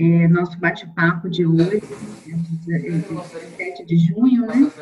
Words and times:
é, 0.00 0.26
nosso 0.28 0.58
bate-papo 0.58 1.28
de 1.28 1.44
hoje, 1.44 1.82
é 2.68 3.56
7 3.56 3.84
de 3.84 3.98
junho, 3.98 4.46
né? 4.46 4.72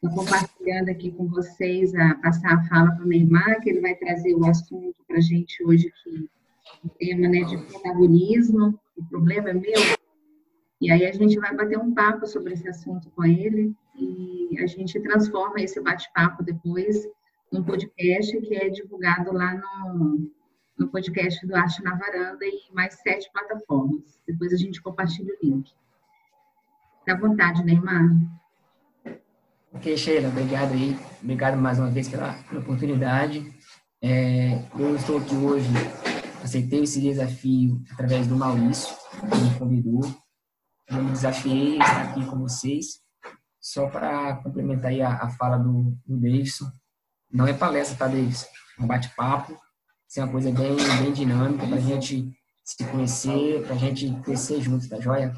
Estou 0.00 0.24
compartilhando 0.24 0.88
aqui 0.88 1.10
com 1.10 1.26
vocês, 1.26 1.92
a 1.96 2.14
passar 2.14 2.54
a 2.54 2.68
fala 2.68 2.92
para 2.92 3.04
o 3.04 3.08
Neymar, 3.08 3.60
que 3.60 3.70
ele 3.70 3.80
vai 3.80 3.96
trazer 3.96 4.36
o 4.36 4.46
assunto 4.46 4.94
para 5.08 5.16
a 5.16 5.20
gente 5.20 5.64
hoje 5.64 5.88
aqui, 5.88 6.30
o 6.84 6.88
tema 6.90 7.26
né, 7.26 7.40
de 7.42 7.58
protagonismo, 7.58 8.78
o 8.96 9.04
problema 9.06 9.50
é 9.50 9.54
meu. 9.54 9.98
E 10.80 10.92
aí 10.92 11.04
a 11.04 11.12
gente 11.12 11.36
vai 11.40 11.52
bater 11.56 11.76
um 11.76 11.92
papo 11.92 12.24
sobre 12.24 12.54
esse 12.54 12.68
assunto 12.68 13.10
com 13.10 13.24
ele 13.24 13.74
e 13.96 14.60
a 14.60 14.66
gente 14.66 15.00
transforma 15.00 15.60
esse 15.60 15.80
bate-papo 15.80 16.44
depois 16.44 17.04
num 17.52 17.64
podcast 17.64 18.40
que 18.42 18.54
é 18.54 18.68
divulgado 18.68 19.32
lá 19.32 19.54
no, 19.56 20.30
no 20.78 20.88
podcast 20.88 21.44
do 21.44 21.56
Arte 21.56 21.82
na 21.82 21.96
Varanda 21.96 22.44
e 22.44 22.72
mais 22.72 22.94
sete 22.94 23.28
plataformas. 23.32 24.20
Depois 24.26 24.52
a 24.52 24.56
gente 24.56 24.80
compartilha 24.80 25.34
o 25.34 25.46
link. 25.46 25.72
À 27.08 27.16
vontade, 27.16 27.64
Neymar. 27.64 28.10
Ok, 29.72 29.96
Sheila, 29.96 30.28
obrigado 30.28 30.72
aí. 30.72 30.96
Obrigado 31.22 31.56
mais 31.56 31.78
uma 31.78 31.90
vez 31.90 32.08
pela, 32.08 32.32
pela 32.44 32.60
oportunidade. 32.60 33.52
É, 34.00 34.62
eu 34.78 34.94
estou 34.94 35.18
aqui 35.18 35.34
hoje, 35.34 35.68
aceitei 36.42 36.84
esse 36.84 37.00
desafio 37.00 37.82
através 37.92 38.26
do 38.28 38.36
Maurício, 38.36 38.94
que 39.20 39.36
me 39.36 39.58
convidou. 39.58 40.00
Eu 40.88 41.02
me 41.02 41.10
desafiei 41.10 41.80
a 41.80 41.84
estar 41.84 42.02
aqui 42.02 42.26
com 42.26 42.38
vocês, 42.38 43.00
só 43.60 43.88
para 43.88 44.36
complementar 44.36 44.92
a, 45.00 45.24
a 45.24 45.30
fala 45.30 45.58
do, 45.58 45.96
do 46.06 46.16
Davidson. 46.16 46.70
Não 47.30 47.46
é 47.46 47.52
palestra, 47.52 47.98
tá, 47.98 48.06
Davidson? 48.06 48.46
É 48.78 48.82
um 48.82 48.86
bate-papo 48.86 49.58
ser 50.08 50.20
uma 50.20 50.32
coisa 50.32 50.50
bem, 50.50 50.74
bem 50.74 51.12
dinâmica 51.12 51.66
para 51.66 51.76
a 51.76 51.80
gente 51.80 52.32
se 52.64 52.84
conhecer, 52.86 53.62
para 53.64 53.74
a 53.74 53.78
gente 53.78 54.10
crescer 54.22 54.60
junto, 54.62 54.88
tá 54.88 54.98
joia? 54.98 55.32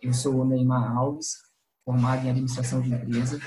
Eu 0.00 0.12
sou 0.12 0.36
o 0.36 0.44
Neymar 0.44 0.96
Alves, 0.96 1.32
formado 1.84 2.24
em 2.24 2.30
administração 2.30 2.80
de 2.80 2.94
empresa, 2.94 3.40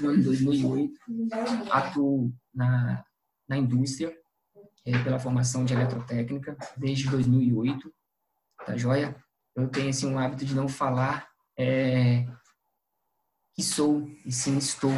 no 0.00 0.10
ano 0.10 0.22
2008, 0.22 0.94
atuo 1.70 2.32
na, 2.54 3.04
na 3.48 3.56
indústria 3.56 4.16
é, 4.86 4.96
pela 5.02 5.18
formação 5.18 5.64
de 5.64 5.74
eletrotécnica 5.74 6.56
desde 6.76 7.10
2008, 7.10 7.92
tá 8.64 8.76
joia? 8.76 9.16
Eu 9.56 9.68
tenho 9.68 9.90
assim, 9.90 10.06
um 10.06 10.18
hábito 10.18 10.44
de 10.44 10.54
não 10.54 10.68
falar 10.68 11.28
é, 11.58 12.26
que 13.54 13.62
sou, 13.62 14.08
e 14.24 14.30
sim 14.30 14.56
estou. 14.56 14.92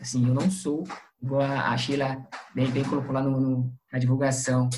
Assim, 0.00 0.26
eu 0.26 0.34
não 0.34 0.50
sou 0.50 0.84
igual 1.22 1.42
a 1.42 1.76
Sheila 1.76 2.26
bem, 2.54 2.70
bem 2.70 2.84
colocou 2.84 3.12
lá 3.12 3.22
no, 3.22 3.40
no, 3.40 3.78
na 3.92 3.98
divulgação, 3.98 4.68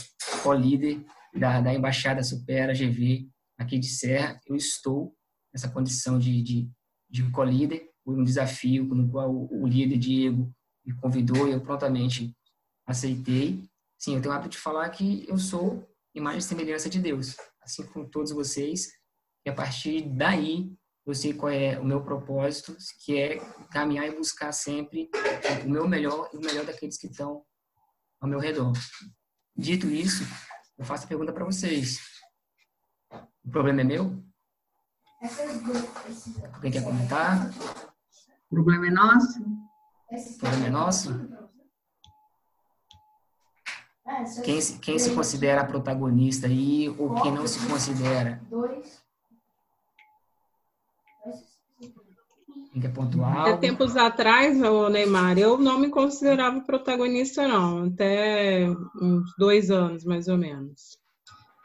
co-líder 0.42 1.04
da, 1.34 1.60
da 1.60 1.74
Embaixada 1.74 2.22
Supera 2.22 2.74
GV 2.74 3.28
aqui 3.58 3.78
de 3.78 3.88
Serra, 3.88 4.40
eu 4.46 4.56
estou 4.56 5.14
nessa 5.52 5.68
condição 5.68 6.18
de, 6.18 6.42
de, 6.42 6.70
de 7.08 7.30
co-líder, 7.30 7.90
foi 8.04 8.14
um 8.14 8.24
desafio 8.24 8.84
no 8.84 9.10
qual 9.10 9.30
o, 9.30 9.62
o 9.62 9.66
líder 9.66 9.98
Diego 9.98 10.52
me 10.84 10.94
convidou 10.94 11.46
e 11.46 11.52
eu 11.52 11.60
prontamente 11.60 12.34
aceitei. 12.86 13.62
Sim, 13.98 14.16
eu 14.16 14.22
tenho 14.22 14.34
o 14.34 14.36
hábito 14.36 14.52
de 14.52 14.58
falar 14.58 14.88
que 14.90 15.26
eu 15.28 15.36
sou 15.36 15.86
imagem 16.14 16.38
e 16.38 16.42
semelhança 16.42 16.88
de 16.88 16.98
Deus, 16.98 17.36
assim 17.62 17.86
como 17.86 18.08
todos 18.08 18.32
vocês, 18.32 18.88
e 19.44 19.50
a 19.50 19.54
partir 19.54 20.02
daí 20.08 20.72
eu 21.10 21.14
sei 21.14 21.34
qual 21.34 21.50
é 21.50 21.78
o 21.78 21.84
meu 21.84 22.02
propósito, 22.02 22.76
que 23.04 23.18
é 23.18 23.38
caminhar 23.72 24.06
e 24.06 24.16
buscar 24.16 24.52
sempre 24.52 25.10
o 25.64 25.68
meu 25.68 25.88
melhor 25.88 26.30
e 26.32 26.36
o 26.36 26.40
melhor 26.40 26.64
daqueles 26.64 26.96
que 26.96 27.08
estão 27.08 27.44
ao 28.20 28.28
meu 28.28 28.38
redor. 28.38 28.72
Dito 29.56 29.88
isso, 29.88 30.24
eu 30.78 30.84
faço 30.84 31.04
a 31.04 31.08
pergunta 31.08 31.32
para 31.32 31.44
vocês. 31.44 31.98
O 33.44 33.50
problema 33.50 33.80
é 33.80 33.84
meu? 33.84 34.22
Alguém 36.52 36.70
quer 36.70 36.84
comentar? 36.84 37.50
O 38.48 38.54
problema 38.54 38.86
é 38.86 38.90
nosso? 38.90 39.40
O 39.40 40.38
problema 40.38 40.66
é 40.66 40.70
nosso? 40.70 41.30
Quem, 44.44 44.60
quem 44.78 44.98
se 44.98 45.14
considera 45.14 45.64
protagonista 45.64 46.46
aí 46.46 46.88
ou 46.88 47.14
quem 47.22 47.32
não 47.32 47.46
se 47.46 47.58
considera? 47.66 48.40
Quer 52.78 52.92
pontuar? 52.92 53.48
Há 53.48 53.56
tempos 53.56 53.96
atrás, 53.96 54.60
o 54.62 54.88
Neymar, 54.88 55.36
eu 55.36 55.58
não 55.58 55.78
me 55.78 55.90
considerava 55.90 56.60
protagonista, 56.60 57.48
não, 57.48 57.86
até 57.86 58.68
uns 59.00 59.34
dois 59.36 59.72
anos, 59.72 60.04
mais 60.04 60.28
ou 60.28 60.38
menos. 60.38 60.96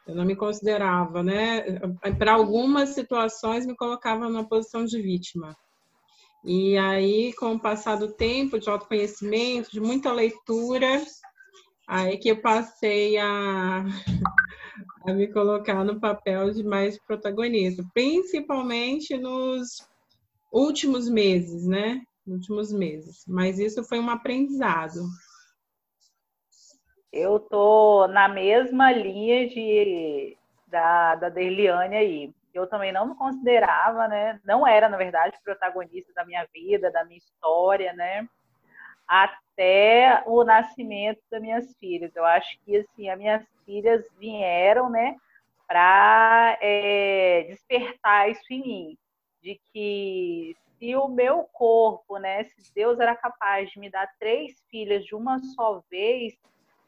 Eu 0.07 0.15
não 0.15 0.25
me 0.25 0.35
considerava, 0.35 1.21
né? 1.21 1.79
Para 2.17 2.33
algumas 2.33 2.89
situações, 2.89 3.67
me 3.67 3.75
colocava 3.75 4.27
numa 4.27 4.47
posição 4.47 4.83
de 4.83 4.99
vítima. 4.99 5.55
E 6.43 6.77
aí, 6.77 7.33
com 7.33 7.53
o 7.53 7.59
passar 7.59 7.97
do 7.97 8.11
tempo, 8.11 8.59
de 8.59 8.69
autoconhecimento, 8.69 9.71
de 9.71 9.79
muita 9.79 10.11
leitura, 10.11 11.03
aí 11.87 12.17
que 12.17 12.29
eu 12.29 12.41
passei 12.41 13.17
a, 13.17 13.83
a 15.07 15.13
me 15.13 15.27
colocar 15.31 15.83
no 15.83 15.99
papel 15.99 16.51
de 16.51 16.63
mais 16.63 16.99
protagonista, 16.99 17.83
principalmente 17.93 19.17
nos 19.17 19.87
últimos 20.55 21.09
meses, 21.09 21.67
né? 21.67 22.01
Últimos 22.25 22.71
meses. 22.71 23.25
Mas 23.27 23.59
isso 23.59 23.83
foi 23.83 23.99
um 23.99 24.09
aprendizado. 24.09 25.01
Eu 27.11 27.39
tô 27.39 28.07
na 28.07 28.27
mesma 28.29 28.91
linha 28.91 29.47
de 29.49 30.37
da, 30.67 31.15
da 31.15 31.29
Derliane 31.29 31.95
aí. 31.95 32.33
Eu 32.53 32.67
também 32.67 32.91
não 32.91 33.09
me 33.09 33.15
considerava, 33.15 34.07
né? 34.07 34.39
Não 34.45 34.65
era, 34.65 34.87
na 34.87 34.95
verdade, 34.95 35.37
protagonista 35.43 36.13
da 36.13 36.25
minha 36.25 36.47
vida, 36.53 36.89
da 36.89 37.03
minha 37.03 37.17
história, 37.17 37.91
né? 37.93 38.27
Até 39.05 40.23
o 40.25 40.43
nascimento 40.43 41.19
das 41.29 41.41
minhas 41.41 41.75
filhas. 41.77 42.15
Eu 42.15 42.25
acho 42.25 42.57
que, 42.63 42.77
assim, 42.77 43.09
as 43.09 43.17
minhas 43.17 43.45
filhas 43.65 44.05
vieram, 44.17 44.89
né? 44.89 45.17
Para 45.67 46.57
é, 46.61 47.43
despertar 47.49 48.29
isso 48.29 48.45
em 48.51 48.61
mim 48.61 48.97
de 49.45 49.61
que 49.71 50.57
se 50.79 50.95
o 50.95 51.07
meu 51.07 51.43
corpo, 51.53 52.17
né, 52.17 52.43
se 52.45 52.73
Deus 52.73 52.99
era 52.99 53.15
capaz 53.15 53.69
de 53.69 53.79
me 53.79 53.91
dar 53.91 54.09
três 54.19 54.59
filhas 54.71 55.05
de 55.05 55.13
uma 55.13 55.37
só 55.37 55.83
vez, 55.87 56.33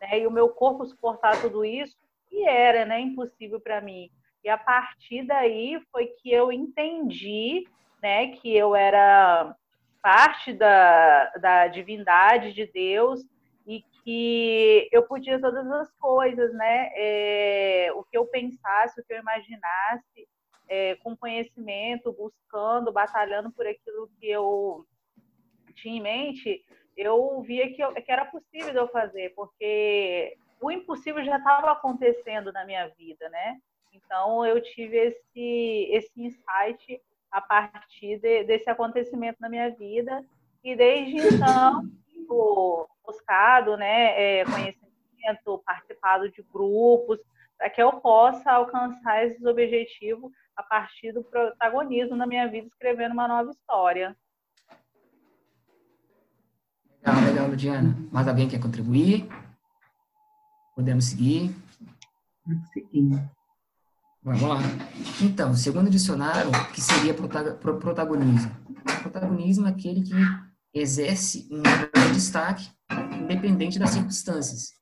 né, 0.01 0.21
e 0.21 0.27
o 0.27 0.31
meu 0.31 0.49
corpo 0.49 0.83
suportar 0.83 1.39
tudo 1.39 1.63
isso, 1.63 1.95
e 2.31 2.43
era, 2.47 2.83
né, 2.83 2.99
impossível 2.99 3.59
para 3.59 3.79
mim. 3.79 4.09
E 4.43 4.49
a 4.49 4.57
partir 4.57 5.21
daí 5.27 5.79
foi 5.91 6.07
que 6.07 6.31
eu 6.31 6.51
entendi, 6.51 7.67
né, 8.01 8.29
que 8.29 8.57
eu 8.57 8.75
era 8.75 9.55
parte 10.01 10.51
da, 10.51 11.29
da 11.35 11.67
divindade 11.67 12.53
de 12.53 12.65
Deus 12.65 13.23
e 13.67 13.83
que 14.03 14.89
eu 14.91 15.03
podia 15.03 15.39
todas 15.39 15.69
as 15.69 15.91
coisas, 15.99 16.51
né, 16.55 16.89
é, 16.95 17.91
o 17.93 18.03
que 18.03 18.17
eu 18.17 18.25
pensasse, 18.25 18.99
o 18.99 19.05
que 19.05 19.13
eu 19.13 19.19
imaginasse, 19.19 20.27
é, 20.67 20.95
com 20.95 21.15
conhecimento, 21.15 22.11
buscando, 22.13 22.91
batalhando 22.91 23.51
por 23.51 23.65
aquilo 23.65 24.09
que 24.19 24.27
eu 24.29 24.85
tinha 25.75 25.97
em 25.97 26.01
mente, 26.01 26.65
eu 26.95 27.41
via 27.41 27.71
que, 27.73 27.81
eu, 27.81 27.93
que 27.93 28.11
era 28.11 28.25
possível 28.25 28.73
eu 28.73 28.87
fazer, 28.87 29.33
porque 29.35 30.35
o 30.59 30.71
impossível 30.71 31.23
já 31.23 31.37
estava 31.37 31.71
acontecendo 31.71 32.51
na 32.51 32.65
minha 32.65 32.87
vida, 32.89 33.29
né? 33.29 33.59
Então 33.93 34.45
eu 34.45 34.61
tive 34.61 34.97
esse, 34.97 35.89
esse 35.91 36.21
insight 36.21 37.01
a 37.31 37.41
partir 37.41 38.19
de, 38.19 38.43
desse 38.43 38.69
acontecimento 38.69 39.37
na 39.39 39.49
minha 39.49 39.69
vida 39.69 40.25
e 40.63 40.75
desde 40.75 41.17
então 41.35 41.83
buscado, 43.05 43.77
né, 43.77 44.39
é, 44.39 44.45
conhecimento, 44.45 45.63
participado 45.65 46.29
de 46.29 46.41
grupos 46.43 47.19
para 47.57 47.69
que 47.69 47.81
eu 47.81 47.91
possa 48.01 48.51
alcançar 48.51 49.25
esses 49.25 49.43
objetivos 49.45 50.31
a 50.57 50.63
partir 50.63 51.13
do 51.13 51.23
protagonismo 51.23 52.15
na 52.15 52.25
minha 52.25 52.49
vida, 52.49 52.67
escrevendo 52.67 53.11
uma 53.11 53.27
nova 53.27 53.51
história. 53.51 54.17
Legal, 57.05 57.23
legal, 57.23 57.47
Ludiana. 57.47 57.95
Mais 58.11 58.27
alguém 58.27 58.49
quer 58.49 58.59
contribuir? 58.59 59.29
Podemos 60.75 61.05
seguir? 61.05 61.55
Vamos 62.45 62.67
seguir. 62.69 63.29
Vamos 64.23 64.41
lá. 64.41 64.57
Então, 65.21 65.53
segundo 65.53 65.87
o 65.87 65.91
dicionário, 65.91 66.49
o 66.49 66.71
que 66.73 66.81
seria 66.81 67.13
protagonismo? 67.13 68.51
Protagonismo 69.03 69.67
é 69.67 69.69
aquele 69.69 70.01
que 70.01 70.13
exerce 70.73 71.47
um 71.51 71.61
destaque 72.13 72.69
independente 73.21 73.77
das 73.77 73.91
circunstâncias. 73.91 74.73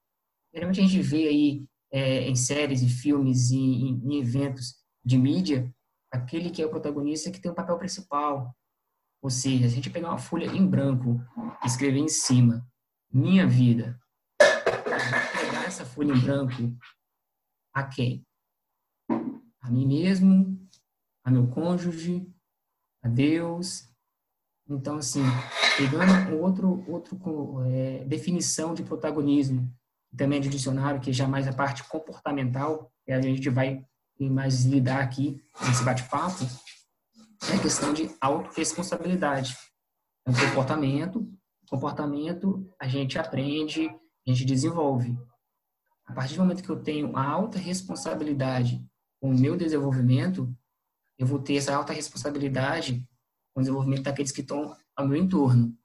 Geralmente 0.53 0.79
a 0.79 0.83
gente 0.83 1.01
vê 1.01 1.27
aí 1.27 1.67
é, 1.91 2.27
em 2.27 2.35
séries 2.35 2.81
e 2.81 2.89
filmes 2.89 3.51
e 3.51 3.57
em, 3.57 4.01
em 4.05 4.19
eventos 4.19 4.84
de 5.05 5.17
mídia, 5.17 5.73
aquele 6.11 6.49
que 6.49 6.61
é 6.61 6.65
o 6.65 6.69
protagonista 6.69 7.31
que 7.31 7.39
tem 7.39 7.51
o 7.51 7.55
papel 7.55 7.77
principal. 7.77 8.55
Ou 9.21 9.29
seja, 9.29 9.65
a 9.65 9.69
gente 9.69 9.89
pegar 9.89 10.09
uma 10.09 10.17
folha 10.17 10.45
em 10.45 10.65
branco 10.65 11.21
e 11.63 11.67
escrever 11.67 11.99
em 11.99 12.07
cima, 12.07 12.67
minha 13.11 13.47
vida, 13.47 13.99
pegar 14.37 15.65
essa 15.65 15.85
folha 15.85 16.13
em 16.13 16.19
branco 16.19 16.77
a 17.73 17.83
quem? 17.83 18.25
a 19.65 19.71
mim 19.71 19.87
mesmo, 19.87 20.69
a 21.23 21.31
meu 21.31 21.47
cônjuge, 21.47 22.31
a 23.03 23.09
Deus. 23.09 23.89
Então, 24.69 24.97
assim, 24.97 25.23
pegando 25.75 26.39
outro, 26.39 26.85
outro 26.87 27.17
é, 27.65 28.05
definição 28.05 28.75
de 28.75 28.83
protagonismo, 28.83 29.67
também 30.15 30.39
de 30.39 30.49
dicionário, 30.49 31.01
que 31.01 31.09
é 31.09 31.13
já 31.13 31.27
mais 31.27 31.47
a 31.47 31.53
parte 31.53 31.83
comportamental, 31.89 32.91
que 33.03 33.11
a 33.11 33.19
gente 33.19 33.49
vai 33.49 33.83
mais 34.19 34.63
lidar 34.65 35.01
aqui 35.01 35.41
nesse 35.65 35.83
bate-papo, 35.83 36.45
é 37.51 37.55
a 37.55 37.61
questão 37.61 37.93
de 37.93 38.09
autorresponsabilidade. 38.19 39.55
É 40.25 40.31
um 40.31 40.33
comportamento, 40.33 41.31
comportamento 41.69 42.67
a 42.79 42.87
gente 42.87 43.19
aprende, 43.19 43.87
a 43.87 44.31
gente 44.31 44.45
desenvolve. 44.45 45.17
A 46.05 46.13
partir 46.13 46.35
do 46.35 46.41
momento 46.41 46.63
que 46.63 46.69
eu 46.69 46.81
tenho 46.81 47.15
a 47.15 47.23
alta 47.23 47.57
responsabilidade 47.57 48.83
com 49.19 49.29
o 49.29 49.37
meu 49.37 49.57
desenvolvimento, 49.57 50.55
eu 51.17 51.25
vou 51.25 51.39
ter 51.39 51.55
essa 51.55 51.75
alta 51.75 51.93
responsabilidade 51.93 53.07
com 53.53 53.59
o 53.59 53.63
desenvolvimento 53.63 54.03
daqueles 54.03 54.31
que 54.31 54.41
estão 54.41 54.75
ao 54.95 55.07
meu 55.07 55.17
entorno. 55.17 55.77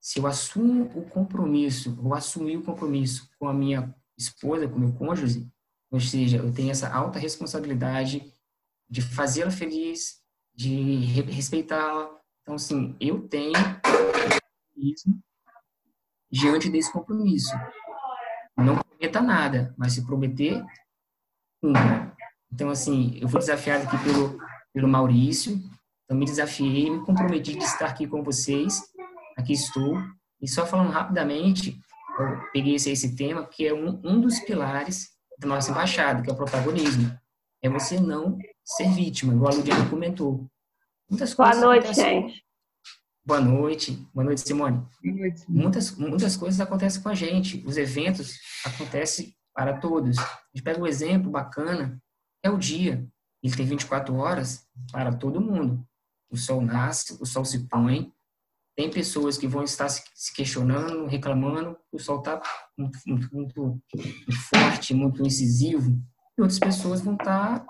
Se 0.00 0.18
eu 0.18 0.26
assumo 0.26 0.84
o 0.98 1.08
compromisso, 1.08 1.98
ou 2.02 2.14
assumir 2.14 2.56
o 2.56 2.62
compromisso 2.62 3.30
com 3.38 3.48
a 3.48 3.52
minha 3.52 3.94
esposa, 4.16 4.68
com 4.68 4.76
o 4.76 4.80
meu 4.80 4.92
cônjuge, 4.94 5.50
ou 5.90 5.98
seja, 5.98 6.36
eu 6.36 6.52
tenho 6.52 6.70
essa 6.70 6.88
alta 6.88 7.18
responsabilidade 7.18 8.32
de 8.88 9.02
fazê-la 9.02 9.50
feliz, 9.50 10.20
de 10.54 10.94
respeitá-la. 11.22 12.10
Então, 12.42 12.54
assim, 12.54 12.96
eu 13.00 13.26
tenho 13.28 13.52
compromisso 13.52 15.20
diante 16.30 16.70
desse 16.70 16.92
compromisso. 16.92 17.52
Não 18.56 18.78
prometa 18.78 19.20
nada, 19.20 19.74
mas 19.76 19.94
se 19.94 20.06
prometer, 20.06 20.64
cumpra. 21.60 22.16
Então, 22.52 22.70
assim, 22.70 23.18
eu 23.20 23.28
fui 23.28 23.40
desafiado 23.40 23.86
aqui 23.86 23.98
pelo, 24.04 24.38
pelo 24.72 24.88
Maurício, 24.88 25.60
então 26.04 26.16
me 26.16 26.24
desafiei, 26.24 26.90
me 26.90 27.04
comprometi 27.04 27.56
de 27.56 27.64
estar 27.64 27.86
aqui 27.86 28.06
com 28.06 28.22
vocês, 28.22 28.80
aqui 29.36 29.52
estou. 29.52 29.96
E 30.40 30.48
só 30.48 30.66
falando 30.66 30.90
rapidamente, 30.90 31.80
eu 32.18 32.50
peguei 32.52 32.74
esse, 32.74 32.90
esse 32.90 33.16
tema, 33.16 33.46
que 33.46 33.66
é 33.66 33.74
um, 33.74 34.00
um 34.04 34.20
dos 34.20 34.38
pilares 34.40 35.19
da 35.40 35.48
nossa 35.48 35.70
embaixada, 35.70 36.22
que 36.22 36.30
é 36.30 36.32
o 36.32 36.36
protagonismo. 36.36 37.18
É 37.62 37.68
você 37.68 37.98
não 37.98 38.38
ser 38.64 38.90
vítima, 38.90 39.34
igual 39.34 39.52
a 39.52 39.56
Ludiana 39.56 39.88
comentou. 39.88 40.46
Muitas 41.08 41.34
coisas 41.34 41.56
Boa 41.56 41.66
noite, 41.66 41.94
gente. 41.94 42.44
Boa 43.24 43.40
noite. 43.40 44.08
Boa 44.14 44.24
noite, 44.24 44.42
Simone. 44.42 44.86
Boa 45.02 45.16
noite. 45.16 45.44
Muitas, 45.48 45.96
muitas 45.96 46.36
coisas 46.36 46.60
acontecem 46.60 47.02
com 47.02 47.08
a 47.08 47.14
gente. 47.14 47.62
Os 47.66 47.76
eventos 47.76 48.38
acontecem 48.64 49.34
para 49.54 49.78
todos. 49.78 50.18
A 50.18 50.40
gente 50.54 50.62
pega 50.62 50.80
um 50.80 50.86
exemplo 50.86 51.30
bacana, 51.30 52.00
é 52.42 52.50
o 52.50 52.58
dia. 52.58 53.06
Ele 53.42 53.56
tem 53.56 53.66
24 53.66 54.14
horas 54.16 54.66
para 54.92 55.12
todo 55.12 55.40
mundo. 55.40 55.84
O 56.30 56.36
sol 56.36 56.60
nasce, 56.60 57.16
o 57.20 57.26
sol 57.26 57.44
se 57.44 57.66
põe. 57.66 58.12
Tem 58.80 58.88
pessoas 58.88 59.36
que 59.36 59.46
vão 59.46 59.62
estar 59.62 59.90
se 59.90 60.32
questionando, 60.34 61.04
reclamando, 61.04 61.76
o 61.92 61.98
sol 61.98 62.20
está 62.20 62.40
muito, 62.78 62.98
muito, 63.06 63.28
muito, 63.30 63.82
forte, 64.48 64.94
muito 64.94 65.22
incisivo. 65.22 66.02
E 66.38 66.40
outras 66.40 66.58
pessoas 66.58 67.02
vão 67.02 67.12
estar 67.12 67.62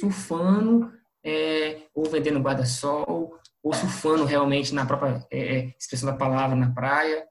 surfando, 0.00 0.90
é, 1.22 1.82
ou 1.94 2.08
vendendo 2.08 2.40
guarda-sol, 2.40 3.38
ou 3.62 3.74
surfando 3.74 4.24
realmente 4.24 4.74
na 4.74 4.86
própria 4.86 5.22
é, 5.30 5.38
é, 5.38 5.74
expressão 5.78 6.10
da 6.10 6.16
palavra 6.16 6.56
na 6.56 6.72
praia, 6.72 7.26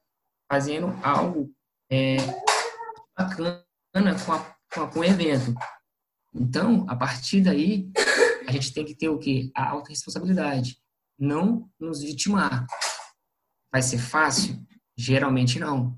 fazendo 0.47 0.95
algo 1.01 1.49
é, 1.91 2.17
bacana 3.17 3.63
com, 4.27 4.31
a, 4.31 4.57
com, 4.71 4.81
a, 4.83 4.87
com 4.91 4.99
o 4.99 5.03
evento. 5.03 5.55
Então, 6.35 6.85
a 6.87 6.95
partir 6.95 7.41
daí, 7.41 7.89
a 8.47 8.51
gente 8.51 8.71
tem 8.71 8.85
que 8.85 8.93
ter 8.93 9.09
o 9.09 9.17
quê? 9.17 9.49
A 9.55 9.71
autorresponsabilidade. 9.71 10.77
Não 11.17 11.67
nos 11.79 12.03
vitimar. 12.03 12.67
Vai 13.71 13.81
ser 13.81 13.97
fácil? 13.97 14.59
Geralmente 14.97 15.59
não. 15.59 15.97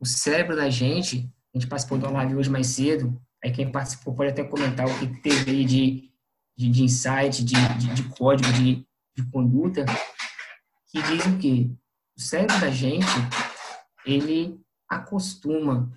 O 0.00 0.06
cérebro 0.06 0.54
da 0.54 0.70
gente, 0.70 1.30
a 1.54 1.58
gente 1.58 1.68
participou 1.68 1.98
de 1.98 2.04
uma 2.04 2.12
live 2.12 2.36
hoje 2.36 2.50
mais 2.50 2.68
cedo, 2.68 3.20
aí 3.42 3.50
quem 3.50 3.70
participou 3.70 4.14
pode 4.14 4.30
até 4.30 4.44
comentar 4.44 4.86
o 4.86 4.98
que 4.98 5.20
teve 5.20 5.50
aí 5.50 5.64
de, 5.64 6.12
de, 6.56 6.70
de 6.70 6.82
insight, 6.84 7.44
de, 7.44 7.54
de, 7.78 7.94
de 7.94 8.02
código, 8.10 8.52
de, 8.52 8.86
de 9.16 9.30
conduta 9.30 9.84
que 10.90 11.02
diz 11.02 11.26
o 11.26 11.38
quê? 11.38 11.70
O 12.16 12.20
cérebro 12.20 12.60
da 12.60 12.70
gente, 12.70 13.06
ele 14.04 14.60
acostuma 14.88 15.90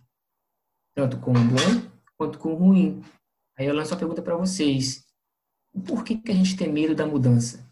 tanto 0.94 1.20
com 1.20 1.32
o 1.32 1.34
bom 1.34 1.92
quanto 2.18 2.38
com 2.38 2.54
o 2.54 2.56
ruim. 2.56 3.02
Aí 3.58 3.66
eu 3.66 3.74
lanço 3.74 3.94
a 3.94 3.98
pergunta 3.98 4.22
para 4.22 4.36
vocês. 4.36 5.06
Por 5.88 6.04
que, 6.04 6.18
que 6.18 6.32
a 6.32 6.36
gente 6.36 6.58
tem 6.58 6.72
medo 6.72 6.94
da 6.94 7.08
mudança? 7.08 7.71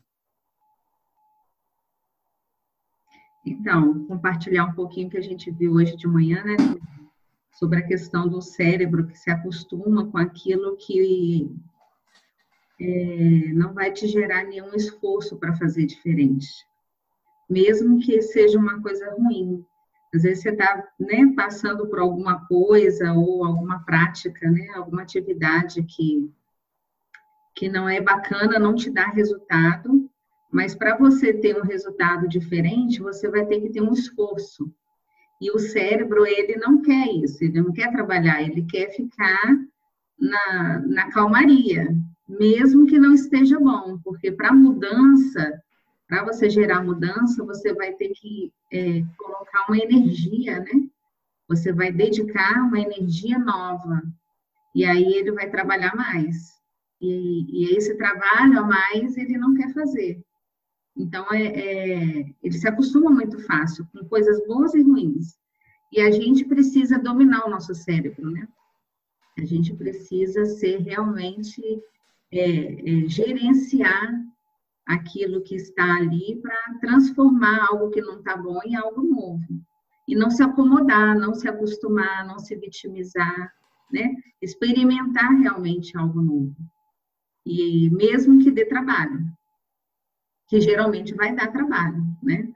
Então, 3.46 4.06
compartilhar 4.06 4.66
um 4.66 4.74
pouquinho 4.74 5.10
que 5.10 5.18
a 5.18 5.22
gente 5.22 5.50
viu 5.52 5.74
hoje 5.74 5.96
de 5.96 6.08
manhã, 6.08 6.44
né? 6.44 6.56
Sobre 7.52 7.80
a 7.80 7.88
questão 7.88 8.28
do 8.28 8.42
cérebro 8.42 9.08
que 9.08 9.18
se 9.18 9.30
acostuma 9.30 10.06
com 10.06 10.18
aquilo 10.18 10.78
que 10.78 11.50
é, 12.80 13.54
não 13.54 13.74
vai 13.74 13.92
te 13.92 14.08
gerar 14.08 14.46
nenhum 14.46 14.74
esforço 14.74 15.38
para 15.38 15.56
fazer 15.56 15.86
diferente, 15.86 16.48
mesmo 17.50 18.00
que 18.00 18.22
seja 18.22 18.58
uma 18.58 18.82
coisa 18.82 19.12
ruim. 19.12 19.66
Às 20.14 20.24
vezes 20.24 20.42
você 20.42 20.50
está 20.50 20.88
né, 21.00 21.34
passando 21.36 21.88
por 21.88 22.00
alguma 22.00 22.46
coisa 22.48 23.14
ou 23.14 23.44
alguma 23.44 23.84
prática, 23.84 24.50
né, 24.50 24.70
alguma 24.74 25.02
atividade 25.02 25.84
que, 25.84 26.32
que 27.54 27.70
não 27.70 27.88
é 27.88 28.02
bacana, 28.02 28.58
não 28.58 28.74
te 28.74 28.90
dá 28.90 29.08
resultado, 29.08 30.09
mas 30.52 30.76
para 30.76 30.98
você 30.98 31.34
ter 31.34 31.58
um 31.58 31.66
resultado 31.66 32.28
diferente, 32.28 33.02
você 33.02 33.30
vai 33.30 33.46
ter 33.46 33.62
que 33.62 33.70
ter 33.70 33.82
um 33.82 33.94
esforço. 33.94 34.72
E 35.42 35.52
o 35.52 35.60
cérebro, 35.60 36.26
ele 36.26 36.58
não 36.58 36.82
quer 36.82 37.08
isso, 37.14 37.44
ele 37.44 37.62
não 37.62 37.72
quer 37.72 37.92
trabalhar, 37.92 38.42
ele 38.42 38.66
quer 38.66 38.90
ficar 38.90 39.58
na, 40.20 40.80
na 40.86 41.12
calmaria 41.12 41.96
mesmo 42.30 42.86
que 42.86 43.00
não 43.00 43.14
esteja 43.14 43.60
bom, 43.60 43.98
porque 44.04 44.32
para 44.32 44.54
mudança, 44.54 45.60
para 46.08 46.24
você 46.24 46.48
gerar 46.48 46.84
mudança, 46.84 47.44
você 47.44 47.74
vai 47.74 47.94
ter 47.94 48.10
que 48.10 48.54
é, 48.72 49.04
colocar 49.18 49.66
uma 49.68 49.78
energia, 49.80 50.60
né? 50.60 50.88
Você 51.48 51.74
vai 51.74 51.92
dedicar 51.92 52.62
uma 52.62 52.80
energia 52.80 53.40
nova, 53.40 54.04
e 54.76 54.86
aí 54.86 55.12
ele 55.16 55.32
vai 55.32 55.50
trabalhar 55.50 55.96
mais. 55.96 56.60
E, 57.02 57.46
e 57.50 57.76
esse 57.76 57.96
trabalho 57.98 58.60
a 58.60 58.64
mais 58.64 59.18
ele 59.18 59.38
não 59.38 59.56
quer 59.56 59.74
fazer. 59.74 60.22
Então, 61.00 61.26
é, 61.32 61.46
é, 61.46 62.36
ele 62.44 62.58
se 62.58 62.68
acostuma 62.68 63.10
muito 63.10 63.40
fácil 63.40 63.88
com 63.94 64.06
coisas 64.10 64.46
boas 64.46 64.74
e 64.74 64.82
ruins. 64.84 65.40
E 65.94 66.02
a 66.02 66.12
gente 66.12 66.44
precisa 66.44 67.00
dominar 67.00 67.46
o 67.46 67.50
nosso 67.50 67.74
cérebro, 67.74 68.30
né? 68.30 68.46
A 69.38 69.46
gente 69.46 69.74
precisa 69.74 70.46
ser 70.46 70.82
realmente 70.82 71.62
é, 72.30 73.04
é, 73.06 73.08
gerenciar 73.08 74.12
aquilo 74.86 75.42
que 75.42 75.56
está 75.56 75.96
ali 75.96 76.38
para 76.42 76.78
transformar 76.82 77.68
algo 77.72 77.92
que 77.92 78.02
não 78.02 78.20
está 78.20 78.36
bom 78.36 78.60
em 78.66 78.76
algo 78.76 79.02
novo. 79.02 79.46
E 80.06 80.16
não 80.16 80.30
se 80.30 80.44
acomodar, 80.44 81.18
não 81.18 81.34
se 81.34 81.48
acostumar, 81.48 82.28
não 82.28 82.40
se 82.40 82.56
vitimizar, 82.58 83.54
né? 83.90 84.16
Experimentar 84.42 85.32
realmente 85.40 85.98
algo 85.98 86.22
novo. 86.22 86.56
E 87.46 87.90
mesmo 87.90 88.44
que 88.44 88.52
dê 88.52 88.66
trabalho, 88.66 89.24
que 90.50 90.60
geralmente 90.60 91.14
vai 91.14 91.34
dar 91.34 91.52
trabalho, 91.52 92.04
né? 92.22 92.52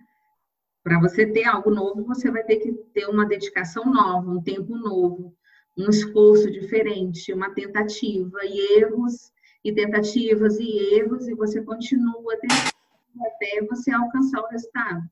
Para 0.83 0.99
você 0.99 1.25
ter 1.25 1.45
algo 1.45 1.69
novo, 1.69 2.03
você 2.03 2.29
vai 2.29 2.43
ter 2.43 2.57
que 2.57 2.73
ter 2.93 3.05
uma 3.05 3.25
dedicação 3.25 3.85
nova, 3.85 4.29
um 4.29 4.41
tempo 4.41 4.75
novo, 4.75 5.33
um 5.77 5.89
esforço 5.89 6.51
diferente, 6.51 7.31
uma 7.31 7.53
tentativa 7.53 8.39
e 8.43 8.79
erros 8.79 9.31
e 9.63 9.71
tentativas 9.71 10.59
e 10.59 10.95
erros, 10.95 11.27
e 11.27 11.35
você 11.35 11.61
continua 11.61 12.33
até 12.33 13.61
você 13.65 13.91
alcançar 13.91 14.41
o 14.41 14.47
resultado. 14.47 15.03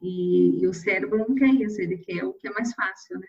E, 0.00 0.62
e, 0.62 0.68
o 0.68 0.74
cérebro 0.74 1.26
não 1.26 1.34
quer 1.34 1.48
isso, 1.48 1.80
ele 1.80 1.96
quer 1.96 2.22
o 2.24 2.34
que 2.34 2.46
é 2.46 2.52
mais 2.52 2.72
fácil, 2.74 3.18
né? 3.18 3.26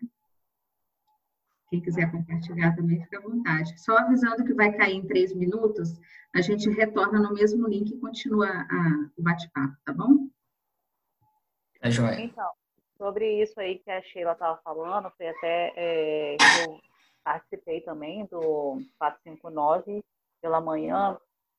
Quem 1.69 1.81
quiser 1.81 2.09
compartilhar 2.12 2.75
também, 2.75 3.01
fica 3.03 3.17
à 3.17 3.21
vontade. 3.21 3.77
Só 3.79 3.97
avisando 3.97 4.45
que 4.45 4.53
vai 4.53 4.71
cair 4.71 4.95
em 4.95 5.05
três 5.05 5.33
minutos, 5.33 6.00
a 6.33 6.41
gente 6.41 6.69
retorna 6.69 7.19
no 7.19 7.33
mesmo 7.33 7.67
link 7.67 7.91
e 7.91 8.00
continua 8.00 8.47
a, 8.47 9.09
o 9.17 9.21
bate-papo, 9.21 9.75
tá 9.83 9.93
bom? 9.93 10.29
É 11.81 11.91
joia. 11.91 12.21
Então, 12.21 12.50
sobre 12.97 13.41
isso 13.41 13.59
aí 13.59 13.79
que 13.79 13.91
a 13.91 14.01
Sheila 14.01 14.31
estava 14.31 14.59
falando, 14.63 15.12
foi 15.17 15.27
até 15.27 15.74
é, 15.75 16.38
eu 16.65 16.79
participei 17.24 17.81
também 17.81 18.25
do 18.25 18.81
459 18.97 20.01
pela 20.41 20.62
manhã, 20.62 21.17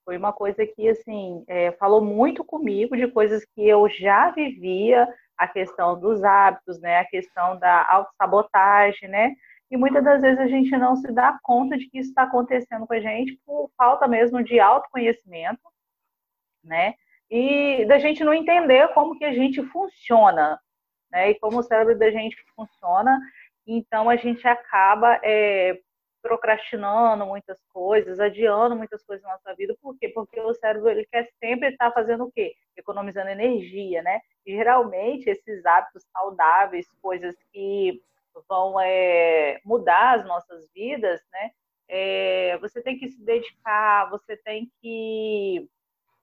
foi 0.09 0.17
uma 0.17 0.33
coisa 0.33 0.67
que, 0.67 0.89
assim, 0.89 1.45
é, 1.47 1.73
falou 1.73 2.03
muito 2.03 2.43
comigo 2.43 2.97
de 2.97 3.07
coisas 3.09 3.45
que 3.55 3.69
eu 3.69 3.87
já 3.91 4.31
vivia, 4.31 5.07
a 5.37 5.47
questão 5.47 6.01
dos 6.01 6.25
hábitos, 6.25 6.81
né, 6.81 7.01
a 7.01 7.05
questão 7.05 7.59
da 7.59 7.87
autossabotagem, 7.93 9.07
né, 9.07 9.35
e 9.71 9.77
muitas 9.77 10.03
das 10.03 10.21
vezes 10.21 10.39
a 10.39 10.47
gente 10.47 10.71
não 10.77 10.97
se 10.97 11.13
dá 11.13 11.39
conta 11.43 11.77
de 11.77 11.89
que 11.89 11.99
isso 11.99 12.11
está 12.11 12.23
acontecendo 12.23 12.87
com 12.87 12.95
a 12.95 13.01
gente 13.01 13.39
por 13.45 13.71
falta 13.77 14.09
mesmo 14.09 14.43
de 14.43 14.59
autoconhecimento, 14.59 15.63
né? 16.65 16.95
E 17.31 17.85
da 17.87 17.99
gente 17.99 18.25
não 18.25 18.33
entender 18.33 18.89
como 18.95 19.19
que 19.19 19.25
a 19.25 19.33
gente 19.35 19.63
funciona, 19.65 20.59
né? 21.11 21.31
E 21.31 21.39
como 21.39 21.59
o 21.59 21.63
cérebro 21.63 21.99
da 21.99 22.11
gente 22.11 22.37
funciona. 22.57 23.21
Então 23.67 24.09
a 24.09 24.17
gente 24.17 24.49
acaba 24.49 25.21
é, 25.23 25.79
procrastinando 26.23 27.27
muitas 27.27 27.59
coisas, 27.73 28.19
adiando 28.19 28.75
muitas 28.75 29.05
coisas 29.05 29.23
na 29.23 29.33
nossa 29.33 29.55
vida. 29.55 29.77
Por 29.83 29.99
quê? 29.99 30.09
Porque 30.09 30.41
o 30.41 30.55
cérebro 30.55 30.89
ele 30.89 31.07
quer 31.13 31.29
sempre 31.39 31.69
estar 31.69 31.93
fazendo 31.93 32.25
o 32.25 32.33
quê? 32.33 32.55
Economizando 32.75 33.29
energia, 33.29 34.03
né? 34.03 34.21
E 34.47 34.53
geralmente 34.53 35.29
esses 35.29 35.65
hábitos 35.67 36.05
saudáveis, 36.13 36.87
coisas 37.03 37.37
que 37.53 38.01
vão 38.49 38.81
é, 38.81 39.61
mudar 39.65 40.19
as 40.19 40.27
nossas 40.27 40.71
vidas, 40.75 41.21
né? 41.33 41.51
É, 41.89 42.59
você 42.59 42.83
tem 42.83 42.99
que 42.99 43.09
se 43.09 43.25
dedicar, 43.25 44.11
você 44.11 44.37
tem 44.37 44.71
que 44.81 45.67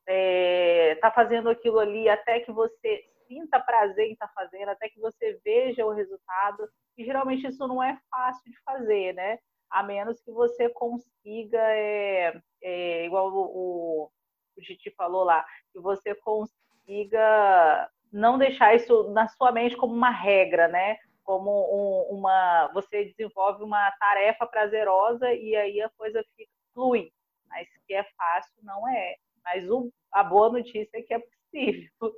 estar 0.02 0.14
é, 0.14 0.96
tá 0.96 1.12
fazendo 1.12 1.50
aquilo 1.50 1.80
ali 1.80 2.08
até 2.08 2.40
que 2.40 2.52
você 2.52 3.04
sinta 3.28 3.60
prazer 3.60 4.08
em 4.08 4.14
estar 4.14 4.28
tá 4.28 4.34
fazendo, 4.36 4.70
até 4.70 4.88
que 4.90 5.00
você 5.00 5.40
veja 5.44 5.86
o 5.86 5.94
resultado. 5.94 6.70
E 6.98 7.04
geralmente 7.04 7.48
isso 7.48 7.68
não 7.68 7.84
é 7.84 8.00
fácil 8.10 8.44
de 8.52 8.58
fazer, 8.64 9.14
né? 9.14 9.40
A 9.70 9.84
menos 9.84 10.22
que 10.22 10.32
você 10.32 10.70
consiga, 10.70 11.60
é, 11.60 13.06
igual 13.06 13.34
o, 13.34 14.10
o 14.56 14.62
Titi 14.62 14.92
falou 14.92 15.24
lá, 15.24 15.44
que 15.74 15.80
você 15.80 16.14
consiga 16.16 17.90
não 18.12 18.38
deixar 18.38 18.76
isso 18.76 19.12
na 19.12 19.28
sua 19.28 19.52
mente 19.52 19.76
como 19.76 19.94
uma 19.94 20.12
regra, 20.12 20.68
né? 20.68 20.98
Como 21.26 21.52
um, 21.52 22.18
uma 22.18 22.72
você 22.74 23.06
desenvolve 23.06 23.64
uma 23.64 23.92
tarefa 24.00 24.46
prazerosa 24.46 25.34
e 25.34 25.56
aí 25.56 25.82
a 25.82 25.90
coisa 25.98 26.24
fica, 26.38 26.52
flui. 26.74 27.12
Mas 27.50 27.68
que 27.86 27.94
é 27.94 28.04
fácil, 28.16 28.54
não 28.64 28.88
é. 28.88 29.16
Mas 29.44 29.70
o, 29.70 29.92
a 30.12 30.24
boa 30.24 30.52
notícia 30.52 30.90
é 30.94 31.02
que 31.02 31.14
é 31.14 31.20
possível. 31.20 32.16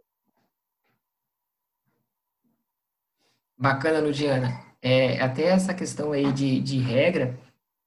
Bacana, 3.57 3.99
Ludiana. 3.99 4.49
É, 4.81 5.19
até 5.19 5.43
essa 5.45 5.73
questão 5.73 6.11
aí 6.11 6.31
de, 6.31 6.61
de 6.61 6.77
regra, 6.77 7.37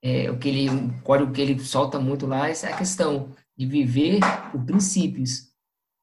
é, 0.03 0.31
o 0.31 0.39
que 0.39 0.49
ele, 0.49 0.69
o 0.69 1.03
código 1.03 1.33
que 1.33 1.41
ele 1.41 1.59
solta 1.61 2.01
muito 2.01 2.27
lá 2.27 2.49
é 2.49 2.53
a 2.53 2.77
questão 2.77 3.35
de 3.57 3.67
viver 3.67 4.21
por 4.51 4.65
princípios 4.65 5.53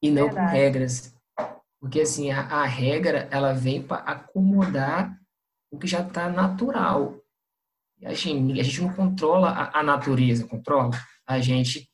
e 0.01 0.09
não 0.09 0.25
Verdade. 0.25 0.47
por 0.47 0.53
regras. 0.53 1.16
Porque, 1.79 2.01
assim, 2.01 2.31
a, 2.31 2.41
a 2.41 2.65
regra, 2.65 3.27
ela 3.31 3.53
vem 3.53 3.81
para 3.81 4.01
acomodar 4.01 5.17
o 5.71 5.77
que 5.77 5.87
já 5.87 6.01
está 6.01 6.29
natural. 6.29 7.19
A 8.03 8.13
gente, 8.13 8.59
a 8.59 8.63
gente 8.63 8.81
não 8.81 8.93
controla 8.93 9.49
a, 9.49 9.79
a, 9.79 9.83
natureza, 9.83 10.47
controla. 10.47 10.91
A 11.25 11.39
gente, 11.39 11.89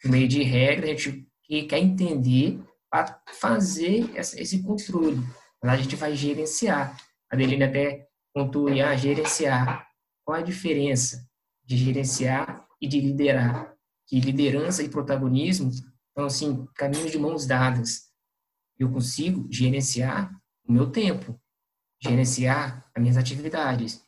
por 0.00 0.10
meio 0.10 0.28
de 0.28 0.42
regra, 0.42 0.86
a 0.86 0.88
gente 0.88 1.26
quer 1.68 1.78
entender 1.78 2.60
para 2.90 3.20
fazer 3.32 4.10
essa, 4.16 4.40
esse 4.40 4.62
controle. 4.62 5.18
A 5.62 5.76
gente 5.76 5.96
vai 5.96 6.14
gerenciar. 6.14 6.96
A 7.30 7.34
Adeline 7.34 7.64
até 7.64 8.08
pontua, 8.34 8.70
ah, 8.84 8.96
gerenciar. 8.96 9.86
Qual 10.24 10.38
a 10.38 10.42
diferença 10.42 11.26
de 11.64 11.76
gerenciar 11.76 12.66
e 12.80 12.88
de 12.88 13.00
liderar? 13.00 13.74
Que 14.06 14.20
liderança 14.20 14.82
e 14.82 14.88
protagonismo 14.88 15.70
são, 15.72 16.24
assim, 16.24 16.66
caminhos 16.74 17.12
de 17.12 17.18
mãos 17.18 17.46
dadas 17.46 18.09
eu 18.80 18.90
consigo 18.90 19.46
gerenciar 19.52 20.34
o 20.66 20.72
meu 20.72 20.90
tempo, 20.90 21.38
gerenciar 22.02 22.88
as 22.94 23.00
minhas 23.00 23.18
atividades. 23.18 24.02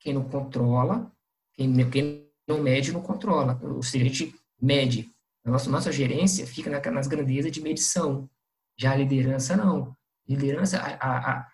Quem 0.00 0.12
não 0.12 0.28
controla, 0.28 1.12
quem, 1.54 1.90
quem 1.90 2.28
não 2.46 2.60
mede, 2.60 2.92
não 2.92 3.00
controla. 3.00 3.58
Ou 3.62 3.84
seja, 3.84 4.04
a 4.04 4.08
gente 4.08 4.34
mede. 4.60 5.08
A 5.44 5.50
nossa, 5.50 5.70
nossa 5.70 5.92
gerência 5.92 6.44
fica 6.44 6.68
na, 6.68 6.90
nas 6.90 7.06
grandezas 7.06 7.52
de 7.52 7.60
medição. 7.60 8.28
Já 8.76 8.92
a 8.92 8.96
liderança, 8.96 9.56
não. 9.56 9.96
Liderança, 10.28 10.78
a, 10.80 10.96
a, 10.96 11.48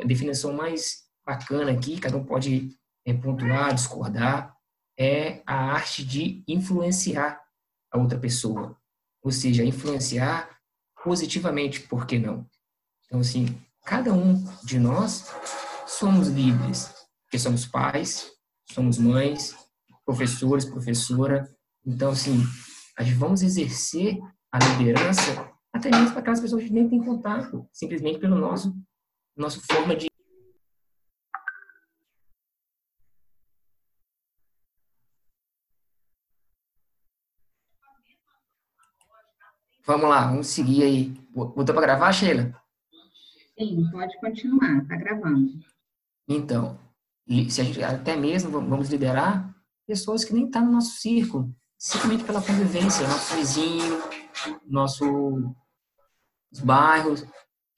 a 0.00 0.04
definição 0.06 0.52
mais 0.52 1.02
bacana 1.26 1.72
aqui, 1.72 1.98
cada 1.98 2.16
um 2.16 2.24
pode 2.24 2.70
é, 3.04 3.12
pontuar, 3.12 3.74
discordar, 3.74 4.56
é 4.96 5.42
a 5.44 5.72
arte 5.72 6.04
de 6.04 6.44
influenciar 6.46 7.42
a 7.90 7.98
outra 7.98 8.16
pessoa. 8.16 8.78
Ou 9.24 9.32
seja, 9.32 9.64
influenciar 9.64 10.51
positivamente, 11.04 11.80
por 11.80 12.06
que 12.06 12.18
não? 12.18 12.46
Então, 13.06 13.20
assim, 13.20 13.46
cada 13.84 14.12
um 14.12 14.42
de 14.64 14.78
nós 14.78 15.26
somos 15.86 16.28
líderes, 16.28 16.92
porque 17.24 17.38
somos 17.38 17.66
pais, 17.66 18.30
somos 18.72 18.98
mães, 18.98 19.54
professores, 20.04 20.64
professora. 20.64 21.48
Então, 21.84 22.10
assim, 22.10 22.42
gente 23.02 23.18
vamos 23.18 23.42
exercer 23.42 24.18
a 24.50 24.58
liderança 24.58 25.52
até 25.72 25.90
mesmo 25.90 26.10
para 26.10 26.20
aquelas 26.20 26.40
pessoas 26.40 26.64
que 26.64 26.72
nem 26.72 26.88
têm 26.88 27.02
contato, 27.02 27.66
simplesmente 27.72 28.18
pelo 28.18 28.36
nosso 28.36 28.74
nossa 29.34 29.60
forma 29.60 29.96
de 29.96 30.11
Vamos 39.84 40.08
lá, 40.08 40.28
vamos 40.28 40.46
seguir 40.48 40.84
aí. 40.84 41.14
Botou 41.30 41.74
para 41.74 41.80
gravar, 41.80 42.12
Sheila? 42.12 42.54
Sim, 43.58 43.90
pode 43.90 44.18
continuar, 44.20 44.82
está 44.82 44.96
gravando. 44.96 45.52
Então, 46.28 46.78
se 47.48 47.60
a 47.60 47.64
gente 47.64 47.82
até 47.82 48.16
mesmo 48.16 48.50
vamos 48.50 48.88
liderar 48.88 49.54
pessoas 49.86 50.24
que 50.24 50.32
nem 50.32 50.46
estão 50.46 50.62
tá 50.62 50.66
no 50.66 50.72
nosso 50.72 51.00
círculo, 51.00 51.54
simplesmente 51.76 52.24
pela 52.24 52.40
convivência, 52.40 53.06
nosso 53.06 53.34
vizinho, 53.36 54.02
nosso 54.66 55.54
os 56.52 56.60
bairros, 56.60 57.24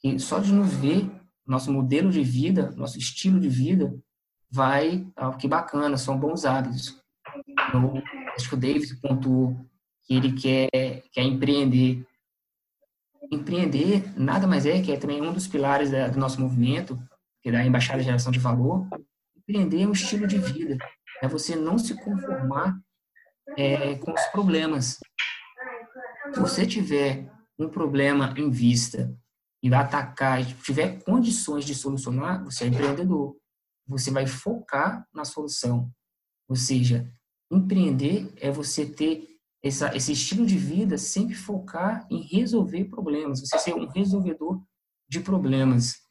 que 0.01 0.19
só 0.19 0.41
de 0.41 0.53
nos 0.53 0.75
ver, 0.75 1.11
nosso 1.47 1.73
modelo 1.73 2.11
de 2.11 2.23
vida, 2.23 2.73
nosso 2.77 2.99
estilo 2.99 3.39
de 3.39 3.49
vida, 3.49 3.95
vai, 4.51 5.07
ah, 5.17 5.33
que 5.35 5.47
bacana, 5.47 5.97
são 5.97 6.19
bons 6.19 6.45
hábitos. 6.45 7.01
Eu, 7.73 8.03
acho 8.37 8.49
que 8.49 8.55
o 8.55 8.59
David 8.59 9.01
pontuou 9.01 9.57
que 10.05 10.15
ele 10.15 10.33
quer, 10.33 10.69
quer 11.13 11.23
empreender. 11.23 12.07
Empreender 13.33 14.19
nada 14.19 14.47
mais 14.47 14.67
é 14.67 14.81
que 14.83 14.93
é 14.93 14.97
também 14.97 15.23
um 15.23 15.33
dos 15.33 15.49
pilares 15.49 15.91
da, 15.91 16.09
do 16.09 16.19
nosso 16.19 16.41
movimento, 16.41 16.99
que 17.43 17.49
é 17.49 17.53
da 17.53 17.65
Embaixada 17.65 17.99
de 17.99 18.05
Geração 18.05 18.31
de 18.31 18.39
Valor. 18.39 18.87
Empreender 19.37 19.83
é 19.83 19.87
um 19.87 19.93
estilo 19.93 20.27
de 20.27 20.39
vida, 20.39 20.77
é 21.23 21.29
você 21.29 21.57
não 21.57 21.79
se 21.79 21.95
conformar 22.03 22.79
é, 23.57 23.97
com 23.97 24.13
os 24.13 24.25
problemas. 24.27 24.99
Se 26.33 26.41
você 26.41 26.67
tiver 26.67 27.31
um 27.59 27.69
problema 27.69 28.35
em 28.37 28.51
vista 28.51 29.17
e 29.63 29.73
atacar 29.73 30.41
e 30.41 30.55
tiver 30.55 31.03
condições 31.03 31.65
de 31.65 31.75
solucionar, 31.75 32.45
você 32.45 32.65
é 32.65 32.67
empreendedor. 32.69 33.37
Você 33.87 34.11
vai 34.11 34.27
focar 34.27 35.07
na 35.13 35.25
solução. 35.25 35.91
Ou 36.49 36.57
seja, 36.57 37.11
empreender 37.51 38.33
é 38.37 38.51
você 38.51 38.85
ter 38.85 39.34
essa, 39.64 39.97
esse 39.97 40.12
estilo 40.12 40.44
de 40.44 40.59
vida 40.59 40.99
sempre 40.99 41.35
focar 41.35 42.06
em 42.11 42.21
resolver 42.21 42.85
problemas, 42.85 43.40
você 43.40 43.59
ser 43.59 43.75
um 43.75 43.88
resolvedor 43.88 44.62
de 45.09 45.21
problemas. 45.21 46.04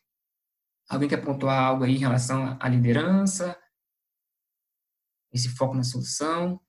Alguém 0.90 1.08
quer 1.08 1.24
pontuar 1.24 1.64
algo 1.64 1.84
aí 1.84 1.96
em 1.96 2.00
relação 2.00 2.58
à 2.60 2.68
liderança? 2.68 3.56
Esse 5.32 5.50
foco 5.50 5.76
na 5.76 5.84
solução? 5.84 6.60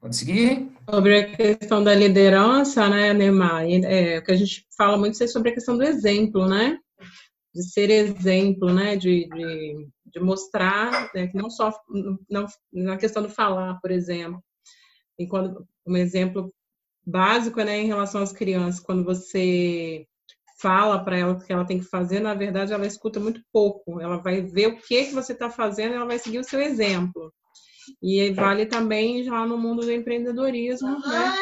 Pode 0.00 0.16
seguir? 0.16 0.72
Sobre 0.88 1.18
a 1.18 1.36
questão 1.36 1.82
da 1.82 1.94
liderança, 1.94 2.88
né, 2.88 3.12
Neymar? 3.12 3.64
É, 3.64 4.18
o 4.18 4.24
que 4.24 4.30
a 4.30 4.36
gente 4.36 4.64
fala 4.76 4.96
muito 4.96 5.22
é 5.22 5.26
sobre 5.26 5.50
a 5.50 5.54
questão 5.54 5.76
do 5.76 5.82
exemplo, 5.82 6.48
né? 6.48 6.78
De 7.52 7.62
ser 7.64 7.90
exemplo, 7.90 8.72
né? 8.72 8.96
De, 8.96 9.28
de 9.28 9.88
de 10.12 10.20
mostrar 10.20 11.10
né, 11.14 11.26
que 11.26 11.36
não 11.36 11.50
só 11.50 11.72
não, 12.28 12.46
na 12.72 12.96
questão 12.96 13.22
do 13.22 13.28
falar, 13.28 13.80
por 13.80 13.90
exemplo, 13.90 14.42
e 15.18 15.26
quando 15.26 15.66
um 15.86 15.96
exemplo 15.96 16.52
básico, 17.04 17.62
né, 17.62 17.78
em 17.78 17.86
relação 17.86 18.22
às 18.22 18.32
crianças, 18.32 18.80
quando 18.80 19.04
você 19.04 20.06
fala 20.60 21.02
para 21.02 21.18
ela 21.18 21.32
o 21.32 21.38
que 21.40 21.52
ela 21.52 21.64
tem 21.64 21.80
que 21.80 21.86
fazer, 21.86 22.20
na 22.20 22.34
verdade 22.34 22.72
ela 22.72 22.86
escuta 22.86 23.18
muito 23.18 23.40
pouco. 23.52 24.00
Ela 24.00 24.18
vai 24.18 24.40
ver 24.40 24.68
o 24.68 24.76
que 24.76 25.06
que 25.06 25.14
você 25.14 25.32
está 25.32 25.50
fazendo, 25.50 25.94
ela 25.94 26.06
vai 26.06 26.18
seguir 26.18 26.38
o 26.38 26.44
seu 26.44 26.60
exemplo. 26.60 27.32
E 28.00 28.30
vale 28.30 28.66
também 28.66 29.24
já 29.24 29.44
no 29.44 29.58
mundo 29.58 29.82
do 29.82 29.90
empreendedorismo, 29.90 31.00
né? 31.00 31.34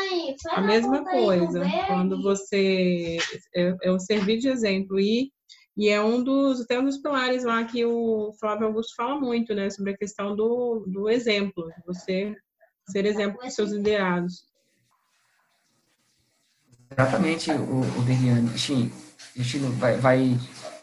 A 0.53 0.62
mesma 0.62 1.05
coisa. 1.05 1.61
Quando 1.87 2.23
você 2.23 3.19
é, 3.55 3.77
é 3.83 3.93
um 3.93 3.99
servir 3.99 4.39
de 4.39 4.49
exemplo 4.49 4.99
e 4.99 5.31
e 5.77 5.89
é 5.89 6.03
um 6.03 6.23
dos, 6.23 6.61
até 6.61 6.79
um 6.79 6.85
dos 6.85 6.99
pilares 6.99 7.45
lá 7.45 7.65
que 7.65 7.85
o 7.85 8.33
Flávio 8.39 8.67
Augusto 8.67 8.95
fala 8.97 9.19
muito, 9.19 9.55
né? 9.55 9.71
Sobre 9.71 9.93
a 9.93 9.97
questão 9.97 10.35
do, 10.37 10.85
do 10.87 11.09
exemplo, 11.09 11.69
de 11.69 11.87
você 11.87 12.37
ser 12.89 13.07
exemplo 13.07 13.39
para 13.39 13.50
seus 13.50 13.71
liderados. 13.71 14.45
Exatamente, 16.91 17.50
o, 17.53 17.81
o 17.81 18.03
Beriane. 18.03 18.50
A 18.50 18.57
gente 19.43 19.59
vai, 19.79 19.97
vai 19.97 20.37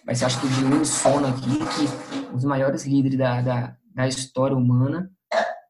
vai 0.08 0.16
ser, 0.16 0.24
acho 0.24 0.40
que, 0.40 0.48
de 0.48 0.64
uníssono 0.64 1.28
aqui, 1.28 1.50
que 1.60 2.34
os 2.34 2.46
maiores 2.46 2.86
líderes 2.86 3.18
da, 3.18 3.42
da, 3.42 3.78
da 3.94 4.08
história 4.08 4.56
humana, 4.56 5.12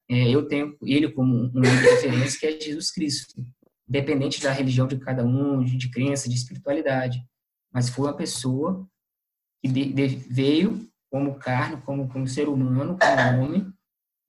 é, 0.07 0.29
eu 0.29 0.47
tenho 0.47 0.77
ele 0.83 1.11
como 1.11 1.35
um 1.35 1.59
líder 1.59 1.81
de 1.81 1.89
referência, 1.89 2.39
que 2.39 2.45
é 2.45 2.61
Jesus 2.61 2.91
Cristo. 2.91 3.43
Independente 3.89 4.39
da 4.41 4.51
religião 4.51 4.85
de 4.85 4.99
cada 4.99 5.25
um, 5.25 5.63
de 5.63 5.89
crença, 5.89 6.29
de 6.29 6.35
espiritualidade. 6.35 7.19
Mas 7.73 7.89
foi 7.89 8.05
uma 8.05 8.15
pessoa 8.15 8.87
que 9.61 9.67
veio 10.29 10.87
como 11.09 11.39
carne, 11.39 11.81
como, 11.81 12.07
como 12.09 12.27
ser 12.27 12.47
humano, 12.49 12.97
como 12.99 13.43
homem, 13.43 13.73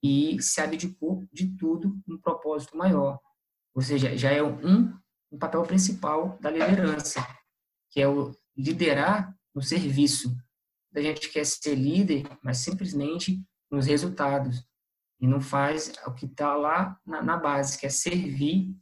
e 0.02 0.40
se 0.40 0.60
abdicou 0.60 1.26
de 1.32 1.56
tudo 1.56 2.00
um 2.08 2.18
propósito 2.18 2.76
maior. 2.76 3.18
Ou 3.74 3.82
seja, 3.82 4.16
já 4.16 4.30
é 4.30 4.42
um, 4.42 4.96
um 5.30 5.38
papel 5.38 5.62
principal 5.64 6.38
da 6.40 6.50
liderança, 6.50 7.26
que 7.90 8.00
é 8.00 8.08
o 8.08 8.34
liderar 8.56 9.36
no 9.54 9.62
serviço. 9.62 10.36
A 10.94 11.00
gente 11.00 11.28
quer 11.30 11.44
ser 11.44 11.74
líder, 11.74 12.26
mas 12.42 12.58
simplesmente 12.58 13.42
nos 13.70 13.86
resultados. 13.86 14.64
E 15.20 15.26
não 15.26 15.40
faz 15.40 15.92
o 16.06 16.12
que 16.12 16.26
está 16.26 16.54
lá 16.56 16.98
na, 17.04 17.22
na 17.22 17.36
base, 17.36 17.78
que 17.78 17.86
é 17.86 17.90
servir 17.90 18.74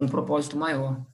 um 0.00 0.06
propósito 0.06 0.56
maior. 0.56 1.06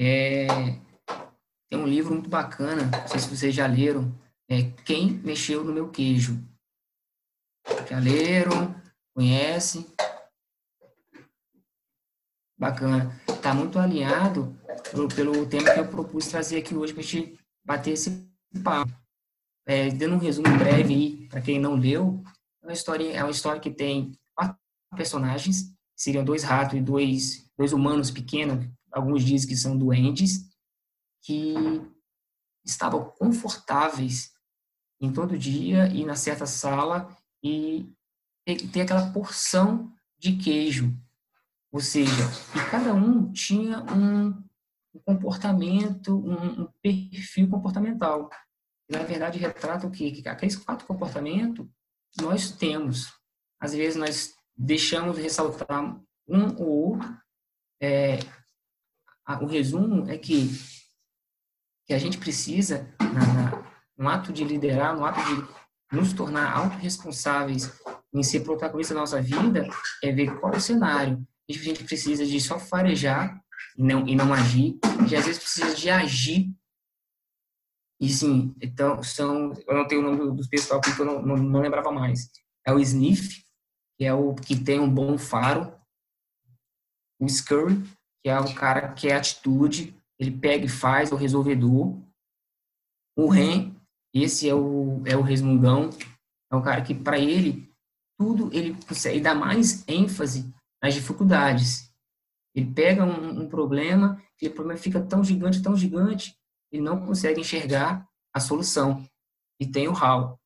É, 0.00 0.46
tem 1.68 1.76
um 1.76 1.86
livro 1.86 2.14
muito 2.14 2.30
bacana, 2.30 2.84
não 2.84 3.08
sei 3.08 3.18
se 3.18 3.28
vocês 3.28 3.52
já 3.52 3.66
leram, 3.66 4.16
é 4.48 4.62
Quem 4.84 5.10
Mexeu 5.10 5.64
no 5.64 5.72
Meu 5.72 5.90
Queijo. 5.90 6.38
Já 7.90 7.98
leram? 7.98 8.80
Conhecem? 9.12 9.84
Bacana. 12.56 13.20
Está 13.28 13.52
muito 13.52 13.76
alinhado 13.78 14.56
pelo, 14.90 15.08
pelo 15.08 15.46
tema 15.46 15.74
que 15.74 15.80
eu 15.80 15.88
propus 15.88 16.28
trazer 16.28 16.58
aqui 16.58 16.76
hoje 16.76 16.92
para 16.92 17.02
a 17.02 17.04
gente 17.04 17.38
bater 17.64 17.92
esse 17.92 18.24
papo. 18.62 18.92
É, 19.66 19.90
dando 19.90 20.14
um 20.14 20.18
resumo 20.18 20.48
breve 20.58 20.94
aí, 20.94 21.28
para 21.28 21.42
quem 21.42 21.58
não 21.58 21.74
leu, 21.74 22.22
é 22.62 22.66
uma 22.66 22.72
história, 22.72 23.12
é 23.12 23.22
uma 23.22 23.32
história 23.32 23.60
que 23.60 23.70
tem 23.70 24.12
quatro 24.34 24.56
personagens, 24.96 25.74
seriam 25.94 26.24
dois 26.24 26.44
ratos 26.44 26.78
e 26.78 26.80
dois, 26.80 27.50
dois 27.56 27.72
humanos 27.72 28.10
pequenos, 28.10 28.66
alguns 28.92 29.24
dizem 29.24 29.48
que 29.48 29.56
são 29.56 29.76
doentes, 29.76 30.48
que 31.22 31.54
estavam 32.64 33.10
confortáveis 33.10 34.32
em 35.00 35.12
todo 35.12 35.38
dia 35.38 35.88
e 35.88 36.04
na 36.04 36.14
certa 36.14 36.46
sala 36.46 37.16
e 37.42 37.92
ter 38.72 38.80
aquela 38.82 39.12
porção 39.12 39.92
de 40.18 40.36
queijo. 40.36 40.96
Ou 41.70 41.80
seja, 41.80 42.12
e 42.56 42.70
cada 42.70 42.94
um 42.94 43.30
tinha 43.30 43.80
um 43.92 44.42
comportamento, 45.04 46.16
um, 46.16 46.66
perfil 46.82 47.48
comportamental. 47.48 48.30
Na 48.90 49.02
verdade, 49.02 49.38
retrata 49.38 49.86
o 49.86 49.90
quê? 49.90 50.10
Que 50.10 50.26
aqueles 50.28 50.56
quatro 50.56 50.86
comportamentos 50.86 51.66
nós 52.20 52.50
temos. 52.50 53.12
Às 53.60 53.74
vezes, 53.74 53.96
nós 53.96 54.34
deixamos 54.56 55.16
de 55.16 55.22
ressaltar 55.22 56.00
um 56.26 56.56
ou 56.56 56.92
outro. 56.92 57.16
É, 57.80 58.18
o 59.42 59.46
resumo 59.46 60.08
é 60.08 60.16
que, 60.16 60.48
que 61.86 61.92
a 61.92 61.98
gente 61.98 62.18
precisa, 62.18 62.94
na, 63.00 63.64
no 63.96 64.08
ato 64.08 64.32
de 64.32 64.44
liderar, 64.44 64.96
no 64.96 65.04
ato 65.04 65.20
de 65.20 65.58
nos 65.96 66.12
tornar 66.12 66.52
autorresponsáveis 66.56 67.70
em 68.12 68.22
ser 68.22 68.40
protagonista 68.40 68.94
da 68.94 69.00
nossa 69.00 69.20
vida, 69.20 69.68
é 70.02 70.12
ver 70.12 70.38
qual 70.38 70.52
é 70.52 70.56
o 70.56 70.60
cenário. 70.60 71.26
A 71.48 71.52
gente 71.52 71.84
precisa 71.84 72.24
de 72.24 72.40
só 72.40 72.58
farejar 72.58 73.42
e 73.76 73.82
não, 73.82 74.06
e 74.06 74.14
não 74.14 74.32
agir. 74.32 74.78
E 75.10 75.16
às 75.16 75.24
vezes 75.24 75.38
precisa 75.38 75.74
de 75.74 75.90
agir. 75.90 76.52
E 78.00 78.08
sim, 78.08 78.54
então, 78.60 79.02
são, 79.02 79.52
eu 79.66 79.74
não 79.74 79.86
tenho 79.86 80.00
o 80.00 80.04
nome 80.04 80.36
dos 80.36 80.46
pessoal 80.46 80.80
porque 80.80 81.00
eu 81.00 81.06
não, 81.06 81.22
não, 81.22 81.36
não 81.36 81.60
lembrava 81.60 81.90
mais. 81.90 82.30
É 82.66 82.72
o 82.72 82.78
Sniff, 82.78 83.42
que 83.98 84.04
é 84.04 84.14
o 84.14 84.34
que 84.34 84.62
tem 84.62 84.78
um 84.78 84.92
bom 84.92 85.18
faro. 85.18 85.74
O 87.18 87.28
Scurry, 87.28 87.82
que 88.22 88.28
é 88.28 88.38
o 88.38 88.54
cara 88.54 88.92
que 88.92 89.08
é 89.08 89.16
atitude, 89.16 89.94
ele 90.18 90.30
pega 90.30 90.64
e 90.64 90.68
faz, 90.68 91.10
é 91.10 91.14
o 91.14 91.18
resolvedor. 91.18 91.96
O 93.16 93.28
Ren, 93.28 93.74
esse 94.12 94.48
é 94.48 94.54
o, 94.54 95.02
é 95.06 95.16
o 95.16 95.22
resmungão, 95.22 95.90
é 96.50 96.56
um 96.56 96.62
cara 96.62 96.82
que, 96.82 96.94
para 96.94 97.18
ele, 97.18 97.70
tudo 98.18 98.50
ele 98.52 98.76
consegue 98.86 99.20
dar 99.20 99.34
mais 99.34 99.86
ênfase 99.88 100.52
nas 100.82 100.94
dificuldades. 100.94 101.92
Ele 102.54 102.72
pega 102.72 103.04
um, 103.04 103.42
um 103.42 103.48
problema, 103.48 104.22
e 104.40 104.48
o 104.48 104.54
problema 104.54 104.78
fica 104.78 105.00
tão 105.00 105.22
gigante, 105.22 105.62
tão 105.62 105.76
gigante, 105.76 106.36
ele 106.72 106.82
não 106.82 107.04
consegue 107.04 107.40
enxergar 107.40 108.06
a 108.34 108.40
solução. 108.40 109.04
E 109.60 109.66
tem 109.66 109.88
o 109.88 109.96
Hal, 109.96 110.38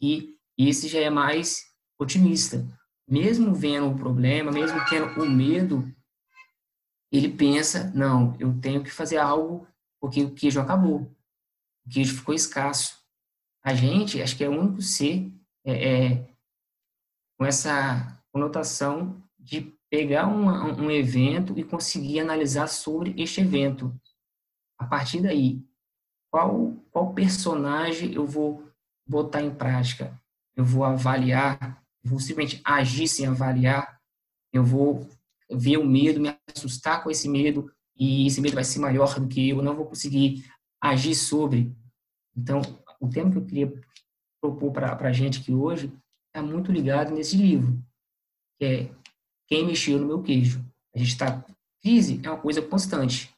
e 0.00 0.36
esse 0.58 0.88
já 0.88 1.00
é 1.00 1.10
mais 1.10 1.60
otimista. 1.98 2.66
Mesmo 3.08 3.54
vendo 3.54 3.90
o 3.90 3.96
problema, 3.96 4.52
mesmo 4.52 4.78
tendo 4.88 5.20
o 5.20 5.28
medo, 5.28 5.84
ele 7.10 7.28
pensa, 7.28 7.90
não, 7.94 8.36
eu 8.38 8.58
tenho 8.60 8.82
que 8.82 8.90
fazer 8.90 9.16
algo 9.18 9.66
porque 10.00 10.22
o 10.22 10.30
queijo 10.32 10.60
acabou 10.60 11.10
o 11.86 11.90
queijo 11.90 12.16
ficou 12.16 12.34
escasso. 12.34 12.98
A 13.64 13.74
gente, 13.74 14.22
acho 14.22 14.36
que 14.36 14.44
é 14.44 14.48
o 14.48 14.58
único 14.58 14.80
ser 14.80 15.32
é, 15.64 16.12
é, 16.12 16.28
com 17.36 17.44
essa 17.44 18.22
conotação 18.32 19.22
de 19.38 19.74
pegar 19.90 20.28
um 20.28 20.90
evento 20.90 21.58
e 21.58 21.64
conseguir 21.64 22.20
analisar 22.20 22.68
sobre 22.68 23.14
este 23.20 23.40
evento. 23.40 23.92
A 24.78 24.86
partir 24.86 25.20
daí, 25.20 25.60
qual, 26.30 26.76
qual 26.90 27.12
personagem 27.12 28.14
eu 28.14 28.24
vou 28.24 28.70
botar 29.04 29.42
em 29.42 29.52
prática? 29.52 30.16
Eu 30.54 30.64
vou 30.64 30.84
avaliar, 30.84 31.82
vou 32.04 32.20
simplesmente 32.20 32.62
agir 32.64 33.08
sem 33.08 33.26
avaliar, 33.26 34.00
eu 34.52 34.64
vou 34.64 35.08
ver 35.50 35.76
o 35.76 35.86
medo, 35.86 36.20
me 36.20 36.34
assustar 36.54 37.02
com 37.02 37.10
esse 37.10 37.28
medo, 37.28 37.70
e 37.96 38.26
esse 38.26 38.40
medo 38.40 38.54
vai 38.54 38.64
ser 38.64 38.78
maior 38.78 39.18
do 39.18 39.28
que 39.28 39.50
eu, 39.50 39.62
não 39.62 39.76
vou 39.76 39.86
conseguir 39.86 40.44
agir 40.80 41.14
sobre. 41.14 41.74
Então, 42.36 42.62
o 43.00 43.08
tema 43.08 43.30
que 43.30 43.38
eu 43.38 43.44
queria 43.44 43.72
propor 44.40 44.72
para 44.72 44.96
a 44.96 45.12
gente 45.12 45.40
aqui 45.40 45.52
hoje 45.52 45.92
está 46.28 46.42
muito 46.42 46.72
ligado 46.72 47.12
nesse 47.12 47.36
livro, 47.36 47.78
que 48.58 48.64
é 48.64 48.90
Quem 49.46 49.66
Mexeu 49.66 49.98
no 49.98 50.06
Meu 50.06 50.22
Queijo. 50.22 50.64
A 50.94 50.98
gente 50.98 51.08
está... 51.08 51.44
Crise 51.82 52.20
é 52.22 52.30
uma 52.30 52.38
coisa 52.38 52.60
constante. 52.60 53.34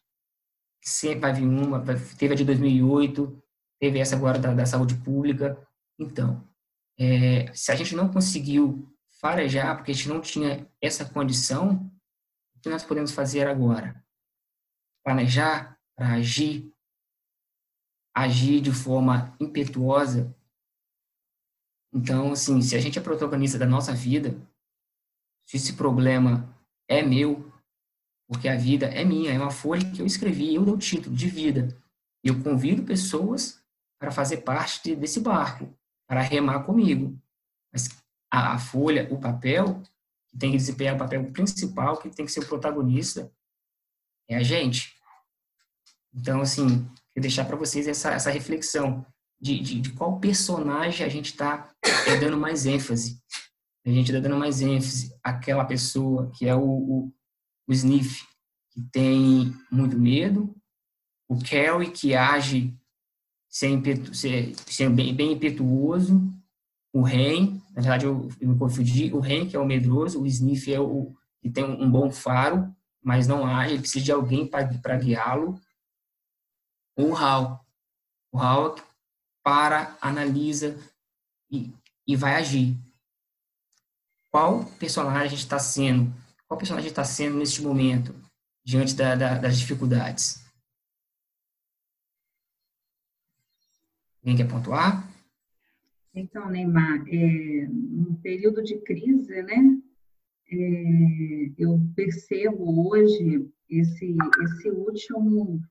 Sempre 0.82 1.20
vai 1.20 1.32
vir 1.32 1.46
uma, 1.46 1.80
teve 2.18 2.34
a 2.34 2.36
de 2.36 2.44
2008, 2.44 3.42
teve 3.80 4.00
essa 4.00 4.16
agora 4.16 4.38
da, 4.38 4.52
da 4.52 4.66
saúde 4.66 4.96
pública. 4.96 5.56
Então, 5.98 6.44
é, 6.98 7.52
se 7.54 7.70
a 7.70 7.76
gente 7.76 7.94
não 7.94 8.08
conseguiu 8.08 8.88
farejar, 9.20 9.76
porque 9.76 9.92
a 9.92 9.94
gente 9.94 10.08
não 10.08 10.20
tinha 10.20 10.66
essa 10.80 11.04
condição, 11.04 11.88
que 12.62 12.70
nós 12.70 12.84
podemos 12.84 13.10
fazer 13.10 13.46
agora? 13.46 14.02
Planejar 15.04 15.76
para 15.96 16.14
agir, 16.14 16.72
agir 18.14 18.60
de 18.60 18.72
forma 18.72 19.36
impetuosa. 19.40 20.34
Então, 21.92 22.32
assim, 22.32 22.62
se 22.62 22.76
a 22.76 22.80
gente 22.80 22.98
é 22.98 23.02
protagonista 23.02 23.58
da 23.58 23.66
nossa 23.66 23.92
vida, 23.92 24.40
se 25.46 25.56
esse 25.56 25.74
problema 25.74 26.48
é 26.88 27.02
meu, 27.02 27.52
porque 28.28 28.48
a 28.48 28.56
vida 28.56 28.86
é 28.86 29.04
minha, 29.04 29.32
é 29.32 29.38
uma 29.38 29.50
folha 29.50 29.90
que 29.90 30.00
eu 30.00 30.06
escrevi, 30.06 30.54
eu 30.54 30.64
dou 30.64 30.76
o 30.76 30.78
título 30.78 31.14
de 31.14 31.28
vida. 31.28 31.76
E 32.24 32.28
eu 32.28 32.42
convido 32.42 32.84
pessoas 32.84 33.62
para 34.00 34.12
fazer 34.12 34.38
parte 34.38 34.94
desse 34.94 35.20
barco, 35.20 35.68
para 36.08 36.22
remar 36.22 36.64
comigo. 36.64 37.18
Mas 37.72 37.88
a, 38.32 38.54
a 38.54 38.58
folha, 38.58 39.12
o 39.12 39.18
papel, 39.18 39.82
que 40.32 40.38
tem 40.38 40.50
que 40.50 40.56
desempenhar 40.56 40.96
o 40.96 40.98
papel 40.98 41.30
principal, 41.30 41.98
que 41.98 42.08
tem 42.08 42.24
que 42.24 42.32
ser 42.32 42.40
o 42.40 42.48
protagonista, 42.48 43.30
é 44.28 44.36
a 44.36 44.42
gente. 44.42 44.94
Então, 46.14 46.40
assim, 46.40 46.88
eu 47.14 47.22
deixar 47.22 47.44
para 47.44 47.56
vocês 47.56 47.86
essa, 47.86 48.10
essa 48.10 48.30
reflexão 48.30 49.06
de, 49.40 49.60
de, 49.60 49.80
de 49.80 49.92
qual 49.92 50.18
personagem 50.18 51.04
a 51.04 51.08
gente 51.08 51.32
está 51.32 51.70
é, 52.06 52.16
dando 52.16 52.36
mais 52.36 52.64
ênfase. 52.64 53.20
A 53.84 53.90
gente 53.90 54.10
está 54.10 54.20
dando 54.20 54.38
mais 54.38 54.62
ênfase 54.62 55.14
àquela 55.22 55.64
pessoa 55.64 56.30
que 56.36 56.46
é 56.46 56.54
o, 56.54 56.62
o, 56.62 57.12
o 57.68 57.72
Sniff, 57.72 58.24
que 58.70 58.80
tem 58.92 59.52
muito 59.70 59.98
medo, 59.98 60.54
o 61.28 61.38
Kelly, 61.38 61.90
que 61.90 62.14
age 62.14 62.74
sem, 63.48 63.82
sem 64.66 64.94
bem, 64.94 65.14
bem 65.14 65.32
impetuoso, 65.32 66.22
o 66.92 67.02
Ren, 67.02 67.60
na 67.72 67.82
verdade 67.82 68.06
eu, 68.06 68.28
eu 68.40 68.48
me 68.48 68.58
confundi, 68.58 69.12
o 69.12 69.20
que 69.22 69.56
é 69.56 69.58
o 69.58 69.66
medroso, 69.66 70.20
o 70.20 70.26
Sniff 70.26 70.72
é 70.72 70.80
o 70.80 71.14
que 71.40 71.50
tem 71.50 71.64
um 71.64 71.90
bom 71.90 72.10
faro, 72.10 72.74
mas 73.02 73.26
não 73.26 73.44
age, 73.44 73.74
ele 73.74 73.80
precisa 73.80 74.04
de 74.04 74.12
alguém 74.12 74.46
para 74.46 74.96
guiá-lo, 74.96 75.60
o 76.96 77.16
HAL. 77.16 77.66
O 78.30 78.38
HAL 78.38 78.76
para, 79.42 79.96
analisa 80.00 80.78
e, 81.50 81.72
e 82.06 82.14
vai 82.14 82.36
agir. 82.36 82.78
Qual 84.30 84.64
personagem 84.78 85.36
está 85.36 85.58
sendo? 85.58 86.14
Qual 86.46 86.56
personagem 86.56 86.88
está 86.88 87.04
sendo 87.04 87.38
neste 87.38 87.60
momento? 87.60 88.14
diante 88.64 88.94
da, 88.94 89.14
da, 89.14 89.38
das 89.38 89.58
dificuldades? 89.58 90.42
Alguém 94.20 94.36
quer 94.36 94.48
pontuar? 94.48 95.11
Então, 96.14 96.50
Neymar, 96.50 97.04
é, 97.08 97.66
no 97.70 98.16
período 98.16 98.62
de 98.62 98.78
crise, 98.80 99.42
né, 99.42 99.78
é, 100.50 101.52
eu 101.56 101.80
percebo 101.96 102.90
hoje 102.90 103.48
esse, 103.70 104.14
esse 104.42 104.70
último 104.70 105.62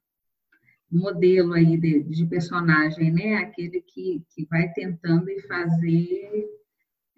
modelo 0.91 1.54
aí 1.54 1.77
de, 1.77 2.04
de, 2.04 2.25
personagem, 2.25 3.12
né, 3.12 3.36
aquele 3.36 3.82
que, 3.82 4.25
que 4.32 4.45
vai 4.47 4.73
tentando 4.73 5.30
e 5.30 5.39
fazer 5.41 6.49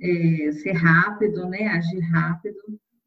é, 0.02 0.52
ser 0.52 0.74
rápido, 0.74 1.48
né, 1.48 1.68
agir 1.68 2.02
rápido. 2.02 2.60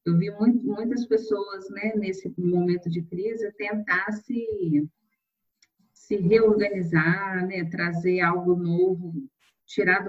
Eu 0.02 0.16
vi 0.16 0.30
muito, 0.30 0.64
muitas 0.64 1.04
pessoas, 1.06 1.68
né, 1.68 1.92
nesse 1.94 2.32
momento 2.38 2.88
de 2.88 3.02
crise, 3.02 3.52
tentar 3.52 4.10
se, 4.12 4.88
se 5.92 6.16
reorganizar, 6.16 7.46
né, 7.46 7.64
trazer 7.66 8.20
algo 8.20 8.56
novo 8.56 9.28
tirar 9.66 10.00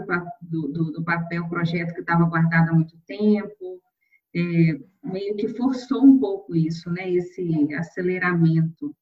do, 0.41 0.67
do, 0.67 0.91
do 0.91 1.03
papel 1.03 1.43
o 1.43 1.49
projeto 1.49 1.93
que 1.93 2.01
estava 2.01 2.25
guardado 2.25 2.69
há 2.69 2.73
muito 2.73 2.97
tempo, 3.07 3.81
é, 4.35 4.79
meio 5.03 5.35
que 5.35 5.47
forçou 5.49 6.03
um 6.03 6.19
pouco 6.19 6.55
isso, 6.55 6.89
né, 6.91 7.11
esse 7.11 7.73
aceleramento, 7.73 8.95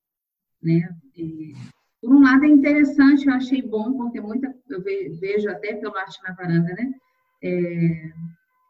né, 0.62 0.90
e, 1.16 1.54
por 2.02 2.16
um 2.16 2.22
lado 2.22 2.46
é 2.46 2.48
interessante, 2.48 3.28
eu 3.28 3.34
achei 3.34 3.62
bom, 3.62 3.98
porque 3.98 4.22
muita, 4.22 4.56
eu 4.70 4.82
vejo 4.82 5.50
até 5.50 5.76
pelo 5.76 5.98
Arte 5.98 6.20
na 6.24 6.34
Varanda, 6.34 6.74
né, 6.74 6.94
é, 7.44 8.12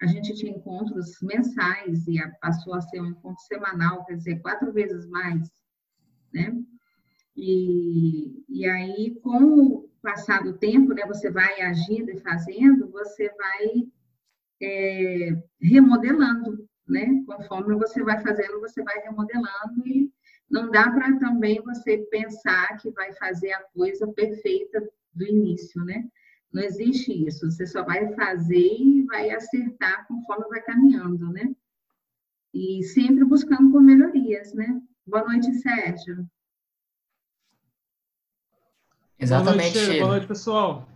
a 0.01 0.07
gente 0.07 0.33
tinha 0.35 0.51
encontros 0.51 1.17
mensais 1.21 2.07
e 2.07 2.17
passou 2.41 2.73
a 2.73 2.81
ser 2.81 3.01
um 3.01 3.07
encontro 3.07 3.41
semanal, 3.43 4.03
quer 4.05 4.15
dizer, 4.15 4.41
quatro 4.41 4.73
vezes 4.73 5.07
mais, 5.07 5.47
né, 6.33 6.51
e, 7.37 8.43
e 8.47 8.65
aí, 8.65 9.19
com 9.21 9.84
passar 10.05 10.43
do 10.43 10.53
tempo, 10.53 10.93
né, 10.93 11.03
você 11.07 11.31
vai 11.31 11.61
agindo 11.61 12.11
e 12.11 12.19
fazendo, 12.19 12.87
você 12.91 13.27
vai 13.33 13.87
é, 14.61 15.35
remodelando, 15.59 16.69
né? 16.87 17.23
Conforme 17.25 17.75
você 17.75 18.03
vai 18.03 18.21
fazendo, 18.21 18.61
você 18.61 18.83
vai 18.83 18.99
remodelando 18.99 19.85
e 19.87 20.11
não 20.49 20.69
dá 20.69 20.91
para 20.91 21.17
também 21.17 21.59
você 21.63 21.97
pensar 22.11 22.77
que 22.77 22.91
vai 22.91 23.11
fazer 23.13 23.51
a 23.53 23.63
coisa 23.73 24.07
perfeita 24.07 24.87
do 25.11 25.25
início, 25.25 25.83
né? 25.83 26.07
Não 26.53 26.61
existe 26.61 27.11
isso. 27.27 27.49
Você 27.49 27.65
só 27.65 27.83
vai 27.83 28.13
fazer 28.13 28.55
e 28.55 29.03
vai 29.07 29.31
acertar 29.31 30.07
conforme 30.07 30.47
vai 30.49 30.61
caminhando, 30.61 31.31
né? 31.31 31.51
E 32.53 32.83
sempre 32.83 33.25
buscando 33.25 33.71
por 33.71 33.81
melhorias, 33.81 34.53
né? 34.53 34.79
Boa 35.05 35.25
noite, 35.25 35.51
Sérgio. 35.55 36.25
Exatamente, 39.19 39.73
Boa 39.73 39.85
noite, 39.85 39.99
Boa 39.99 40.11
noite, 40.11 40.27
pessoal. 40.27 40.89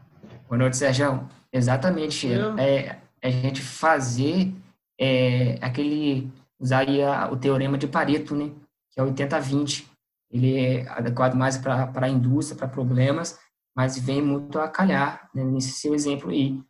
Boa 0.47 0.57
noite, 0.57 0.77
Sérgio. 0.77 1.29
Exatamente. 1.51 2.27
É, 2.59 2.99
a 3.23 3.29
gente 3.29 3.61
fazer 3.61 4.53
é, 4.99 5.57
aquele, 5.61 6.31
usar 6.59 6.79
aí 6.79 7.01
a, 7.01 7.31
o 7.31 7.37
teorema 7.37 7.77
de 7.77 7.87
Pareto, 7.87 8.35
né? 8.35 8.51
Que 8.91 8.99
é 8.99 9.03
80-20. 9.03 9.85
Ele 10.29 10.57
é 10.57 10.89
adequado 10.89 11.35
mais 11.35 11.57
para 11.57 11.91
a 11.95 12.09
indústria, 12.09 12.57
para 12.57 12.67
problemas, 12.67 13.39
mas 13.75 13.97
vem 13.97 14.21
muito 14.21 14.59
a 14.59 14.67
calhar 14.67 15.29
né, 15.33 15.43
nesse 15.43 15.71
seu 15.71 15.95
exemplo 15.95 16.29
aí. 16.29 16.61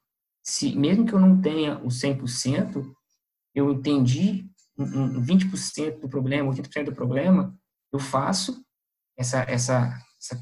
Se, 0.43 0.75
mesmo 0.75 1.05
que 1.05 1.13
eu 1.13 1.19
não 1.19 1.41
tenha 1.41 1.77
o 1.79 1.87
100%, 1.87 2.85
eu 3.55 3.73
entendi 3.73 4.49
um, 4.77 5.21
20% 5.21 5.99
do 5.99 6.07
problema, 6.07 6.53
80% 6.53 6.85
do 6.85 6.95
problema, 6.95 7.53
eu 7.91 7.99
faço 7.99 8.63
essa, 9.17 9.39
essa, 9.41 9.99
essa 10.17 10.39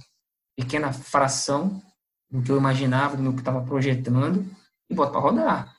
pequena 0.58 0.92
fração 0.92 1.82
do 2.30 2.42
que 2.42 2.52
eu 2.52 2.58
imaginava, 2.58 3.16
do 3.16 3.22
que 3.22 3.30
eu 3.30 3.36
estava 3.36 3.64
projetando, 3.64 4.44
e 4.90 4.96
boto 4.96 5.12
para 5.12 5.22
rodar. 5.22 5.78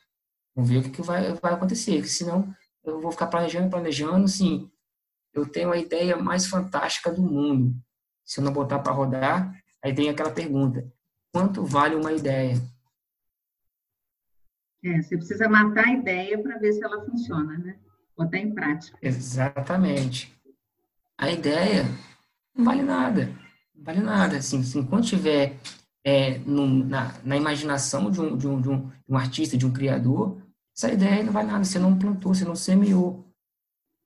Vamos 0.54 0.70
ver 0.70 0.78
o 0.78 0.82
que, 0.82 0.90
que 0.90 1.02
vai, 1.02 1.34
vai 1.34 1.52
acontecer, 1.52 1.96
porque 1.96 2.08
senão 2.08 2.54
eu 2.84 3.00
vou 3.00 3.10
ficar 3.10 3.26
planejando, 3.26 3.68
planejando, 3.68 4.24
assim, 4.24 4.70
eu 5.34 5.46
tenho 5.46 5.72
a 5.72 5.76
ideia 5.76 6.16
mais 6.16 6.46
fantástica 6.46 7.12
do 7.12 7.20
mundo. 7.20 7.74
Se 8.24 8.40
eu 8.40 8.44
não 8.44 8.52
botar 8.52 8.78
para 8.78 8.92
rodar, 8.92 9.52
aí 9.82 9.94
tem 9.94 10.08
aquela 10.08 10.30
pergunta, 10.30 10.90
quanto 11.32 11.64
vale 11.64 11.96
uma 11.96 12.12
ideia? 12.12 12.56
É, 14.84 15.02
você 15.02 15.16
precisa 15.16 15.48
matar 15.48 15.86
a 15.86 15.92
ideia 15.92 16.40
para 16.40 16.58
ver 16.58 16.72
se 16.72 16.84
ela 16.84 17.04
funciona, 17.04 17.58
né? 17.58 17.78
Botar 18.16 18.38
em 18.38 18.54
prática. 18.54 18.96
Exatamente. 19.02 20.32
A 21.16 21.30
ideia 21.30 21.84
não 22.54 22.64
vale 22.64 22.82
nada 22.82 23.38
vale 23.82 24.00
nada. 24.00 24.36
Assim, 24.36 24.60
assim 24.60 24.80
enquanto 24.80 25.06
tiver 25.06 25.56
é, 26.04 26.38
na, 26.38 27.14
na, 27.24 27.36
imaginação 27.36 28.10
de 28.10 28.20
um, 28.20 28.36
de, 28.36 28.46
um, 28.46 28.60
de, 28.60 28.68
um, 28.68 28.88
de 28.88 28.92
um 29.08 29.16
artista, 29.16 29.56
de 29.56 29.66
um 29.66 29.72
criador, 29.72 30.40
essa 30.76 30.92
ideia 30.92 31.22
não 31.22 31.32
vale 31.32 31.48
nada. 31.48 31.64
Você 31.64 31.78
não 31.78 31.98
plantou, 31.98 32.34
você 32.34 32.44
não 32.44 32.56
semeou. 32.56 33.24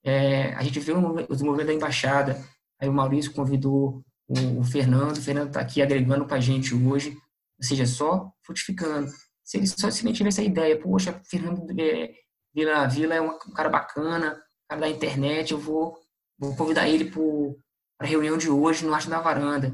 É, 0.05 0.53
a 0.55 0.63
gente 0.63 0.79
viu 0.79 0.97
os 1.29 1.41
movimentos 1.41 1.67
da 1.67 1.73
embaixada, 1.73 2.43
aí 2.79 2.89
o 2.89 2.93
Maurício 2.93 3.33
convidou 3.33 4.03
o, 4.27 4.59
o 4.59 4.63
Fernando, 4.63 5.17
o 5.17 5.21
Fernando 5.21 5.47
está 5.47 5.61
aqui 5.61 5.81
agregando 5.81 6.25
com 6.25 6.33
a 6.33 6.39
gente 6.39 6.75
hoje, 6.75 7.17
ou 7.57 7.65
seja, 7.65 7.85
só 7.85 8.31
frutificando. 8.41 9.09
Se 9.43 9.57
ele 9.57 9.67
só 9.67 9.89
se 9.89 10.11
tivesse 10.13 10.41
a 10.41 10.43
ideia, 10.43 10.79
poxa, 10.79 11.21
Fernando 11.25 11.65
é, 11.79 12.13
Vila, 12.53 12.87
Vila 12.87 13.15
é 13.15 13.21
um 13.21 13.37
cara 13.53 13.69
bacana, 13.69 14.41
cara 14.67 14.81
da 14.81 14.89
internet, 14.89 15.51
eu 15.51 15.59
vou, 15.59 15.97
vou 16.37 16.55
convidar 16.55 16.87
ele 16.87 17.05
para 17.05 17.21
para 18.03 18.09
a 18.09 18.11
reunião 18.11 18.37
de 18.37 18.49
hoje 18.49 18.85
no 18.85 18.93
Arte 18.93 19.09
da 19.09 19.21
Varanda, 19.21 19.73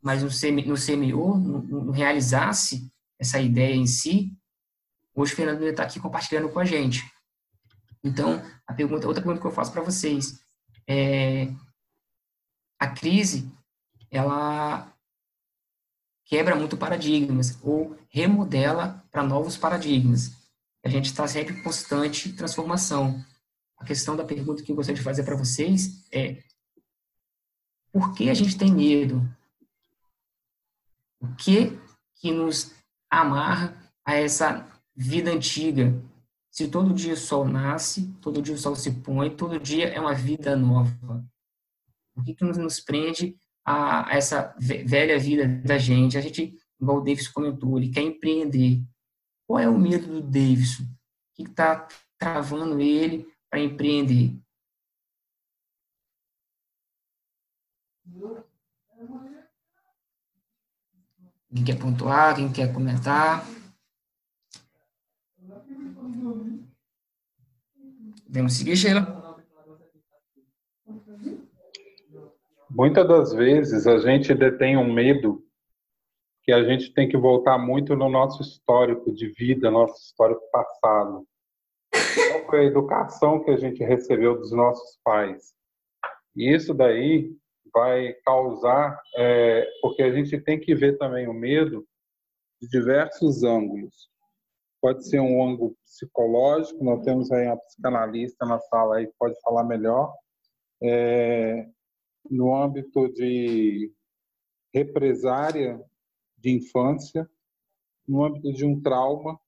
mas 0.00 0.22
no, 0.22 0.28
CMO, 0.30 1.36
não, 1.36 1.62
não 1.62 1.90
realizasse 1.90 2.88
essa 3.18 3.40
ideia 3.40 3.74
em 3.74 3.88
si, 3.88 4.32
hoje 5.12 5.32
o 5.32 5.36
Fernando 5.36 5.64
está 5.64 5.82
aqui 5.82 5.98
compartilhando 5.98 6.48
com 6.48 6.60
a 6.60 6.64
gente. 6.64 7.02
Então, 8.04 8.40
a 8.64 8.72
pergunta, 8.72 9.08
outra 9.08 9.20
pergunta 9.20 9.40
que 9.40 9.46
eu 9.48 9.50
faço 9.50 9.72
para 9.72 9.82
vocês 9.82 10.40
é 10.88 11.48
a 12.78 12.86
crise, 12.86 13.52
ela 14.12 14.94
quebra 16.26 16.54
muito 16.54 16.76
paradigmas 16.76 17.58
ou 17.62 17.98
remodela 18.10 19.04
para 19.10 19.24
novos 19.24 19.56
paradigmas. 19.56 20.30
A 20.84 20.88
gente 20.88 21.06
está 21.06 21.26
sempre 21.26 21.54
em 21.54 21.62
constante 21.64 22.32
transformação. 22.32 23.20
A 23.76 23.84
questão 23.84 24.14
da 24.14 24.24
pergunta 24.24 24.62
que 24.62 24.70
eu 24.70 24.76
gostaria 24.76 24.96
de 24.96 25.04
fazer 25.04 25.24
para 25.24 25.34
vocês 25.34 26.06
é 26.12 26.44
por 27.92 28.14
que 28.14 28.30
a 28.30 28.34
gente 28.34 28.56
tem 28.56 28.72
medo? 28.72 29.22
O 31.20 31.34
que 31.34 31.78
que 32.16 32.30
nos 32.32 32.74
amarra 33.10 33.76
a 34.04 34.14
essa 34.14 34.66
vida 34.94 35.30
antiga? 35.30 36.00
Se 36.50 36.68
todo 36.68 36.94
dia 36.94 37.14
o 37.14 37.16
sol 37.16 37.46
nasce, 37.46 38.12
todo 38.20 38.42
dia 38.42 38.54
o 38.54 38.58
sol 38.58 38.74
se 38.74 38.90
põe, 38.90 39.30
todo 39.30 39.60
dia 39.60 39.88
é 39.88 40.00
uma 40.00 40.14
vida 40.14 40.56
nova. 40.56 41.24
O 42.16 42.22
que 42.22 42.34
que 42.34 42.44
nos 42.44 42.80
prende 42.80 43.36
a 43.64 44.08
essa 44.10 44.54
velha 44.58 45.18
vida 45.18 45.46
da 45.46 45.78
gente? 45.78 46.18
A 46.18 46.20
gente, 46.20 46.56
igual 46.80 46.98
o 46.98 47.00
Davis 47.02 47.28
comentou, 47.28 47.78
ele 47.78 47.90
quer 47.90 48.02
empreender. 48.02 48.82
Qual 49.46 49.58
é 49.58 49.68
o 49.68 49.78
medo 49.78 50.06
do 50.06 50.22
Davis? 50.22 50.80
O 50.80 50.86
que 51.34 51.42
está 51.42 51.86
travando 52.18 52.80
ele 52.80 53.26
para 53.48 53.60
empreender? 53.60 54.36
Quem 61.52 61.64
quer 61.64 61.78
pontuar? 61.78 62.36
Quem 62.36 62.52
quer 62.52 62.72
comentar? 62.72 63.44
Podemos 68.24 68.56
seguir, 68.56 68.76
Sheila? 68.76 69.20
Muitas 72.70 73.08
das 73.08 73.32
vezes 73.32 73.86
a 73.86 73.98
gente 73.98 74.32
detém 74.32 74.76
um 74.76 74.92
medo 74.92 75.44
que 76.44 76.52
a 76.52 76.62
gente 76.62 76.94
tem 76.94 77.08
que 77.08 77.16
voltar 77.16 77.58
muito 77.58 77.96
no 77.96 78.08
nosso 78.08 78.42
histórico 78.42 79.12
de 79.12 79.28
vida, 79.28 79.70
nosso 79.70 80.00
histórico 80.00 80.42
passado. 80.52 81.26
Qual 81.90 82.46
foi 82.46 82.60
a 82.60 82.64
educação 82.64 83.42
que 83.42 83.50
a 83.50 83.56
gente 83.56 83.82
recebeu 83.82 84.38
dos 84.38 84.52
nossos 84.52 85.00
pais? 85.02 85.52
E 86.36 86.54
isso 86.54 86.72
daí 86.72 87.36
vai 87.72 88.12
causar, 88.24 89.00
é, 89.16 89.66
porque 89.80 90.02
a 90.02 90.12
gente 90.12 90.38
tem 90.40 90.58
que 90.58 90.74
ver 90.74 90.98
também 90.98 91.28
o 91.28 91.32
medo 91.32 91.86
de 92.60 92.68
diversos 92.68 93.42
ângulos. 93.42 94.10
Pode 94.80 95.06
ser 95.08 95.20
um 95.20 95.42
ângulo 95.42 95.76
psicológico, 95.84 96.82
nós 96.82 97.04
temos 97.04 97.30
aí 97.30 97.46
uma 97.46 97.58
psicanalista 97.58 98.46
na 98.46 98.58
sala 98.58 98.96
aí 98.96 99.06
que 99.06 99.14
pode 99.18 99.38
falar 99.42 99.64
melhor. 99.64 100.14
É, 100.82 101.68
no 102.30 102.54
âmbito 102.54 103.12
de 103.12 103.92
represária 104.72 105.82
de 106.38 106.50
infância, 106.50 107.28
no 108.06 108.24
âmbito 108.24 108.52
de 108.52 108.64
um 108.64 108.80
trauma, 108.80 109.38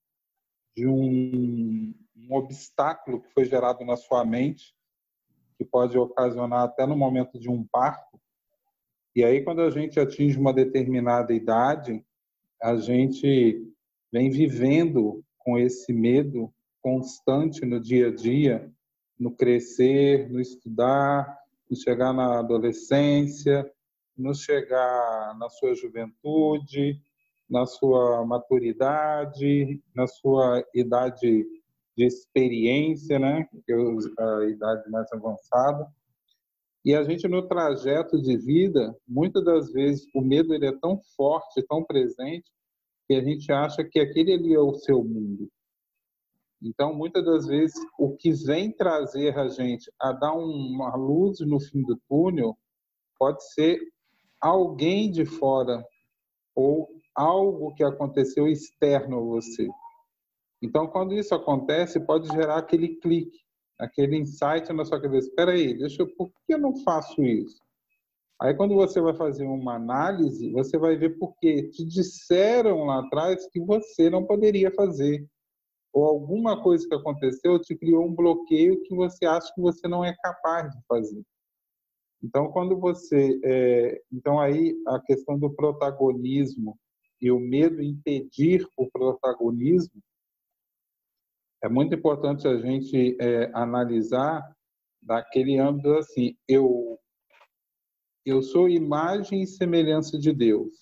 de 0.77 0.87
um, 0.87 1.95
um 2.17 2.35
obstáculo 2.35 3.21
que 3.21 3.33
foi 3.33 3.45
gerado 3.45 3.85
na 3.85 3.97
sua 3.97 4.25
mente, 4.25 4.75
que 5.57 5.65
pode 5.65 5.97
ocasionar 5.99 6.65
até 6.65 6.87
no 6.87 6.97
momento 6.97 7.39
de 7.39 7.49
um 7.49 7.67
parto. 7.67 8.12
E 9.15 9.23
aí, 9.23 9.43
quando 9.43 9.61
a 9.61 9.71
gente 9.71 10.01
atinge 10.01 10.39
uma 10.39 10.53
determinada 10.53 11.35
idade, 11.35 12.03
a 12.63 12.77
gente 12.77 13.63
vem 14.11 14.31
vivendo 14.31 15.23
com 15.39 15.59
esse 15.59 15.93
medo 15.93 16.53
constante 16.81 17.67
no 17.67 17.79
dia 17.79 18.09
a 18.09 18.15
dia, 18.15 18.73
no 19.19 19.31
crescer, 19.31 20.31
no 20.31 20.41
estudar, 20.41 21.39
no 21.69 21.77
chegar 21.77 22.13
na 22.13 22.39
adolescência, 22.39 23.71
no 24.17 24.35
chegar 24.35 25.37
na 25.39 25.49
sua 25.49 25.75
juventude, 25.75 27.01
na 27.49 27.67
sua 27.67 28.25
maturidade, 28.25 29.83
na 29.95 30.07
sua 30.07 30.65
idade 30.75 31.47
de 31.97 32.07
experiência, 32.07 33.19
né, 33.19 33.47
que 33.67 33.73
é 33.73 33.77
a 33.77 34.49
idade 34.49 34.91
mais 34.91 35.13
avançada. 35.13 35.87
E 36.85 36.95
a 36.95 37.05
gente 37.05 37.29
no 37.29 37.47
trajeto 37.47 38.21
de 38.21 38.37
vida, 38.37 38.97
muitas 39.07 39.45
das 39.45 39.73
vezes 39.73 40.05
o 40.15 40.21
medo 40.21 40.53
ele 40.53 40.67
é 40.67 40.79
tão 40.79 41.01
forte, 41.17 41.65
tão 41.69 41.85
presente, 41.85 42.51
que 43.07 43.15
a 43.15 43.23
gente 43.23 43.53
acha 43.53 43.85
que 43.85 44.01
aquele 44.01 44.33
ali 44.33 44.55
é 44.55 44.61
o 44.61 44.75
seu 44.75 45.03
mundo. 45.05 45.49
Então, 46.61 46.95
muitas 46.95 47.25
das 47.25 47.47
vezes, 47.47 47.75
o 47.99 48.17
que 48.17 48.33
vem 48.33 48.73
trazer 48.73 49.37
a 49.37 49.49
gente 49.49 49.91
a 50.01 50.13
dar 50.13 50.33
uma 50.33 50.95
luz 50.97 51.41
no 51.41 51.61
fim 51.61 51.83
do 51.83 52.01
túnel 52.09 52.57
pode 53.19 53.45
ser 53.53 53.81
alguém 54.41 55.11
de 55.11 55.25
fora 55.25 55.85
ou 56.55 56.89
algo 57.15 57.75
que 57.75 57.85
aconteceu 57.85 58.47
externo 58.47 59.19
a 59.19 59.21
você. 59.21 59.69
Então, 60.63 60.87
quando 60.87 61.15
isso 61.15 61.35
acontece, 61.35 61.99
pode 61.99 62.29
gerar 62.29 62.59
aquele 62.59 62.97
clique, 62.97 63.41
aquele 63.83 64.17
insight 64.17 64.73
na 64.73 64.85
sua 64.85 65.01
cabeça. 65.01 65.29
Espera 65.29 65.53
aí, 65.53 65.77
deixa 65.77 66.03
eu, 66.03 66.15
por 66.17 66.31
que 66.47 66.55
eu 66.55 66.59
não 66.59 66.77
faço 66.83 67.23
isso? 67.23 67.61
Aí, 68.41 68.55
quando 68.55 68.75
você 68.75 69.01
vai 69.01 69.15
fazer 69.15 69.45
uma 69.45 69.77
análise, 69.77 70.51
você 70.51 70.77
vai 70.77 70.97
ver 70.97 71.19
porque 71.19 71.69
te 71.69 71.85
disseram 71.85 72.85
lá 72.85 73.01
atrás 73.01 73.49
que 73.53 73.61
você 73.61 74.11
não 74.11 74.25
poderia 74.25 74.73
fazer. 74.73 75.25
Ou 75.93 76.05
alguma 76.05 76.61
coisa 76.61 76.89
que 76.89 76.95
aconteceu 76.95 77.61
te 77.61 77.77
criou 77.77 78.05
um 78.05 78.15
bloqueio 78.15 78.83
que 78.83 78.95
você 78.95 79.27
acha 79.27 79.53
que 79.55 79.61
você 79.61 79.87
não 79.87 80.05
é 80.05 80.15
capaz 80.23 80.71
de 80.71 80.79
fazer. 80.89 81.23
Então, 82.23 82.51
quando 82.51 82.79
você. 82.79 83.39
É, 83.45 84.03
então, 84.13 84.41
aí 84.41 84.75
a 84.89 85.01
questão 85.01 85.39
do 85.39 85.51
protagonismo 85.51 86.77
e 87.21 87.31
o 87.31 87.39
medo 87.39 87.81
impedir 87.81 88.67
o 88.77 88.91
protagonismo, 88.91 90.03
é 91.63 91.69
muito 91.69 91.95
importante 91.95 92.47
a 92.49 92.57
gente 92.59 93.17
é, 93.21 93.51
analisar 93.55 94.43
daquele 95.01 95.59
âmbito 95.59 95.91
assim, 95.95 96.37
eu 96.49 96.99
eu 98.25 98.41
sou 98.41 98.69
imagem 98.69 99.43
e 99.43 99.47
semelhança 99.49 100.17
de 100.17 100.33
Deus. 100.33 100.73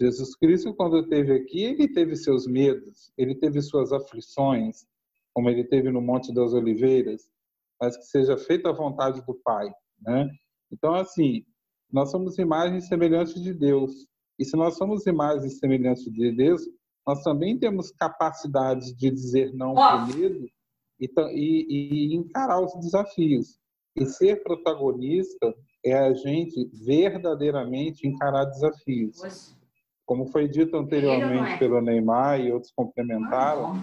Jesus 0.00 0.34
Cristo, 0.34 0.74
quando 0.74 0.98
esteve 0.98 1.32
aqui, 1.32 1.62
ele 1.62 1.86
teve 1.86 2.16
seus 2.16 2.48
medos, 2.48 3.12
ele 3.16 3.36
teve 3.36 3.62
suas 3.62 3.92
aflições, 3.92 4.84
como 5.32 5.48
ele 5.48 5.62
teve 5.62 5.92
no 5.92 6.00
Monte 6.00 6.34
das 6.34 6.52
Oliveiras, 6.52 7.30
mas 7.80 7.96
que 7.96 8.04
seja 8.04 8.36
feita 8.36 8.70
a 8.70 8.72
vontade 8.72 9.24
do 9.24 9.34
Pai. 9.44 9.70
Né? 10.00 10.28
Então, 10.72 10.94
assim, 10.94 11.44
nós 11.92 12.10
somos 12.10 12.36
imagem 12.38 12.78
e 12.78 12.82
semelhança 12.82 13.38
de 13.38 13.54
Deus. 13.54 14.08
E 14.36 14.44
se 14.44 14.56
nós 14.56 14.76
somos 14.76 15.06
imagem 15.06 15.46
e 15.46 15.50
semelhança 15.50 16.10
de 16.10 16.32
Deus, 16.32 16.62
nós 17.06 17.22
também 17.22 17.58
temos 17.58 17.90
capacidade 17.90 18.94
de 18.94 19.10
dizer 19.10 19.52
não 19.54 19.74
por 19.74 20.16
medo 20.16 20.46
e, 21.00 21.08
e, 21.32 22.12
e 22.12 22.16
encarar 22.16 22.60
os 22.60 22.72
desafios. 22.80 23.58
E 23.96 24.06
ser 24.06 24.42
protagonista 24.42 25.54
é 25.84 25.94
a 25.94 26.14
gente 26.14 26.70
verdadeiramente 26.84 28.06
encarar 28.06 28.44
desafios. 28.46 29.56
Como 30.06 30.26
foi 30.26 30.48
dito 30.48 30.76
anteriormente 30.76 31.52
é. 31.52 31.58
pelo 31.58 31.80
Neymar 31.80 32.40
e 32.40 32.52
outros 32.52 32.72
complementaram, 32.74 33.82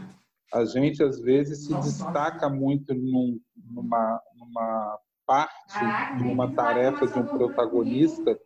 a 0.54 0.66
gente 0.66 1.04
às 1.04 1.20
vezes 1.20 1.66
se 1.66 1.74
destaca 1.76 2.50
muito 2.50 2.94
num, 2.94 3.40
numa, 3.56 4.22
numa 4.36 5.00
parte, 5.28 6.24
numa 6.24 6.52
tarefa 6.54 7.06
de 7.06 7.20
um 7.20 7.26
protagonista, 7.26 8.38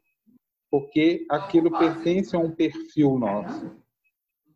porque 0.70 1.26
aquilo 1.30 1.72
pertence 1.78 2.36
a 2.36 2.40
um 2.40 2.52
perfil 2.52 3.18
nosso. 3.18 3.83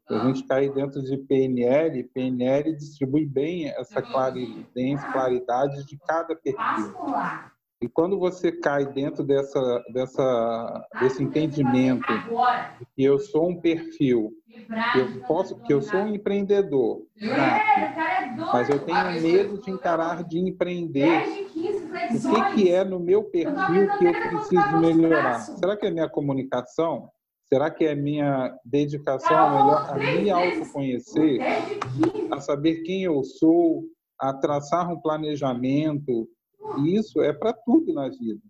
A 0.10 0.20
gente 0.20 0.44
cai 0.46 0.70
dentro 0.70 1.02
de 1.02 1.18
PNL, 1.18 2.04
PNL 2.14 2.76
distribui 2.76 3.26
bem 3.26 3.68
essa 3.68 4.02
claridade, 4.02 5.12
claridade 5.12 5.86
de 5.86 5.98
cada 6.08 6.34
perfil. 6.36 6.94
E 7.80 7.88
quando 7.88 8.18
você 8.18 8.52
cai 8.52 8.86
dentro 8.86 9.24
dessa, 9.24 9.84
dessa, 9.94 10.88
desse 11.00 11.22
entendimento 11.22 12.08
de 12.80 12.86
que 12.96 13.04
eu 13.04 13.20
sou 13.20 13.50
um 13.50 13.60
perfil, 13.60 14.32
que 14.48 15.00
eu, 15.00 15.22
posso, 15.28 15.60
que 15.62 15.74
eu 15.74 15.82
sou 15.82 16.00
um 16.00 16.16
empreendedor, 16.16 17.04
mas 18.52 18.70
eu 18.70 18.80
tenho 18.80 19.22
medo 19.22 19.62
de 19.62 19.70
encarar 19.70 20.24
de 20.24 20.40
empreender, 20.40 21.22
o 22.10 22.34
que, 22.34 22.56
que 22.56 22.72
é 22.72 22.84
no 22.84 23.00
meu 23.00 23.26
perfil 23.26 23.98
que 24.00 24.06
eu 24.06 24.14
preciso 24.14 24.80
melhorar? 24.80 25.40
Será 25.40 25.78
que 25.78 25.86
é 25.86 25.92
minha 25.92 26.10
comunicação? 26.10 27.10
Será 27.52 27.72
que 27.72 27.86
é 27.86 27.96
minha 27.96 28.58
dedicação 28.66 29.38
a, 29.38 29.50
melhor, 29.50 29.90
a 29.90 30.20
me 30.22 30.30
autoconhecer, 30.30 31.40
a 32.30 32.42
saber 32.42 32.84
quem 32.84 33.04
eu 33.04 33.24
sou, 33.24 33.86
a 34.20 34.34
traçar 34.34 34.92
um 34.92 35.00
planejamento, 35.00 36.28
e 36.80 36.96
isso 36.96 37.22
é 37.22 37.32
para 37.32 37.54
tudo 37.54 37.94
na 37.94 38.10
vida. 38.10 38.42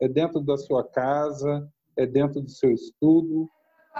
É 0.00 0.08
dentro 0.08 0.40
da 0.40 0.56
sua 0.56 0.82
casa, 0.82 1.68
é 1.96 2.06
dentro 2.06 2.40
do 2.40 2.50
seu 2.50 2.72
estudo, 2.72 3.50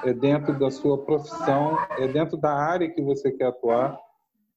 é 0.04 0.14
dentro 0.14 0.58
da 0.58 0.70
sua 0.70 0.96
profissão, 1.04 1.76
é 1.98 2.08
dentro 2.08 2.36
da 2.38 2.52
área 2.52 2.90
que 2.90 3.02
você 3.02 3.30
quer 3.30 3.48
atuar. 3.48 3.98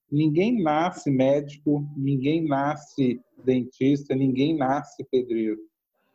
Ninguém 0.10 0.62
nasce 0.62 1.10
médico, 1.10 1.86
ninguém 1.98 2.48
nasce 2.48 3.20
dentista, 3.44 4.16
ninguém 4.16 4.56
nasce 4.56 5.04
pedreiro, 5.12 5.60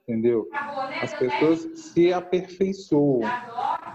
entendeu? 0.07 0.49
As 1.03 1.13
pessoas 1.15 1.69
se 1.75 2.13
aperfeiçoam. 2.13 3.21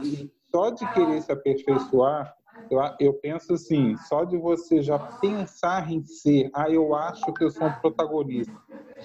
E 0.04 0.30
só 0.52 0.70
de 0.70 0.86
querer 0.94 1.22
se 1.22 1.32
aperfeiçoar, 1.32 2.36
eu, 2.70 2.80
eu 3.00 3.14
penso 3.14 3.54
assim, 3.54 3.96
só 3.98 4.24
de 4.26 4.38
você 4.38 4.82
já 4.82 5.00
pensar 5.00 5.92
em 5.92 6.04
ser, 6.04 6.50
ah, 6.54 6.70
eu 6.70 6.94
acho 6.94 7.34
que 7.34 7.44
eu 7.44 7.50
sou 7.50 7.68
um 7.68 7.74
protagonista, 7.80 8.54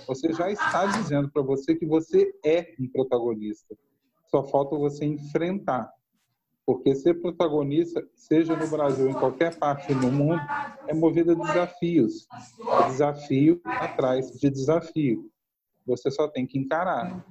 você 0.06 0.32
já 0.32 0.50
está 0.50 0.86
dizendo 0.86 1.30
para 1.30 1.42
você 1.42 1.74
que 1.74 1.86
você 1.86 2.32
é 2.44 2.74
um 2.78 2.88
protagonista. 2.88 3.76
Só 4.26 4.42
falta 4.42 4.76
você 4.76 5.04
enfrentar. 5.04 5.90
Porque 6.66 6.96
ser 6.96 7.14
protagonista, 7.14 8.04
seja 8.14 8.56
no 8.56 8.66
Brasil 8.66 9.04
ou 9.06 9.10
em 9.12 9.14
qualquer 9.14 9.56
parte 9.56 9.94
do 9.94 10.10
mundo, 10.10 10.40
é 10.88 10.92
movido 10.92 11.30
a 11.30 11.34
desafios. 11.34 12.26
Desafio 12.88 13.60
atrás 13.64 14.32
de 14.32 14.50
desafio. 14.50 15.30
Você 15.86 16.10
só 16.10 16.26
tem 16.28 16.46
que 16.46 16.58
encarar. 16.58 17.24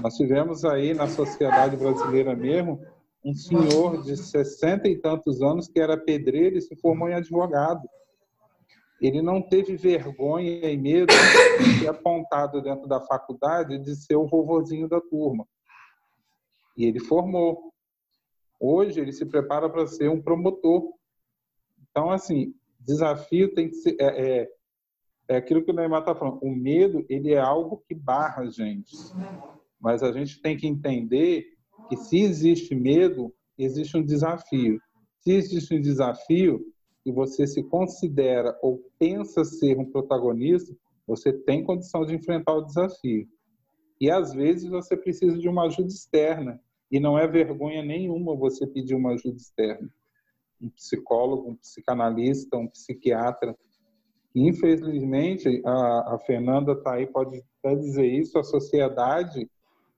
Nós 0.00 0.14
tivemos 0.14 0.64
aí 0.64 0.92
na 0.92 1.08
sociedade 1.08 1.76
brasileira 1.76 2.36
mesmo 2.36 2.80
um 3.24 3.34
senhor 3.34 4.02
de 4.02 4.16
sessenta 4.16 4.88
e 4.88 4.98
tantos 4.98 5.40
anos 5.40 5.68
que 5.68 5.80
era 5.80 5.96
pedreiro 5.96 6.58
e 6.58 6.60
se 6.62 6.74
formou 6.76 7.08
em 7.08 7.14
advogado. 7.14 7.88
Ele 9.00 9.22
não 9.22 9.40
teve 9.42 9.76
vergonha 9.76 10.70
e 10.70 10.76
medo 10.76 11.12
de 11.12 11.80
ser 11.80 11.88
apontado 11.88 12.62
dentro 12.62 12.86
da 12.86 13.00
faculdade 13.00 13.78
de 13.78 13.96
ser 13.96 14.16
o 14.16 14.26
vovozinho 14.26 14.88
da 14.88 15.00
turma. 15.00 15.46
E 16.76 16.84
ele 16.84 17.00
formou. 17.00 17.72
Hoje 18.60 19.00
ele 19.00 19.12
se 19.12 19.26
prepara 19.26 19.68
para 19.68 19.86
ser 19.86 20.08
um 20.08 20.22
promotor. 20.22 20.92
Então, 21.90 22.10
assim, 22.10 22.54
desafio 22.78 23.52
tem 23.54 23.68
que 23.68 23.74
ser. 23.74 23.96
É, 24.00 24.40
é, 24.42 24.48
é 25.32 25.36
aquilo 25.36 25.62
que 25.62 25.70
o 25.70 25.74
Neymar 25.74 26.00
está 26.00 26.14
falando. 26.14 26.38
O 26.42 26.54
medo, 26.54 27.04
ele 27.08 27.32
é 27.32 27.38
algo 27.38 27.82
que 27.86 27.94
barra 27.94 28.42
a 28.42 28.50
gente. 28.50 28.96
Mas 29.80 30.02
a 30.02 30.12
gente 30.12 30.40
tem 30.40 30.56
que 30.56 30.66
entender 30.66 31.46
que 31.88 31.96
se 31.96 32.20
existe 32.20 32.74
medo, 32.74 33.32
existe 33.58 33.96
um 33.96 34.04
desafio. 34.04 34.80
Se 35.20 35.32
existe 35.32 35.74
um 35.74 35.80
desafio 35.80 36.64
e 37.04 37.12
você 37.12 37.46
se 37.46 37.62
considera 37.62 38.56
ou 38.62 38.80
pensa 38.98 39.44
ser 39.44 39.78
um 39.78 39.84
protagonista, 39.84 40.74
você 41.06 41.32
tem 41.32 41.64
condição 41.64 42.04
de 42.04 42.14
enfrentar 42.14 42.54
o 42.54 42.64
desafio. 42.64 43.26
E 44.00 44.10
às 44.10 44.32
vezes 44.32 44.68
você 44.68 44.96
precisa 44.96 45.38
de 45.38 45.48
uma 45.48 45.66
ajuda 45.66 45.88
externa. 45.88 46.60
E 46.90 47.00
não 47.00 47.18
é 47.18 47.26
vergonha 47.26 47.82
nenhuma 47.82 48.36
você 48.36 48.66
pedir 48.66 48.94
uma 48.94 49.12
ajuda 49.12 49.36
externa. 49.36 49.88
Um 50.60 50.68
psicólogo, 50.70 51.50
um 51.50 51.56
psicanalista, 51.56 52.56
um 52.56 52.68
psiquiatra. 52.68 53.56
Infelizmente, 54.34 55.62
a, 55.64 56.14
a 56.14 56.18
Fernanda 56.18 56.72
está 56.72 56.94
aí, 56.94 57.06
pode 57.06 57.42
até 57.58 57.74
dizer 57.76 58.06
isso, 58.06 58.38
a 58.38 58.44
sociedade 58.44 59.48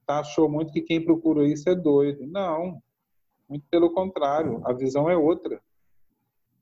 achou 0.07 0.49
muito 0.49 0.73
que 0.73 0.83
quem 0.83 1.05
procura 1.05 1.47
isso 1.47 1.69
é 1.69 1.75
doido. 1.75 2.27
Não, 2.27 2.83
muito 3.49 3.65
pelo 3.71 3.93
contrário, 3.93 4.61
a 4.65 4.73
visão 4.73 5.09
é 5.09 5.17
outra. 5.17 5.61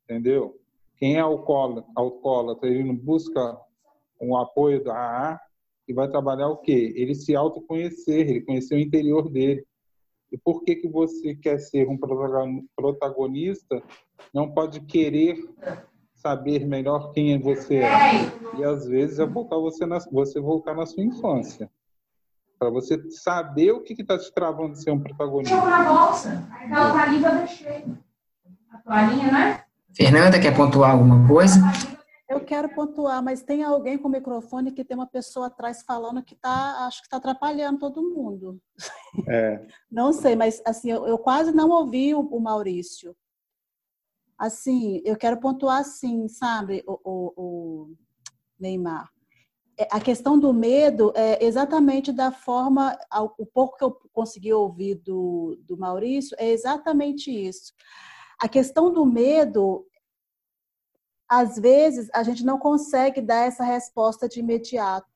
Entendeu? 0.04 0.60
Quem 0.96 1.16
é 1.16 1.20
alcoólatra, 1.20 1.90
alcoólatra 1.96 2.68
ele 2.68 2.84
não 2.84 2.94
busca 2.94 3.58
um 4.20 4.36
apoio 4.36 4.84
da 4.84 4.94
AA, 4.94 5.40
que 5.84 5.92
vai 5.92 6.08
trabalhar 6.08 6.48
o 6.48 6.58
quê? 6.58 6.92
Ele 6.96 7.14
se 7.14 7.34
autoconhecer, 7.34 8.28
ele 8.28 8.42
conhecer 8.42 8.76
o 8.76 8.80
interior 8.80 9.28
dele. 9.28 9.66
E 10.30 10.38
por 10.38 10.62
que 10.62 10.76
que 10.76 10.88
você 10.88 11.34
quer 11.34 11.58
ser 11.58 11.88
um 11.88 11.98
protagonista? 12.76 13.82
Não 14.32 14.50
pode 14.52 14.80
querer 14.80 15.36
saber 16.22 16.64
melhor 16.64 17.10
quem 17.12 17.40
você 17.40 17.76
é. 17.76 18.30
E 18.56 18.62
às 18.62 18.86
vezes 18.86 19.18
é 19.18 19.26
voltar 19.26 19.56
você, 19.56 19.84
na, 19.84 19.98
você 19.98 20.40
voltar 20.40 20.74
na 20.74 20.86
sua 20.86 21.02
infância. 21.02 21.68
Para 22.58 22.70
você 22.70 22.96
saber 23.10 23.72
o 23.72 23.82
que 23.82 23.92
está 23.92 24.16
te 24.16 24.32
travando 24.32 24.74
de 24.74 24.82
ser 24.82 24.92
um 24.92 25.00
protagonista. 25.00 25.54
Deixa 25.54 25.68
na 25.68 25.92
bolsa. 25.92 26.48
Aquela 26.52 26.92
toalhinha 26.92 27.28
eu 27.28 27.38
deixei. 27.38 27.84
A 28.70 28.78
toalhinha, 28.78 29.32
né? 29.32 29.64
Fernanda, 29.94 30.40
quer 30.40 30.56
pontuar 30.56 30.92
alguma 30.92 31.26
coisa? 31.26 31.60
Eu 32.28 32.40
quero 32.40 32.68
pontuar, 32.70 33.22
mas 33.22 33.42
tem 33.42 33.62
alguém 33.62 33.98
com 33.98 34.08
o 34.08 34.10
microfone 34.10 34.72
que 34.72 34.84
tem 34.84 34.96
uma 34.96 35.06
pessoa 35.06 35.48
atrás 35.48 35.82
falando 35.82 36.22
que 36.22 36.34
tá, 36.34 36.86
acho 36.86 37.00
que 37.00 37.06
está 37.06 37.18
atrapalhando 37.18 37.80
todo 37.80 38.00
mundo. 38.00 38.58
É. 39.28 39.60
Não 39.90 40.12
sei, 40.14 40.34
mas 40.34 40.62
assim, 40.64 40.90
eu, 40.90 41.06
eu 41.06 41.18
quase 41.18 41.52
não 41.52 41.68
ouvi 41.68 42.14
o, 42.14 42.20
o, 42.20 42.40
Maurício. 42.40 43.14
Assim, 44.42 45.00
eu 45.04 45.16
quero 45.16 45.38
pontuar 45.38 45.78
assim, 45.78 46.26
sabe, 46.26 46.82
o, 46.84 46.98
o, 47.04 47.32
o 47.36 47.96
Neymar. 48.58 49.08
É, 49.78 49.86
a 49.88 50.00
questão 50.00 50.36
do 50.36 50.52
medo 50.52 51.12
é 51.14 51.44
exatamente 51.44 52.10
da 52.10 52.32
forma, 52.32 52.98
o 53.38 53.46
pouco 53.46 53.76
que 53.76 53.84
eu 53.84 53.92
consegui 54.12 54.52
ouvir 54.52 54.96
do, 54.96 55.56
do 55.60 55.78
Maurício, 55.78 56.36
é 56.40 56.50
exatamente 56.50 57.30
isso. 57.30 57.72
A 58.36 58.48
questão 58.48 58.92
do 58.92 59.06
medo 59.06 59.86
às 61.28 61.54
vezes 61.56 62.10
a 62.12 62.24
gente 62.24 62.44
não 62.44 62.58
consegue 62.58 63.20
dar 63.20 63.46
essa 63.46 63.62
resposta 63.62 64.28
de 64.28 64.40
imediato. 64.40 65.06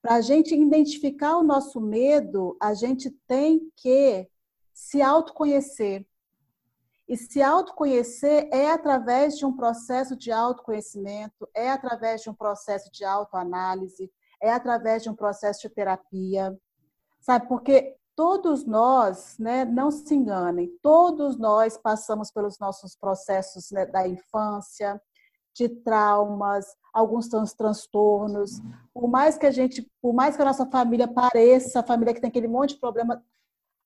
Para 0.00 0.14
a 0.14 0.20
gente 0.20 0.54
identificar 0.54 1.38
o 1.38 1.42
nosso 1.42 1.80
medo, 1.80 2.56
a 2.62 2.72
gente 2.72 3.10
tem 3.26 3.68
que 3.74 4.28
se 4.72 5.02
autoconhecer. 5.02 6.06
E 7.10 7.16
se 7.16 7.42
autoconhecer 7.42 8.48
é 8.52 8.70
através 8.70 9.36
de 9.36 9.44
um 9.44 9.52
processo 9.52 10.16
de 10.16 10.30
autoconhecimento, 10.30 11.48
é 11.52 11.68
através 11.68 12.22
de 12.22 12.30
um 12.30 12.34
processo 12.34 12.88
de 12.92 13.04
autoanálise, 13.04 14.08
é 14.40 14.52
através 14.52 15.02
de 15.02 15.10
um 15.10 15.14
processo 15.16 15.62
de 15.62 15.74
terapia. 15.74 16.56
Sabe? 17.20 17.48
Porque 17.48 17.96
todos 18.14 18.64
nós, 18.64 19.36
né, 19.40 19.64
não 19.64 19.90
se 19.90 20.14
enganem, 20.14 20.70
todos 20.80 21.36
nós 21.36 21.76
passamos 21.76 22.30
pelos 22.30 22.60
nossos 22.60 22.94
processos 22.94 23.72
né, 23.72 23.86
da 23.86 24.06
infância, 24.06 25.02
de 25.52 25.68
traumas, 25.68 26.64
alguns 26.94 27.28
transtornos. 27.56 28.62
Por 28.94 29.08
mais 29.08 29.36
que 29.36 29.46
a 29.46 29.50
gente, 29.50 29.84
por 30.00 30.14
mais 30.14 30.36
que 30.36 30.42
a 30.42 30.44
nossa 30.44 30.64
família 30.66 31.08
pareça 31.08 31.80
a 31.80 31.82
família 31.82 32.14
que 32.14 32.20
tem 32.20 32.28
aquele 32.28 32.46
monte 32.46 32.74
de 32.74 32.80
problema, 32.80 33.20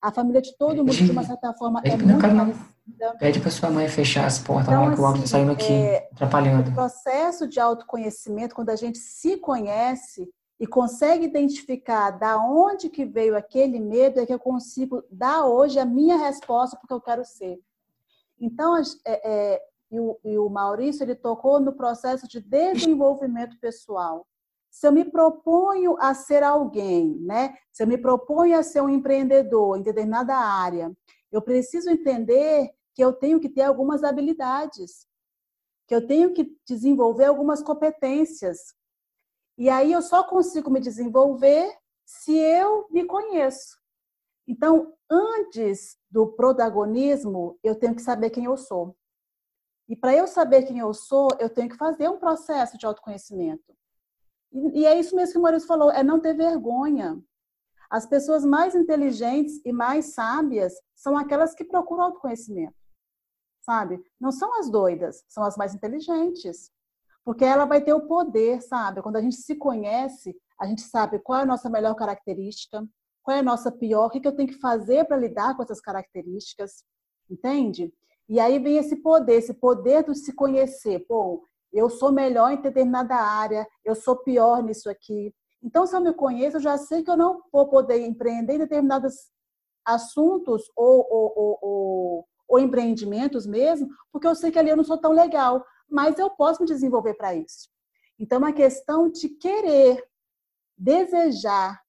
a 0.03 0.13
família 0.13 0.43
de 0.43 0.55
todo 0.59 0.85
mundo, 0.85 0.93
de 0.93 1.11
uma 1.11 1.25
certa 1.25 1.55
forma, 1.55 1.81
é 1.87 1.97
muito 1.97 2.21
parecida. 2.21 2.74
Pede 3.19 3.41
para 3.41 3.51
sua 3.51 3.71
mãe 3.71 3.89
fechar 3.89 4.27
as 4.27 4.39
portas 4.39 4.69
então, 4.69 4.85
lá, 4.85 4.95
que 4.95 5.01
o 5.01 5.07
áudio 5.07 5.25
está 5.25 5.39
saindo 5.39 5.53
aqui, 5.53 5.73
é, 5.73 6.09
atrapalhando. 6.13 6.71
O 6.71 6.75
processo 6.75 7.49
de 7.49 7.59
autoconhecimento, 7.59 8.55
quando 8.55 8.71
a 8.71 8.77
gente 8.77 8.99
se 8.99 9.39
conhece, 9.39 10.29
e 10.59 10.67
consegue 10.67 11.25
identificar 11.25 12.11
da 12.13 12.39
onde 12.39 12.89
que 12.89 13.05
veio 13.05 13.37
aquele 13.37 13.81
medo, 13.81 14.21
é 14.21 14.27
que 14.27 14.33
eu 14.33 14.39
consigo 14.39 15.03
dar 15.11 15.47
hoje 15.47 15.79
a 15.79 15.85
minha 15.85 16.17
resposta 16.17 16.77
porque 16.77 16.95
eu 16.95 17.01
quero 17.01 17.25
ser. 17.25 17.59
Então, 18.41 18.77
é, 18.77 18.83
é, 19.07 19.63
e, 19.91 20.01
o, 20.01 20.19
e 20.25 20.39
o 20.39 20.49
Maurício, 20.49 21.03
ele 21.03 21.15
tocou 21.15 21.61
no 21.61 21.73
processo 21.73 22.29
de 22.29 22.41
desenvolvimento 22.41 23.59
pessoal. 23.59 24.27
Se 24.71 24.87
eu 24.87 24.93
me 24.93 25.05
proponho 25.05 25.97
a 26.01 26.15
ser 26.15 26.43
alguém, 26.43 27.17
né? 27.21 27.55
Se 27.73 27.83
eu 27.83 27.87
me 27.87 27.97
proponho 27.97 28.59
a 28.59 28.63
ser 28.63 28.81
um 28.81 28.89
empreendedor 28.89 29.79
em 29.79 29.83
determinada 29.83 30.35
área, 30.35 30.93
eu 31.35 31.43
preciso 31.43 31.91
entender 31.91 32.71
que 32.95 33.03
eu 33.03 33.13
tenho 33.13 33.41
que 33.41 33.49
ter 33.49 33.63
algumas 33.63 34.05
habilidades, 34.05 35.05
que 35.89 35.95
eu 35.95 36.07
tenho 36.07 36.33
que 36.33 36.57
desenvolver 36.65 37.25
algumas 37.25 37.61
competências, 37.61 38.73
e 39.59 39.69
aí 39.69 39.93
eu 39.93 40.01
só 40.01 40.23
consigo 40.23 40.71
me 40.71 40.79
desenvolver 40.79 41.77
se 42.05 42.37
eu 42.37 42.87
me 42.89 43.05
conheço. 43.05 43.77
Então, 44.47 44.95
antes 45.11 45.99
do 46.09 46.29
protagonismo, 46.29 47.59
eu 47.65 47.75
tenho 47.75 47.97
que 47.97 48.03
saber 48.03 48.31
quem 48.31 48.45
eu 48.45 48.57
sou. 48.57 48.97
E 49.89 49.97
para 49.97 50.15
eu 50.15 50.29
saber 50.29 50.63
quem 50.63 50.79
eu 50.79 50.95
sou, 50.95 51.29
eu 51.41 51.51
tenho 51.51 51.69
que 51.69 51.77
fazer 51.77 52.09
um 52.09 52.19
processo 52.19 52.79
de 52.79 52.87
autoconhecimento. 52.87 53.77
E, 54.53 54.87
é 54.87 54.97
isso 54.99 55.17
mesmo 55.17 55.33
que 55.33 55.39
o 55.39 55.43
Maurício 55.43 55.67
falou, 55.67 55.91
é 55.91 56.05
não 56.05 56.21
ter 56.21 56.35
vergonha. 56.35 57.21
As 57.95 58.07
pessoas 58.07 58.45
mais 58.45 58.75
inteligentes 58.75 59.61
e 59.65 59.73
mais 59.73 60.15
sábias 60.15 60.75
são 60.97 61.17
aquelas 61.17 61.55
que 61.55 61.63
procuram 61.63 62.03
autoconhecimento. 62.03 62.75
Sabe? 63.65 64.03
Não 64.21 64.33
são 64.33 64.59
as 64.59 64.69
doidas, 64.69 65.25
são 65.29 65.45
as 65.45 65.57
mais 65.57 65.77
inteligentes. 65.77 66.73
Porque 67.25 67.45
ela 67.45 67.67
vai 67.67 67.81
ter 67.81 67.93
o 67.93 68.09
poder, 68.09 68.61
sabe? 68.63 69.01
Quando 69.01 69.15
a 69.15 69.23
gente 69.23 69.37
se 69.37 69.55
conhece, 69.55 70.37
a 70.59 70.67
gente 70.67 70.83
sabe 70.83 71.21
qual 71.21 71.39
é 71.39 71.43
a 71.43 71.47
nossa 71.47 71.71
melhor 71.71 71.95
característica, 71.95 72.85
qual 73.23 73.37
é 73.37 73.39
a 73.39 73.45
nossa 73.45 73.71
pior, 73.71 74.07
o 74.07 74.11
que 74.11 74.27
eu 74.27 74.35
tenho 74.35 74.49
que 74.49 74.59
fazer 74.59 75.05
para 75.05 75.17
lidar 75.17 75.57
com 75.57 75.63
essas 75.63 75.81
características, 75.81 76.83
entende? 77.31 77.95
E 78.29 78.41
aí 78.41 78.59
vem 78.59 78.77
esse 78.77 78.97
poder, 78.97 79.35
esse 79.35 79.55
poder 79.55 80.03
de 80.03 80.17
se 80.17 80.33
conhecer. 80.33 81.07
Pô, 81.07 81.47
eu 81.73 81.89
sou 81.89 82.11
melhor 82.11 82.51
em 82.51 82.61
determinada 82.61 83.15
área, 83.15 83.65
eu 83.85 83.95
sou 83.95 84.17
pior 84.17 84.65
nisso 84.65 84.91
aqui. 84.91 85.33
Então, 85.65 85.87
se 85.87 85.97
eu 85.97 86.01
me 86.01 86.13
conheço, 86.13 86.59
eu 86.59 86.61
já 86.61 86.77
sei 86.77 87.03
que 87.03 87.11
eu 87.11 87.17
não 87.17 87.43
vou 87.51 87.69
poder 87.69 88.01
empreender 88.01 88.55
em 88.55 88.59
determinados 88.59 89.15
assuntos 89.85 90.71
ou, 90.77 91.07
ou, 91.11 91.59
ou, 91.63 92.27
ou, 92.49 92.59
empreendimentos 92.61 93.47
mesmo, 93.47 93.89
porque 94.13 94.27
eu 94.27 94.35
sei 94.35 94.51
que 94.51 94.59
ali 94.59 94.71
eu 94.71 94.77
não 94.77 94.85
sou 94.85 94.99
tão 94.99 95.13
legal 95.13 95.65
mas 95.89 96.19
eu 96.19 96.31
posso 96.31 96.63
me 96.63 96.69
desenvolver 96.69 97.15
para 97.15 97.35
isso. 97.35 97.69
Então, 98.19 98.39
uma 98.39 98.53
questão 98.53 99.11
de 99.11 99.29
querer, 99.29 100.03
desejar 100.77 101.81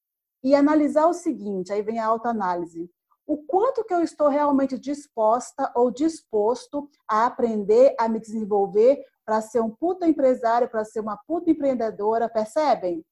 e 0.43 0.53
analisar 0.53 1.07
o 1.07 1.13
seguinte, 1.13 1.71
aí 1.71 1.81
vem 1.81 1.99
a 1.99 2.05
autoanálise. 2.05 2.89
O 3.25 3.37
quanto 3.37 3.83
que 3.83 3.93
eu 3.93 4.01
estou 4.01 4.27
realmente 4.27 4.77
disposta 4.77 5.71
ou 5.75 5.89
disposto 5.89 6.87
a 7.09 7.25
aprender, 7.25 7.95
a 7.99 8.07
me 8.07 8.19
desenvolver 8.19 9.03
para 9.25 9.41
ser 9.41 9.59
um 9.59 9.71
puta 9.71 10.07
empresário, 10.07 10.69
para 10.69 10.85
ser 10.85 10.99
uma 10.99 11.17
puta 11.17 11.49
empreendedora, 11.49 12.29
percebem? 12.29 13.03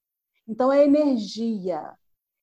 Então, 0.47 0.71
é 0.71 0.83
energia. 0.83 1.93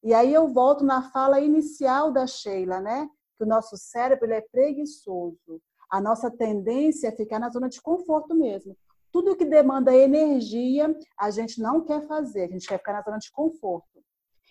E 0.02 0.14
aí 0.14 0.32
eu 0.32 0.48
volto 0.48 0.84
na 0.84 1.10
fala 1.10 1.40
inicial 1.40 2.10
da 2.10 2.26
Sheila, 2.26 2.80
né? 2.80 3.08
Que 3.36 3.44
o 3.44 3.46
nosso 3.46 3.76
cérebro 3.76 4.32
é 4.32 4.40
preguiçoso 4.40 5.60
a 5.90 6.00
nossa 6.00 6.30
tendência 6.30 7.08
é 7.08 7.12
ficar 7.12 7.40
na 7.40 7.50
zona 7.50 7.68
de 7.68 7.82
conforto 7.82 8.34
mesmo. 8.34 8.76
Tudo 9.10 9.36
que 9.36 9.44
demanda 9.44 9.94
energia, 9.94 10.96
a 11.18 11.30
gente 11.30 11.60
não 11.60 11.84
quer 11.84 12.06
fazer, 12.06 12.44
a 12.44 12.48
gente 12.48 12.68
quer 12.68 12.78
ficar 12.78 12.92
na 12.92 13.02
zona 13.02 13.18
de 13.18 13.30
conforto. 13.32 14.00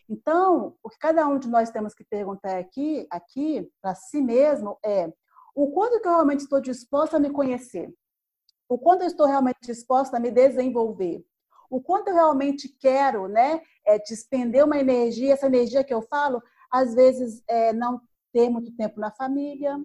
Então, 0.10 0.76
o 0.84 0.90
que 0.90 0.98
cada 0.98 1.26
um 1.28 1.40
de 1.40 1.48
nós 1.48 1.72
temos 1.72 1.94
que 1.94 2.04
perguntar 2.04 2.58
aqui, 2.58 3.08
aqui 3.10 3.72
para 3.82 3.96
si 3.96 4.22
mesmo 4.22 4.78
é 4.84 5.12
o 5.56 5.72
quanto 5.72 6.02
que 6.02 6.08
eu 6.08 6.12
realmente 6.12 6.42
estou 6.42 6.60
disposta 6.60 7.16
a 7.16 7.20
me 7.20 7.30
conhecer? 7.30 7.90
O 8.68 8.78
quanto 8.78 9.04
eu 9.04 9.08
estou 9.08 9.26
realmente 9.26 9.60
disposta 9.62 10.18
a 10.18 10.20
me 10.20 10.30
desenvolver? 10.30 11.24
O 11.70 11.82
quanto 11.82 12.10
eu 12.10 12.16
realmente 12.16 12.68
quero, 12.80 13.28
né, 13.28 13.62
é, 13.86 14.00
despender 14.00 14.66
uma 14.66 14.78
energia, 14.78 15.34
essa 15.34 15.46
energia 15.46 15.84
que 15.84 15.94
eu 15.94 16.02
falo, 16.02 16.42
às 16.72 16.94
vezes 16.94 17.44
é 17.48 17.72
não 17.74 18.02
ter 18.34 18.50
muito 18.50 18.72
tempo 18.76 19.00
na 19.00 19.12
família, 19.12 19.78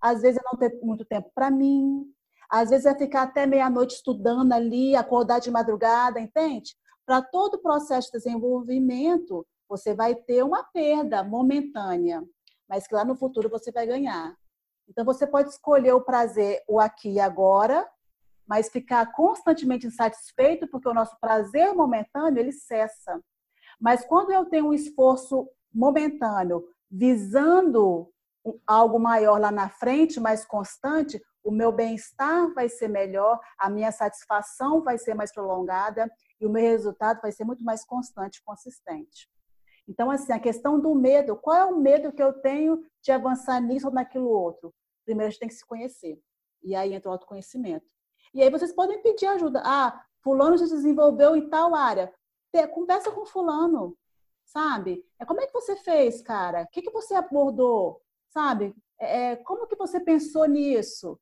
às 0.00 0.22
vezes 0.22 0.40
é 0.40 0.44
não 0.50 0.58
ter 0.58 0.78
muito 0.82 1.04
tempo 1.04 1.30
para 1.34 1.50
mim, 1.50 2.04
às 2.48 2.70
vezes 2.70 2.86
é 2.86 2.94
ficar 2.96 3.22
até 3.22 3.46
meia-noite 3.46 3.94
estudando 3.94 4.52
ali, 4.52 4.96
acordar 4.96 5.38
de 5.38 5.50
madrugada, 5.50 6.18
entende? 6.18 6.74
Para 7.06 7.22
todo 7.22 7.54
o 7.54 7.62
processo 7.62 8.10
de 8.10 8.18
desenvolvimento, 8.18 9.46
você 9.68 9.94
vai 9.94 10.14
ter 10.14 10.42
uma 10.42 10.64
perda 10.64 11.22
momentânea, 11.22 12.24
mas 12.68 12.86
que 12.86 12.94
lá 12.94 13.04
no 13.04 13.14
futuro 13.14 13.48
você 13.48 13.70
vai 13.70 13.86
ganhar. 13.86 14.34
Então 14.88 15.04
você 15.04 15.26
pode 15.26 15.50
escolher 15.50 15.92
o 15.92 16.00
prazer, 16.00 16.62
o 16.68 16.80
aqui 16.80 17.12
e 17.12 17.20
agora, 17.20 17.88
mas 18.50 18.68
ficar 18.68 19.12
constantemente 19.12 19.86
insatisfeito, 19.86 20.66
porque 20.66 20.88
o 20.88 20.92
nosso 20.92 21.16
prazer 21.20 21.72
momentâneo 21.72 22.40
ele 22.40 22.50
cessa. 22.50 23.22
Mas 23.80 24.04
quando 24.04 24.32
eu 24.32 24.44
tenho 24.44 24.66
um 24.66 24.74
esforço 24.74 25.48
momentâneo 25.72 26.64
visando 26.90 28.12
algo 28.66 28.98
maior 28.98 29.38
lá 29.40 29.52
na 29.52 29.68
frente, 29.68 30.18
mais 30.18 30.44
constante, 30.44 31.22
o 31.44 31.52
meu 31.52 31.70
bem-estar 31.70 32.52
vai 32.52 32.68
ser 32.68 32.88
melhor, 32.88 33.38
a 33.56 33.70
minha 33.70 33.92
satisfação 33.92 34.82
vai 34.82 34.98
ser 34.98 35.14
mais 35.14 35.32
prolongada 35.32 36.10
e 36.40 36.44
o 36.44 36.50
meu 36.50 36.60
resultado 36.60 37.20
vai 37.22 37.30
ser 37.30 37.44
muito 37.44 37.62
mais 37.62 37.84
constante 37.84 38.42
consistente. 38.42 39.30
Então, 39.86 40.10
assim, 40.10 40.32
a 40.32 40.40
questão 40.40 40.80
do 40.80 40.92
medo, 40.92 41.36
qual 41.36 41.56
é 41.56 41.64
o 41.66 41.78
medo 41.78 42.12
que 42.12 42.22
eu 42.22 42.32
tenho 42.32 42.82
de 43.00 43.12
avançar 43.12 43.60
nisso 43.60 43.86
ou 43.86 43.92
naquilo 43.92 44.28
outro? 44.28 44.74
Primeiro, 45.04 45.28
a 45.28 45.30
gente 45.30 45.38
tem 45.38 45.48
que 45.48 45.54
se 45.54 45.64
conhecer. 45.64 46.20
E 46.64 46.74
aí 46.74 46.92
entra 46.94 47.10
o 47.10 47.12
autoconhecimento. 47.12 47.99
E 48.32 48.42
aí 48.42 48.50
vocês 48.50 48.72
podem 48.72 49.02
pedir 49.02 49.26
ajuda. 49.26 49.62
Ah, 49.64 50.04
fulano 50.22 50.56
já 50.56 50.66
desenvolveu 50.66 51.36
em 51.36 51.48
tal 51.48 51.74
área. 51.74 52.12
conversa 52.72 53.10
com 53.10 53.26
fulano, 53.26 53.96
sabe? 54.44 55.04
É 55.18 55.24
como 55.24 55.40
é 55.40 55.46
que 55.46 55.52
você 55.52 55.76
fez, 55.76 56.22
cara? 56.22 56.62
O 56.62 56.68
que, 56.68 56.82
que 56.82 56.90
você 56.90 57.14
abordou, 57.14 58.00
sabe? 58.28 58.74
É, 58.98 59.32
é, 59.32 59.36
como 59.36 59.66
que 59.66 59.76
você 59.76 60.00
pensou 60.00 60.46
nisso? 60.46 61.18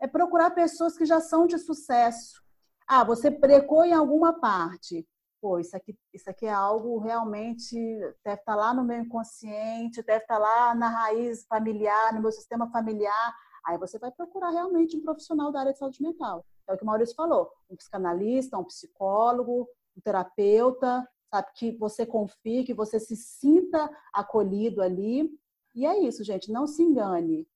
É 0.00 0.06
procurar 0.06 0.50
pessoas 0.52 0.96
que 0.96 1.04
já 1.04 1.20
são 1.20 1.46
de 1.46 1.58
sucesso. 1.58 2.42
Ah, 2.86 3.04
você 3.04 3.30
brecou 3.30 3.84
em 3.84 3.92
alguma 3.92 4.38
parte. 4.40 5.06
Pô, 5.40 5.58
isso 5.58 5.76
aqui, 5.76 5.96
isso 6.12 6.28
aqui 6.28 6.46
é 6.46 6.52
algo 6.52 6.98
realmente 6.98 7.76
deve 8.24 8.40
estar 8.40 8.56
lá 8.56 8.74
no 8.74 8.84
meu 8.84 8.98
inconsciente, 8.98 10.02
deve 10.02 10.24
estar 10.24 10.38
lá 10.38 10.74
na 10.74 10.88
raiz 10.88 11.46
familiar, 11.46 12.12
no 12.12 12.20
meu 12.20 12.32
sistema 12.32 12.68
familiar. 12.70 13.34
Aí 13.68 13.76
você 13.76 13.98
vai 13.98 14.10
procurar 14.10 14.48
realmente 14.48 14.96
um 14.96 15.02
profissional 15.02 15.52
da 15.52 15.60
área 15.60 15.72
de 15.74 15.78
saúde 15.78 16.02
mental. 16.02 16.42
É 16.66 16.72
o 16.72 16.76
que 16.78 16.82
o 16.82 16.86
Maurício 16.86 17.14
falou: 17.14 17.50
um 17.68 17.76
psicanalista, 17.76 18.56
um 18.56 18.64
psicólogo, 18.64 19.68
um 19.94 20.00
terapeuta, 20.00 21.06
sabe? 21.30 21.48
Que 21.54 21.72
você 21.72 22.06
confie, 22.06 22.64
que 22.64 22.72
você 22.72 22.98
se 22.98 23.14
sinta 23.14 23.90
acolhido 24.10 24.80
ali. 24.80 25.30
E 25.74 25.84
é 25.84 25.98
isso, 26.00 26.24
gente, 26.24 26.50
não 26.50 26.66
se 26.66 26.82
engane. 26.82 27.46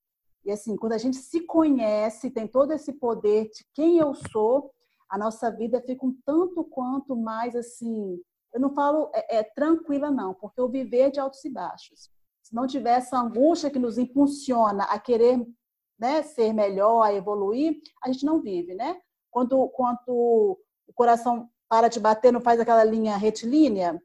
E 0.45 0.51
assim, 0.51 0.75
quando 0.77 0.93
a 0.93 0.99
gente 0.99 1.17
se 1.17 1.41
conhece, 1.47 2.29
tem 2.29 2.47
todo 2.47 2.73
esse 2.73 2.93
poder 2.93 3.45
de 3.45 3.65
quem 3.73 3.97
eu 3.97 4.13
sou, 4.13 4.71
a 5.09 5.17
nossa 5.17 5.49
vida 5.49 5.81
fica 5.81 6.05
um 6.05 6.15
tanto 6.23 6.63
quanto 6.63 7.15
mais 7.15 7.55
assim. 7.55 8.21
Eu 8.53 8.59
não 8.59 8.69
falo 8.69 9.09
é, 9.15 9.37
é 9.37 9.43
tranquila, 9.43 10.11
não, 10.11 10.35
porque 10.35 10.61
o 10.61 10.69
viver 10.69 10.99
é 10.99 11.09
de 11.09 11.19
altos 11.19 11.43
e 11.43 11.49
baixos. 11.49 12.11
Se 12.43 12.53
não 12.53 12.67
tiver 12.67 12.97
essa 12.97 13.17
angústia 13.17 13.71
que 13.71 13.79
nos 13.79 13.97
impulsiona 13.97 14.83
a 14.83 14.99
querer 14.99 15.43
né, 15.99 16.23
ser 16.23 16.53
melhor, 16.53 17.01
a 17.01 17.13
evoluir, 17.13 17.79
a 18.03 18.11
gente 18.11 18.25
não 18.25 18.41
vive, 18.41 18.73
né? 18.73 18.99
Quando, 19.31 19.67
quando 19.69 19.99
o 20.07 20.93
coração 20.93 21.49
para 21.69 21.87
de 21.87 21.99
bater, 21.99 22.31
não 22.31 22.41
faz 22.41 22.59
aquela 22.59 22.83
linha 22.83 23.17
retilínea, 23.17 24.01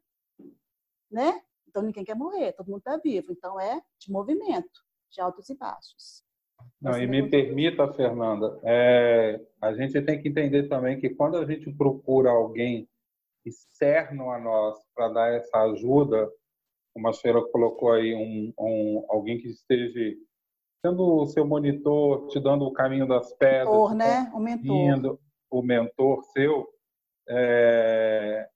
né? 1.11 1.43
Então 1.69 1.83
ninguém 1.83 2.05
quer 2.05 2.17
morrer, 2.17 2.53
todo 2.53 2.69
mundo 2.69 2.79
está 2.79 2.97
vivo. 2.97 3.33
Então 3.33 3.61
é 3.61 3.81
de 3.99 4.11
movimento, 4.11 4.81
de 5.11 5.21
altos 5.21 5.49
e 5.51 5.57
baixos. 5.57 6.23
Não, 6.81 7.01
e 7.01 7.07
me 7.07 7.29
permita, 7.29 7.93
Fernanda, 7.93 8.59
é, 8.63 9.41
a 9.61 9.75
gente 9.75 10.01
tem 10.03 10.21
que 10.21 10.29
entender 10.29 10.69
também 10.69 10.99
que 11.01 11.11
quando 11.11 11.37
a 11.37 11.45
gente 11.45 11.71
procura 11.73 12.31
alguém 12.31 12.89
externo 13.45 14.31
a 14.31 14.39
nós 14.39 14.79
para 14.95 15.09
dar 15.09 15.33
essa 15.35 15.59
ajuda, 15.63 16.31
como 16.95 17.09
a 17.09 17.13
Sheila 17.13 17.47
colocou 17.51 17.93
aí, 17.93 18.15
um, 18.15 18.53
um, 18.59 19.05
alguém 19.09 19.39
que 19.39 19.49
esteja 19.49 20.01
sendo 20.85 21.23
o 21.23 21.27
seu 21.27 21.47
monitor, 21.47 22.29
te 22.29 22.41
dando 22.41 22.65
o 22.65 22.73
caminho 22.73 23.07
das 23.07 23.33
pedras, 23.35 23.69
mentor, 23.69 23.95
né? 23.95 24.31
o 24.33 24.39
mentor, 24.39 25.19
o 25.51 25.63
mentor 25.63 26.23
seu, 26.33 26.69
é, 27.29 28.49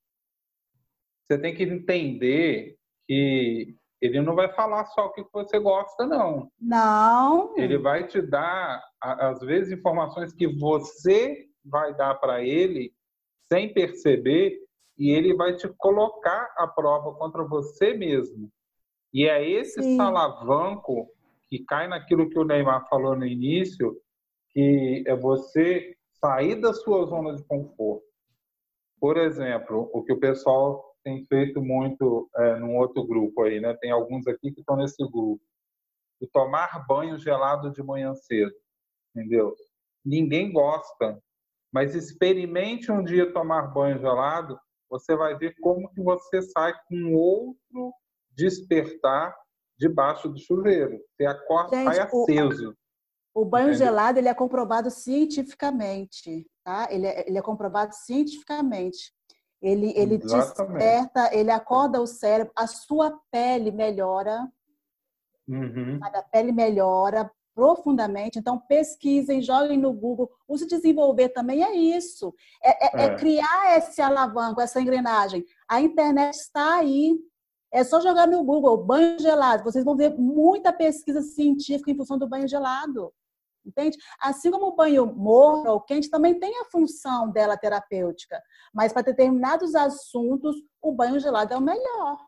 você 1.33 1.39
tem 1.39 1.55
que 1.55 1.63
entender 1.63 2.77
que 3.07 3.75
ele 4.01 4.21
não 4.21 4.35
vai 4.35 4.53
falar 4.53 4.85
só 4.87 5.07
o 5.07 5.13
que 5.13 5.25
você 5.33 5.59
gosta, 5.59 6.07
não. 6.07 6.51
Não. 6.61 7.57
Ele 7.57 7.79
vai 7.79 8.07
te 8.07 8.21
dar, 8.21 8.83
às 9.01 9.41
vezes, 9.41 9.73
informações 9.73 10.33
que 10.33 10.47
você 10.47 11.47
vai 11.65 11.95
dar 11.95 12.17
para 12.17 12.43
ele 12.43 12.93
sem 13.49 13.73
perceber 13.73 14.59
e 14.99 15.11
ele 15.11 15.35
vai 15.35 15.55
te 15.55 15.69
colocar 15.79 16.53
à 16.57 16.67
prova 16.67 17.15
contra 17.15 17.45
você 17.45 17.95
mesmo. 17.95 18.51
E 19.13 19.29
é 19.29 19.49
esse 19.49 19.83
Sim. 19.83 19.97
salavanco 19.97 21.09
que 21.53 21.63
cai 21.67 21.87
naquilo 21.87 22.31
que 22.31 22.39
o 22.39 22.45
Neymar 22.45 22.89
falou 22.89 23.15
no 23.15 23.27
início, 23.27 24.01
que 24.53 25.05
é 25.07 25.15
você 25.15 25.95
sair 26.15 26.59
da 26.59 26.73
sua 26.73 27.05
zona 27.05 27.37
de 27.37 27.45
conforto. 27.45 28.07
Por 28.99 29.19
exemplo, 29.19 29.91
o 29.93 30.03
que 30.03 30.15
o 30.15 30.19
pessoal 30.19 30.83
tem 31.05 31.23
feito 31.27 31.61
muito 31.61 32.31
é, 32.37 32.57
num 32.57 32.79
outro 32.79 33.07
grupo 33.07 33.43
aí, 33.43 33.61
né? 33.61 33.77
Tem 33.83 33.91
alguns 33.91 34.27
aqui 34.27 34.51
que 34.51 34.61
estão 34.61 34.77
nesse 34.77 34.97
grupo. 35.11 35.43
O 36.23 36.27
tomar 36.27 36.87
banho 36.87 37.19
gelado 37.19 37.71
de 37.71 37.83
manhã 37.83 38.15
cedo, 38.15 38.55
entendeu? 39.15 39.55
Ninguém 40.03 40.51
gosta, 40.51 41.23
mas 41.71 41.95
experimente 41.95 42.91
um 42.91 43.05
dia 43.05 43.31
tomar 43.31 43.75
banho 43.75 43.99
gelado, 43.99 44.59
você 44.89 45.15
vai 45.15 45.37
ver 45.37 45.55
como 45.61 45.91
que 45.91 46.01
você 46.01 46.41
sai 46.41 46.73
com 46.89 47.13
outro 47.15 47.93
despertar 48.31 49.37
debaixo 49.83 50.29
do 50.29 50.39
chuveiro. 50.39 51.01
Você 51.17 51.27
acorda, 51.27 51.77
Gente, 51.77 51.95
sai 51.95 52.01
aceso. 52.01 52.77
O, 53.35 53.43
o 53.43 53.45
banho 53.45 53.69
entendeu? 53.69 53.87
gelado 53.87 54.19
ele 54.19 54.29
é 54.29 54.35
comprovado 54.35 54.91
cientificamente 54.91 56.47
tá? 56.65 56.89
Ele 56.91 57.07
é, 57.07 57.29
ele 57.29 57.39
é 57.39 57.43
comprovado 57.43 57.95
cientificamente. 57.95 59.13
Ele, 59.61 59.93
ele 59.97 60.19
desperta, 60.19 61.31
ele 61.33 61.51
acorda 61.51 62.01
o 62.01 62.07
cérebro, 62.07 62.53
a 62.57 62.67
sua 62.67 63.17
pele 63.31 63.71
melhora, 63.71 64.51
uhum. 65.47 66.01
a 66.03 66.23
pele 66.23 66.51
melhora 66.51 67.31
profundamente. 67.55 68.39
Então, 68.39 68.59
pesquisem, 68.59 69.41
joguem 69.41 69.79
no 69.79 69.93
Google. 69.93 70.29
O 70.49 70.59
se 70.59 70.67
desenvolver 70.67 71.29
também 71.29 71.63
é 71.63 71.77
isso. 71.77 72.35
É, 72.63 72.71
é, 72.71 73.03
é. 73.03 73.07
é, 73.07 73.15
criar 73.15 73.77
esse 73.77 74.03
alavanco, 74.03 74.61
essa 74.61 74.81
engrenagem. 74.81 75.45
A 75.69 75.81
internet 75.81 76.35
está 76.35 76.79
aí. 76.79 77.17
É 77.73 77.83
só 77.83 78.01
jogar 78.01 78.27
no 78.27 78.45
Google, 78.45 78.85
banho 78.85 79.19
gelado. 79.19 79.65
Vocês 79.65 79.85
vão 79.85 79.97
ver 79.97 80.19
muita 80.19 80.73
pesquisa 80.73 81.23
científica 81.23 81.91
em 81.91 81.97
função 81.97 82.19
do 82.19 82.29
banho 82.29 82.47
gelado. 82.47 83.13
Entende? 83.65 83.97
Assim 84.21 84.51
como 84.51 84.67
o 84.67 84.77
banho 84.77 85.07
morno 85.07 85.71
ou 85.71 85.81
quente 85.81 86.11
também 86.11 86.39
tem 86.39 86.61
a 86.61 86.65
função 86.65 87.31
dela 87.31 87.57
terapêutica, 87.57 88.43
mas 88.75 88.93
para 88.93 89.03
determinados 89.03 89.75
assuntos, 89.77 90.57
o 90.81 90.93
banho 90.93 91.21
gelado 91.21 91.55
é 91.55 91.57
o 91.57 91.61
melhor. 91.61 92.19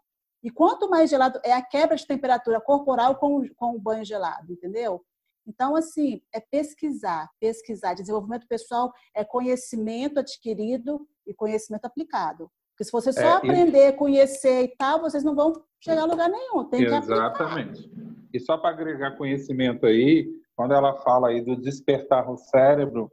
E 0.42 0.50
quanto 0.50 0.88
mais 0.88 1.10
gelado 1.10 1.40
é 1.42 1.52
a 1.52 1.62
quebra 1.62 1.96
de 1.96 2.06
temperatura 2.06 2.60
corporal 2.60 3.16
com, 3.16 3.48
com 3.56 3.74
o 3.74 3.80
banho 3.80 4.04
gelado, 4.04 4.52
entendeu? 4.52 5.04
Então, 5.46 5.74
assim, 5.74 6.22
é 6.32 6.40
pesquisar, 6.40 7.28
pesquisar. 7.40 7.94
Desenvolvimento 7.94 8.46
pessoal 8.46 8.92
é 9.14 9.24
conhecimento 9.24 10.20
adquirido 10.20 11.06
e 11.26 11.34
conhecimento 11.34 11.84
aplicado. 11.84 12.50
Porque 12.74 12.84
se 12.84 12.92
você 12.92 13.12
só 13.12 13.20
é, 13.20 13.32
aprender, 13.34 13.88
e... 13.88 13.92
conhecer 13.92 14.64
e 14.64 14.68
tal, 14.76 15.00
vocês 15.00 15.22
não 15.22 15.34
vão 15.34 15.52
chegar 15.80 16.02
a 16.02 16.06
lugar 16.06 16.28
nenhum. 16.28 16.64
Tem 16.64 16.82
Exatamente. 16.82 17.88
E 18.32 18.40
só 18.40 18.58
para 18.58 18.70
agregar 18.70 19.16
conhecimento 19.16 19.86
aí, 19.86 20.28
quando 20.56 20.74
ela 20.74 20.94
fala 20.96 21.28
aí 21.28 21.40
do 21.40 21.56
despertar 21.56 22.28
o 22.28 22.36
cérebro, 22.36 23.10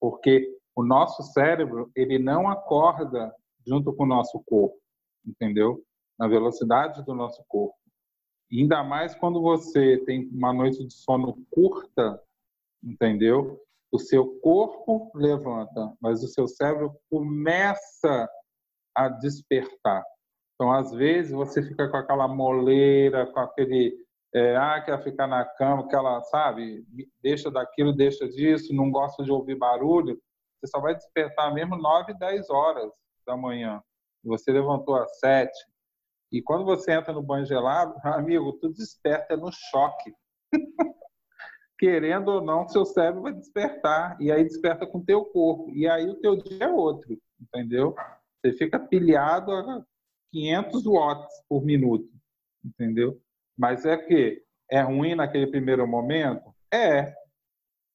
porque 0.00 0.56
o 0.76 0.84
nosso 0.84 1.22
cérebro 1.32 1.90
ele 1.96 2.16
não 2.18 2.48
acorda 2.48 3.34
junto 3.66 3.92
com 3.92 4.04
o 4.04 4.06
nosso 4.08 4.40
corpo, 4.46 4.78
entendeu? 5.26 5.84
Na 6.16 6.28
velocidade 6.28 7.04
do 7.04 7.14
nosso 7.14 7.42
corpo. 7.48 7.74
E 8.50 8.60
ainda 8.60 8.84
mais 8.84 9.14
quando 9.16 9.40
você 9.40 9.98
tem 10.06 10.28
uma 10.32 10.52
noite 10.52 10.84
de 10.86 10.94
sono 10.94 11.44
curta, 11.50 12.22
entendeu? 12.84 13.60
O 13.90 13.98
seu 13.98 14.38
corpo 14.40 15.10
levanta, 15.14 15.92
mas 16.00 16.22
o 16.22 16.28
seu 16.28 16.46
cérebro 16.46 16.94
começa 17.10 18.28
a 18.94 19.08
despertar. 19.08 20.04
Então, 20.54 20.72
às 20.72 20.92
vezes, 20.92 21.32
você 21.32 21.62
fica 21.62 21.88
com 21.88 21.96
aquela 21.96 22.28
moleira, 22.28 23.26
com 23.26 23.40
aquele 23.40 23.96
é, 24.34 24.56
ah, 24.56 24.80
quer 24.80 25.02
ficar 25.02 25.26
na 25.26 25.44
cama, 25.44 25.86
que 25.86 25.94
ela, 25.94 26.22
sabe, 26.22 26.86
deixa 27.22 27.50
daquilo, 27.50 27.92
deixa 27.92 28.26
disso, 28.26 28.74
não 28.74 28.90
gosta 28.90 29.22
de 29.22 29.30
ouvir 29.30 29.56
barulho, 29.56 30.18
você 30.62 30.70
só 30.70 30.80
vai 30.80 30.94
despertar 30.94 31.52
mesmo 31.52 31.76
9, 31.76 32.14
10 32.14 32.48
horas 32.48 32.90
da 33.26 33.36
manhã. 33.36 33.82
Você 34.24 34.52
levantou 34.52 34.94
às 34.94 35.18
7. 35.18 35.50
E 36.30 36.40
quando 36.40 36.64
você 36.64 36.92
entra 36.92 37.12
no 37.12 37.22
banho 37.22 37.44
gelado, 37.44 37.94
amigo, 38.04 38.52
tu 38.54 38.70
desperta 38.70 39.36
no 39.36 39.50
choque. 39.52 40.14
Querendo 41.78 42.28
ou 42.28 42.40
não, 42.40 42.68
seu 42.68 42.86
cérebro 42.86 43.22
vai 43.22 43.32
despertar. 43.32 44.16
E 44.20 44.30
aí 44.30 44.44
desperta 44.44 44.86
com 44.86 44.98
o 44.98 45.04
teu 45.04 45.24
corpo. 45.24 45.68
E 45.70 45.88
aí 45.88 46.08
o 46.08 46.20
teu 46.20 46.36
dia 46.36 46.66
é 46.66 46.68
outro, 46.68 47.18
entendeu? 47.40 47.94
Você 48.42 48.52
fica 48.54 48.78
pilhado 48.78 49.52
a 49.52 49.84
500 50.32 50.84
watts 50.84 51.44
por 51.48 51.64
minuto, 51.64 52.08
entendeu? 52.64 53.20
Mas 53.56 53.84
é 53.84 53.96
que 53.96 54.42
é 54.70 54.80
ruim 54.80 55.14
naquele 55.14 55.46
primeiro 55.46 55.86
momento? 55.86 56.52
É, 56.72 57.14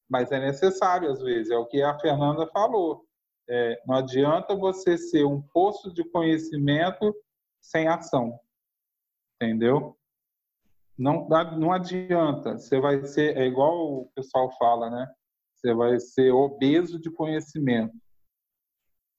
mas 0.09 0.31
é 0.31 0.39
necessário 0.39 1.11
às 1.11 1.21
vezes, 1.21 1.51
é 1.51 1.57
o 1.57 1.65
que 1.65 1.81
a 1.81 1.99
Fernanda 1.99 2.47
falou. 2.47 3.05
É, 3.49 3.81
não 3.85 3.95
adianta 3.95 4.55
você 4.55 4.97
ser 4.97 5.25
um 5.25 5.41
poço 5.41 5.93
de 5.93 6.03
conhecimento 6.03 7.13
sem 7.61 7.87
ação, 7.87 8.39
entendeu? 9.35 9.97
Não, 10.97 11.27
não 11.27 11.71
adianta, 11.71 12.57
você 12.57 12.79
vai 12.79 13.05
ser, 13.05 13.37
é 13.37 13.45
igual 13.45 14.01
o 14.01 14.11
pessoal 14.15 14.51
fala, 14.57 14.89
né? 14.89 15.13
Você 15.53 15.73
vai 15.73 15.99
ser 15.99 16.31
obeso 16.31 16.99
de 16.99 17.11
conhecimento. 17.11 17.95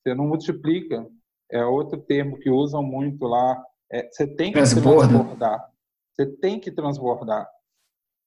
Você 0.01 0.15
não 0.15 0.27
multiplica. 0.27 1.07
É 1.51 1.65
outro 1.65 2.01
termo 2.01 2.39
que 2.39 2.51
usam 2.51 2.83
muito 2.83 3.27
lá. 3.27 3.63
É, 3.91 4.09
você 4.11 4.27
tem 4.27 4.53
que 4.53 4.59
transbordar. 4.59 5.73
Você 6.13 6.27
tem 6.27 6.61
que 6.61 6.71
transbordar. 6.71 7.49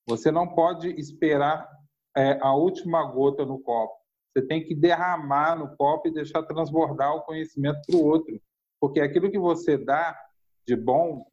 Você 0.08 0.32
não 0.32 0.48
pode 0.48 0.90
esperar 1.00 1.70
é, 2.16 2.40
a 2.42 2.54
última 2.56 3.04
gota 3.06 3.46
no 3.46 3.60
copo. 3.60 3.94
Você 4.34 4.46
tem 4.46 4.64
que 4.64 4.74
derramar 4.74 5.58
no 5.58 5.76
copo 5.76 6.08
e 6.08 6.14
deixar 6.14 6.44
transbordar 6.44 7.16
o 7.16 7.22
conhecimento 7.22 7.80
para 7.86 7.96
o 7.96 8.06
outro. 8.06 8.42
Porque 8.80 9.00
aquilo 9.00 9.30
que 9.30 9.38
você 9.38 9.78
dá 9.78 10.18
de 10.66 10.76
bom 10.76 11.26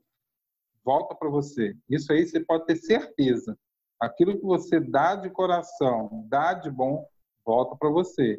volta 0.85 1.15
para 1.15 1.29
você. 1.29 1.77
Isso 1.89 2.13
aí 2.13 2.27
você 2.27 2.41
pode 2.41 2.65
ter 2.65 2.77
certeza. 2.77 3.59
Aquilo 4.01 4.39
que 4.39 4.45
você 4.45 4.81
dá 4.81 5.17
de 5.17 5.29
coração, 5.29 6.25
dá 6.29 6.55
de 6.55 6.71
bom, 6.71 7.07
volta 7.45 7.77
para 7.77 7.91
você. 7.91 8.39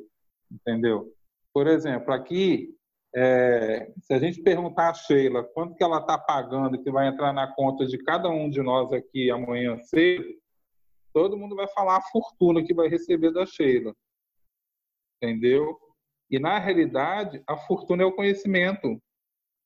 Entendeu? 0.52 1.14
Por 1.54 1.68
exemplo, 1.68 2.12
aqui, 2.12 2.76
é, 3.16 3.92
se 4.02 4.14
a 4.14 4.20
gente 4.20 4.42
perguntar 4.42 4.90
a 4.90 4.94
Sheila 4.94 5.44
quanto 5.44 5.76
que 5.76 5.84
ela 5.84 6.00
está 6.00 6.18
pagando 6.18 6.82
que 6.82 6.92
vai 6.92 7.08
entrar 7.08 7.34
na 7.34 7.52
conta 7.54 7.86
de 7.86 7.98
cada 7.98 8.30
um 8.30 8.50
de 8.50 8.62
nós 8.62 8.94
aqui 8.94 9.32
amanhã 9.32 9.78
cedo, 9.80 10.26
todo 11.12 11.38
mundo 11.38 11.56
vai 11.56 11.68
falar 11.68 11.98
a 11.98 12.02
fortuna 12.02 12.64
que 12.64 12.74
vai 12.74 12.88
receber 12.88 13.32
da 13.32 13.46
Sheila. 13.46 13.96
Entendeu? 15.22 15.78
E 16.30 16.38
na 16.40 16.60
realidade, 16.60 17.42
a 17.48 17.58
fortuna 17.58 18.04
é 18.04 18.06
o 18.06 18.16
conhecimento, 18.16 19.02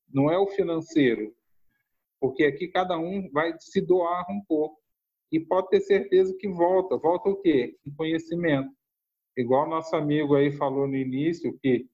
não 0.07 0.31
é 0.31 0.37
o 0.37 0.47
financeiro. 0.47 1.35
Porque 2.19 2.45
aqui 2.45 2.69
cada 2.69 2.97
um 2.97 3.29
vai 3.31 3.53
se 3.59 3.81
doar 3.81 4.25
um 4.31 4.41
pouco. 4.47 4.81
E 5.29 5.39
pode 5.39 5.67
ter 5.69 5.81
certeza 5.81 6.33
que 6.39 6.47
volta. 6.47 6.95
Volta 6.97 7.29
o 7.29 7.41
quê? 7.41 7.77
O 7.85 7.93
conhecimento. 7.93 8.71
Igual 9.35 9.67
nosso 9.67 9.93
amigo 9.95 10.35
aí 10.35 10.51
falou 10.51 10.87
no 10.87 10.95
início, 10.95 11.57
que 11.59 11.85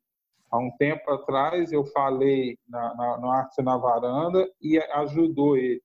há 0.51 0.57
um 0.57 0.71
tempo 0.77 1.09
atrás 1.11 1.71
eu 1.71 1.85
falei 1.85 2.57
na, 2.67 2.95
na, 2.95 3.17
no 3.17 3.29
Arte 3.29 3.61
na 3.61 3.77
Varanda 3.77 4.49
e 4.61 4.77
ajudou 4.77 5.57
ele. 5.57 5.81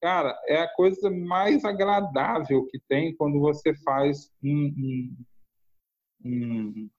Cara, 0.00 0.38
é 0.46 0.60
a 0.60 0.68
coisa 0.68 1.10
mais 1.10 1.64
agradável 1.64 2.66
que 2.66 2.78
tem 2.88 3.14
quando 3.16 3.40
você 3.40 3.74
faz 3.76 4.30
um, 4.42 4.74
um, 4.78 5.16
um 6.24 6.90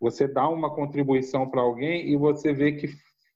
você 0.00 0.26
dá 0.26 0.48
uma 0.48 0.74
contribuição 0.74 1.48
para 1.48 1.60
alguém 1.60 2.08
e 2.08 2.16
você 2.16 2.52
vê 2.52 2.72
que 2.72 2.88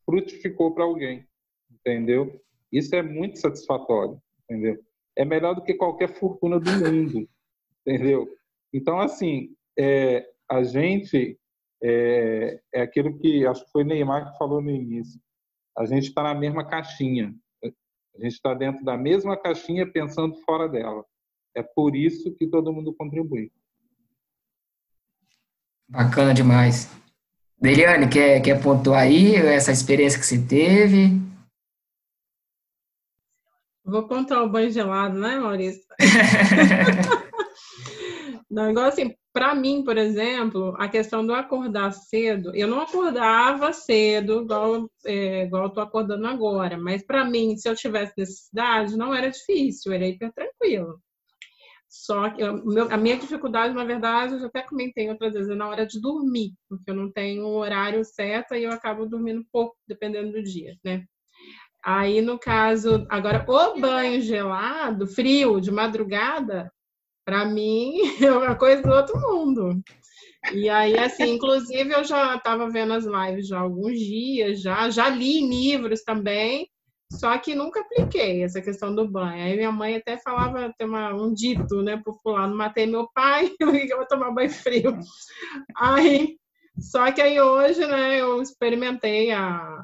frutificou 0.05 0.75
para 0.75 0.85
alguém, 0.85 1.27
entendeu? 1.71 2.41
Isso 2.73 2.95
é 2.95 3.03
muito 3.03 3.39
satisfatório, 3.39 4.21
entendeu? 4.45 4.79
É 5.17 5.25
melhor 5.25 5.55
do 5.55 5.63
que 5.63 5.75
qualquer 5.75 6.09
fortuna 6.09 6.59
do 6.59 6.71
mundo, 6.71 7.29
entendeu? 7.87 8.29
Então, 8.73 9.01
assim, 9.01 9.55
é, 9.79 10.27
a 10.49 10.63
gente 10.63 11.39
é, 11.83 12.61
é 12.73 12.83
aquilo 12.83 13.19
que 13.19 13.45
acho 13.47 13.65
que 13.65 13.73
foi 13.73 13.85
Neymar 13.85 14.33
que 14.33 14.39
falou 14.39 14.63
no 14.63 14.71
início. 14.71 15.21
A 15.77 15.85
gente 15.85 16.09
está 16.09 16.23
na 16.23 16.35
mesma 16.35 16.65
caixinha, 16.65 17.35
a 17.65 18.23
gente 18.23 18.35
está 18.35 18.55
dentro 18.55 18.85
da 18.85 18.97
mesma 18.97 19.37
caixinha 19.37 19.91
pensando 19.91 20.37
fora 20.45 20.69
dela. 20.69 21.05
É 21.55 21.63
por 21.63 21.97
isso 21.97 22.35
que 22.37 22.47
todo 22.47 22.73
mundo 22.73 22.95
contribui. 22.95 23.51
Bacana 25.89 26.33
demais. 26.33 26.91
Deliane, 27.61 28.09
quer, 28.09 28.41
quer 28.41 28.63
pontuar 28.63 29.03
aí 29.03 29.37
essa 29.37 29.71
experiência 29.71 30.19
que 30.19 30.27
você 30.27 30.41
teve? 30.41 31.21
Vou 33.85 34.07
contar 34.07 34.43
o 34.43 34.49
banho 34.49 34.71
gelado, 34.71 35.19
né, 35.19 35.39
Maurício? 35.39 35.85
Não, 38.53 38.71
igual 38.71 38.85
assim, 38.85 39.15
para 39.33 39.55
mim, 39.55 39.83
por 39.83 39.97
exemplo, 39.97 40.77
a 40.79 40.87
questão 40.87 41.27
do 41.27 41.33
acordar 41.33 41.91
cedo, 41.93 42.55
eu 42.55 42.69
não 42.69 42.83
acordava 42.83 43.73
cedo, 43.73 44.43
igual, 44.43 44.91
é, 45.07 45.45
igual 45.45 45.65
eu 45.65 45.71
tô 45.71 45.81
acordando 45.81 46.27
agora, 46.27 46.77
mas 46.77 47.03
para 47.03 47.25
mim, 47.25 47.57
se 47.57 47.67
eu 47.67 47.75
tivesse 47.75 48.13
necessidade, 48.15 48.95
não 48.95 49.15
era 49.15 49.31
difícil, 49.31 49.91
era 49.91 50.07
hiper 50.07 50.31
tranquilo. 50.35 51.01
Só 51.89 52.29
que 52.29 52.43
eu, 52.43 52.63
meu, 52.67 52.93
a 52.93 52.97
minha 52.99 53.17
dificuldade, 53.17 53.75
na 53.75 53.85
verdade, 53.85 54.35
eu 54.35 54.41
já 54.41 54.47
até 54.49 54.61
comentei 54.61 55.09
outras 55.09 55.33
vezes, 55.33 55.49
é 55.49 55.55
na 55.55 55.69
hora 55.69 55.87
de 55.87 55.99
dormir, 55.99 56.53
porque 56.69 56.91
eu 56.91 56.95
não 56.95 57.11
tenho 57.11 57.47
um 57.47 57.57
horário 57.57 58.05
certo 58.05 58.55
e 58.55 58.65
eu 58.65 58.71
acabo 58.71 59.07
dormindo 59.07 59.47
pouco, 59.51 59.75
dependendo 59.89 60.31
do 60.31 60.43
dia, 60.43 60.77
né? 60.85 61.07
Aí, 61.83 62.21
no 62.21 62.39
caso, 62.39 63.07
agora, 63.09 63.45
o 63.49 63.81
banho 63.81 64.21
gelado, 64.21 65.07
frio, 65.07 65.59
de 65.59 65.71
madrugada, 65.71 66.71
para 67.25 67.45
mim 67.45 67.95
é 68.23 68.31
uma 68.33 68.55
coisa 68.55 68.83
do 68.83 68.93
outro 68.93 69.21
mundo. 69.21 69.83
E 70.53 70.69
aí, 70.69 70.99
assim, 70.99 71.35
inclusive 71.35 71.93
eu 71.93 72.03
já 72.03 72.37
estava 72.37 72.69
vendo 72.69 72.93
as 72.93 73.05
lives 73.05 73.47
já 73.47 73.59
há 73.59 73.61
alguns 73.61 73.99
dias, 73.99 74.61
já, 74.61 74.91
já 74.91 75.09
li 75.09 75.47
livros 75.47 76.03
também, 76.03 76.69
só 77.13 77.39
que 77.39 77.55
nunca 77.55 77.81
apliquei 77.81 78.43
essa 78.43 78.61
questão 78.61 78.95
do 78.95 79.09
banho. 79.09 79.45
Aí 79.45 79.57
minha 79.57 79.71
mãe 79.71 79.97
até 79.97 80.19
falava, 80.19 80.73
tem 80.77 80.87
uma, 80.87 81.15
um 81.15 81.33
dito, 81.33 81.83
né, 81.83 82.01
popular, 82.05 82.49
não 82.49 82.57
matei 82.57 82.87
meu 82.87 83.09
pai, 83.15 83.53
eu 83.61 83.97
vou 83.97 84.07
tomar 84.07 84.33
banho 84.33 84.51
frio. 84.51 84.99
Aí, 85.77 86.37
só 86.81 87.13
que 87.13 87.21
aí 87.21 87.41
hoje, 87.41 87.87
né, 87.87 88.21
eu 88.21 88.43
experimentei 88.43 89.31
a, 89.31 89.79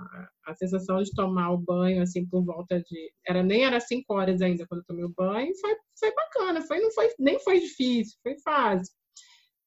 a 0.49 0.55
sensação 0.55 1.03
de 1.03 1.11
tomar 1.13 1.53
o 1.53 1.59
banho, 1.59 2.03
assim, 2.03 2.27
por 2.27 2.45
volta 2.45 2.81
de. 2.81 3.13
Era, 3.27 3.43
nem 3.43 3.65
era 3.65 3.81
cinco 3.81 4.15
horas 4.15 4.41
ainda 4.41 4.67
quando 4.67 4.81
eu 4.81 4.87
tomei 4.87 5.05
o 5.05 5.15
banho, 5.15 5.53
foi, 5.61 5.77
foi 5.99 6.15
bacana, 6.15 6.63
foi, 6.63 6.81
não 6.81 6.91
foi, 6.93 7.09
nem 7.19 7.39
foi 7.41 7.61
difícil, 7.61 8.19
foi 8.23 8.37
fácil. 8.41 8.93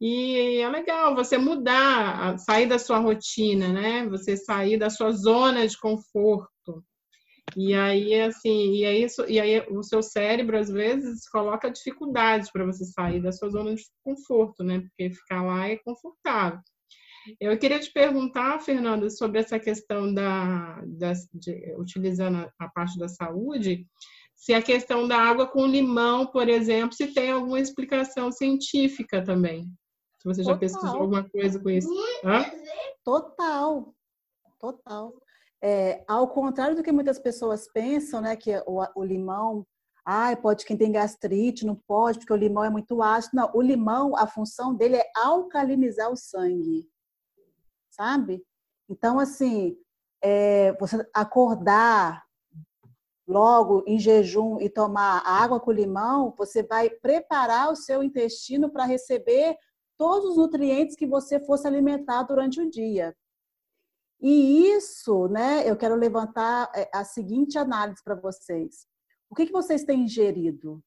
E 0.01 0.57
é 0.57 0.67
legal 0.69 1.15
você 1.15 1.37
mudar, 1.37 2.37
sair 2.39 2.67
da 2.67 2.79
sua 2.79 2.97
rotina, 2.97 3.71
né? 3.71 4.07
Você 4.09 4.35
sair 4.35 4.77
da 4.77 4.89
sua 4.89 5.11
zona 5.11 5.67
de 5.67 5.77
conforto. 5.77 6.83
E 7.55 7.73
aí, 7.75 8.19
assim, 8.21 8.73
e 8.75 8.85
aí, 8.85 9.07
e 9.27 9.39
aí 9.39 9.59
o 9.69 9.83
seu 9.83 10.01
cérebro, 10.01 10.57
às 10.57 10.69
vezes, 10.69 11.27
coloca 11.29 11.69
dificuldades 11.69 12.51
para 12.51 12.65
você 12.65 12.85
sair 12.85 13.21
da 13.21 13.31
sua 13.31 13.49
zona 13.49 13.75
de 13.75 13.83
conforto, 14.03 14.63
né? 14.63 14.79
Porque 14.79 15.11
ficar 15.13 15.43
lá 15.43 15.67
é 15.69 15.77
confortável. 15.77 16.59
Eu 17.39 17.57
queria 17.57 17.79
te 17.79 17.91
perguntar, 17.91 18.59
Fernanda, 18.59 19.09
sobre 19.09 19.39
essa 19.39 19.59
questão 19.59 20.13
da, 20.13 20.81
da 20.85 21.13
de, 21.33 21.75
utilizando 21.77 22.51
a 22.59 22.69
parte 22.69 22.97
da 22.97 23.07
saúde, 23.07 23.85
se 24.35 24.53
a 24.53 24.61
questão 24.61 25.07
da 25.07 25.17
água 25.17 25.45
com 25.45 25.65
limão, 25.67 26.25
por 26.25 26.49
exemplo, 26.49 26.95
se 26.95 27.13
tem 27.13 27.31
alguma 27.31 27.59
explicação 27.59 28.31
científica 28.31 29.23
também. 29.23 29.71
Se 30.19 30.27
você 30.27 30.43
já 30.43 30.53
Total. 30.53 30.59
pesquisou 30.59 31.01
alguma 31.01 31.29
coisa 31.29 31.59
com 31.59 31.69
isso. 31.69 31.89
Hã? 32.23 32.45
Total, 33.03 33.93
total. 34.59 35.13
É, 35.63 36.03
ao 36.07 36.27
contrário 36.27 36.75
do 36.75 36.81
que 36.81 36.91
muitas 36.91 37.19
pessoas 37.19 37.71
pensam, 37.71 38.21
né, 38.21 38.35
que 38.35 38.51
o, 38.65 38.83
o 38.95 39.03
limão, 39.03 39.65
ah, 40.03 40.35
pode 40.35 40.65
quem 40.65 40.75
tem 40.75 40.91
gastrite, 40.91 41.65
não 41.65 41.75
pode, 41.75 42.17
porque 42.17 42.33
o 42.33 42.37
limão 42.37 42.63
é 42.63 42.69
muito 42.69 43.01
ácido. 43.03 43.35
Não, 43.35 43.51
o 43.53 43.61
limão, 43.61 44.17
a 44.17 44.25
função 44.25 44.73
dele 44.73 44.95
é 44.95 45.11
alcalinizar 45.15 46.11
o 46.11 46.15
sangue 46.15 46.89
sabe? 47.91 48.43
Então, 48.89 49.19
assim, 49.19 49.77
é, 50.21 50.73
você 50.79 51.07
acordar 51.13 52.23
logo 53.27 53.83
em 53.87 53.99
jejum 53.99 54.59
e 54.59 54.69
tomar 54.69 55.19
água 55.25 55.59
com 55.59 55.71
limão, 55.71 56.33
você 56.37 56.63
vai 56.63 56.89
preparar 56.89 57.71
o 57.71 57.75
seu 57.75 58.03
intestino 58.03 58.69
para 58.69 58.85
receber 58.85 59.55
todos 59.97 60.31
os 60.31 60.37
nutrientes 60.37 60.95
que 60.95 61.05
você 61.05 61.39
fosse 61.39 61.67
alimentar 61.67 62.23
durante 62.23 62.59
o 62.59 62.69
dia. 62.69 63.15
E 64.19 64.67
isso, 64.67 65.27
né, 65.27 65.67
eu 65.69 65.75
quero 65.75 65.95
levantar 65.95 66.71
é, 66.75 66.89
a 66.93 67.03
seguinte 67.03 67.57
análise 67.57 68.03
para 68.03 68.15
vocês. 68.15 68.85
O 69.29 69.35
que, 69.35 69.45
que 69.45 69.51
vocês 69.51 69.83
têm 69.83 70.03
ingerido? 70.03 70.83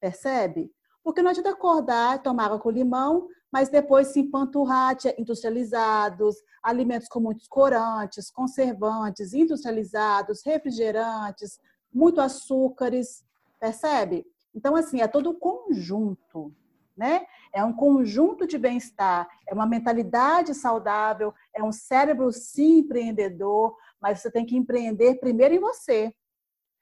Percebe? 0.00 0.70
Porque 1.02 1.22
não 1.22 1.30
adianta 1.30 1.50
acordar, 1.50 2.22
tomar 2.22 2.46
água 2.46 2.60
com 2.60 2.70
limão, 2.70 3.28
mas 3.52 3.68
depois 3.68 4.08
se 4.08 4.20
empanturrar 4.20 4.96
industrializados, 5.18 6.36
alimentos 6.62 7.08
com 7.08 7.20
muitos 7.20 7.48
corantes, 7.48 8.30
conservantes, 8.30 9.32
industrializados, 9.32 10.42
refrigerantes, 10.44 11.58
muito 11.92 12.20
açúcares, 12.20 13.24
percebe? 13.58 14.26
Então, 14.54 14.76
assim, 14.76 15.00
é 15.00 15.08
todo 15.08 15.30
um 15.30 15.38
conjunto, 15.38 16.54
né? 16.96 17.26
É 17.52 17.64
um 17.64 17.72
conjunto 17.72 18.46
de 18.46 18.58
bem-estar, 18.58 19.28
é 19.46 19.54
uma 19.54 19.66
mentalidade 19.66 20.54
saudável, 20.54 21.32
é 21.54 21.62
um 21.62 21.72
cérebro 21.72 22.30
sim 22.32 22.78
empreendedor, 22.78 23.76
mas 24.00 24.20
você 24.20 24.30
tem 24.30 24.44
que 24.44 24.56
empreender 24.56 25.20
primeiro 25.20 25.54
em 25.54 25.60
você. 25.60 26.12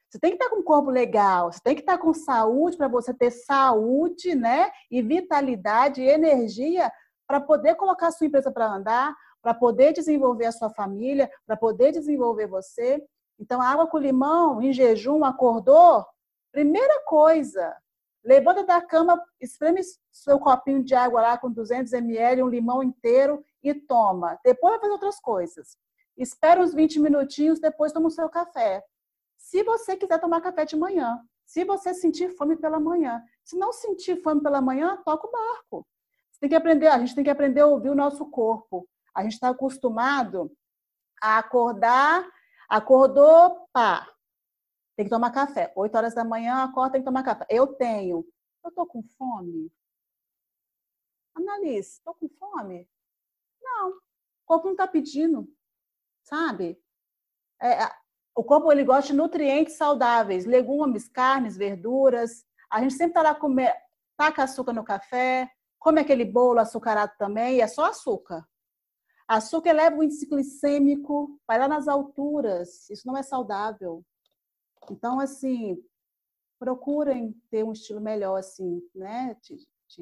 Você 0.09 0.19
tem 0.21 0.31
que 0.31 0.37
estar 0.37 0.49
com 0.49 0.61
um 0.61 0.65
corpo 0.65 0.91
legal, 0.91 1.53
você 1.53 1.61
tem 1.61 1.75
que 1.75 1.81
estar 1.81 1.99
com 1.99 2.15
saúde 2.15 2.77
para 2.77 2.89
você 2.89 3.13
ter 3.13 3.31
saúde, 3.31 4.35
né? 4.35 4.71
E 4.91 5.03
vitalidade 5.03 6.01
e 6.01 6.09
energia 6.09 6.91
para 7.27 7.41
poder 7.41 7.75
colocar 7.75 8.09
a 8.09 8.13
sua 8.13 8.27
empresa 8.27 8.53
para 8.53 8.67
andar, 8.67 9.15
para 9.43 9.53
poder 9.53 9.93
desenvolver 9.93 10.47
a 10.47 10.53
sua 10.53 10.71
família, 10.71 11.31
para 11.47 11.57
poder 11.57 11.93
desenvolver 11.93 12.47
você. 12.47 13.05
Então, 13.39 13.61
água 13.61 13.87
com 13.87 13.99
limão, 13.99 14.63
em 14.63 14.73
jejum, 14.73 15.25
acordou? 15.25 16.07
Primeira 16.53 17.03
coisa, 17.05 17.77
levanta 18.25 18.65
da 18.65 18.81
cama, 18.81 19.23
espreme 19.41 19.81
seu 20.11 20.39
copinho 20.39 20.83
de 20.83 20.95
água 20.95 21.21
lá 21.21 21.39
com 21.39 21.51
200 21.51 21.93
ml, 21.93 22.43
um 22.43 22.49
limão 22.49 22.83
inteiro 22.83 23.45
e 23.63 23.75
toma. 23.75 24.39
Depois 24.45 24.73
vai 24.73 24.81
fazer 24.81 24.93
outras 24.93 25.21
coisas. 25.21 25.77
Espera 26.17 26.61
uns 26.61 26.73
20 26.73 26.99
minutinhos, 27.01 27.61
depois 27.61 27.93
toma 27.93 28.07
o 28.07 28.11
seu 28.11 28.29
café. 28.29 28.83
Se 29.47 29.63
você 29.63 29.97
quiser 29.97 30.19
tomar 30.19 30.41
café 30.41 30.65
de 30.65 30.75
manhã, 30.75 31.25
se 31.45 31.65
você 31.65 31.95
sentir 31.95 32.37
fome 32.37 32.57
pela 32.57 32.81
manhã, 32.81 33.25
se 33.45 33.57
não 33.57 33.73
sentir 33.73 34.21
fome 34.21 34.43
pela 34.43 34.61
manhã, 34.61 35.01
toca 35.05 35.29
o 35.29 35.31
barco. 35.31 35.87
Você 36.29 36.41
tem 36.41 36.49
que 36.49 36.57
aprender, 36.57 36.89
a 36.89 36.99
gente 36.99 37.15
tem 37.15 37.23
que 37.23 37.31
aprender 37.31 37.61
a 37.61 37.67
ouvir 37.69 37.91
o 37.91 37.95
nosso 37.95 38.29
corpo. 38.29 38.89
A 39.15 39.23
gente 39.23 39.35
está 39.35 39.51
acostumado 39.51 40.51
a 41.23 41.39
acordar, 41.39 42.29
acordou, 42.69 43.69
pá, 43.73 44.13
tem 44.97 45.07
que 45.07 45.11
tomar 45.11 45.31
café. 45.31 45.73
Oito 45.77 45.95
horas 45.97 46.13
da 46.13 46.25
manhã, 46.25 46.65
acorda, 46.65 46.95
tem 46.95 47.03
que 47.03 47.07
tomar 47.07 47.23
café. 47.23 47.47
Eu 47.49 47.69
tenho. 47.69 48.27
Eu 48.65 48.73
tô 48.73 48.85
com 48.85 49.01
fome? 49.17 49.71
Analise, 51.37 52.01
tô 52.03 52.13
com 52.15 52.29
fome? 52.31 52.91
Não. 53.63 53.91
O 53.91 54.01
corpo 54.45 54.65
não 54.65 54.73
está 54.73 54.89
pedindo, 54.89 55.49
sabe? 56.25 56.83
É, 57.63 58.06
o 58.37 58.45
corpo 58.45 58.71
ele 58.71 58.85
gosta 58.85 59.13
de 59.13 59.17
nutrientes 59.17 59.77
saudáveis, 59.77 60.45
legumes, 60.45 61.09
carnes, 61.09 61.57
verduras. 61.57 62.45
A 62.71 62.83
gente 62.83 62.93
sempre 62.93 63.13
está 63.13 63.23
lá 63.23 63.35
comer, 63.35 63.75
taca 64.15 64.43
açúcar 64.43 64.75
no 64.75 64.85
café, 64.85 65.51
come 65.79 66.03
aquele 66.03 66.25
bolo 66.25 66.59
açucarado 66.59 67.13
também, 67.19 67.57
e 67.57 67.61
é 67.63 67.67
só 67.67 67.87
açúcar. 67.87 68.47
Açúcar 69.27 69.71
eleva 69.71 69.97
o 69.97 70.03
índice 70.03 70.27
glicêmico, 70.27 71.41
vai 71.49 71.59
lá 71.59 71.67
nas 71.67 71.89
alturas. 71.89 72.89
Isso 72.91 73.07
não 73.07 73.17
é 73.17 73.23
saudável. 73.23 74.05
Então, 74.91 75.19
assim, 75.19 75.83
procurem 76.59 77.33
ter 77.51 77.65
um 77.65 77.73
estilo 77.73 78.03
melhor, 78.03 78.37
assim, 78.37 78.83
né? 78.95 79.35
De, 79.43 79.57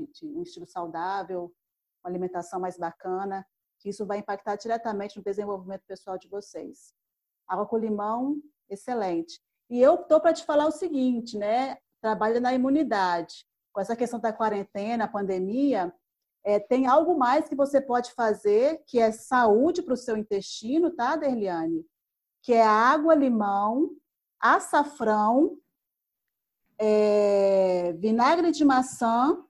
de, 0.09 0.26
um 0.26 0.43
estilo 0.43 0.66
saudável, 0.66 1.55
uma 2.03 2.11
alimentação 2.11 2.59
mais 2.59 2.76
bacana, 2.76 3.47
que 3.78 3.91
isso 3.91 4.05
vai 4.05 4.18
impactar 4.18 4.57
diretamente 4.57 5.16
no 5.16 5.22
desenvolvimento 5.22 5.85
pessoal 5.87 6.18
de 6.18 6.28
vocês. 6.28 6.93
Água 7.49 7.66
com 7.66 7.76
limão, 7.76 8.40
excelente. 8.68 9.40
E 9.70 9.80
eu 9.80 9.95
estou 9.97 10.20
para 10.20 10.32
te 10.32 10.45
falar 10.45 10.66
o 10.66 10.72
seguinte, 10.72 11.36
né? 11.36 11.78
Trabalho 12.01 12.40
na 12.40 12.53
imunidade. 12.55 13.47
Com 13.72 13.80
essa 13.80 13.97
questão 13.97 14.20
da 14.20 14.32
quarentena, 14.32 15.09
pandemia, 15.09 15.92
é, 16.45 16.61
tem 16.61 16.86
algo 16.86 17.16
mais 17.16 17.49
que 17.49 17.57
você 17.57 17.80
pode 17.80 18.12
fazer, 18.12 18.82
que 18.86 18.99
é 18.99 19.11
saúde 19.11 19.82
para 19.82 19.95
o 19.95 19.97
seu 19.97 20.16
intestino, 20.16 20.90
tá, 20.90 21.16
Derliane? 21.16 21.84
Que 22.42 22.53
é 22.53 22.62
água, 22.62 23.14
limão, 23.14 23.90
açafrão, 24.38 25.59
é, 26.78 27.95
vinagre 27.95 28.53
de 28.53 28.64
maçã. 28.64 29.42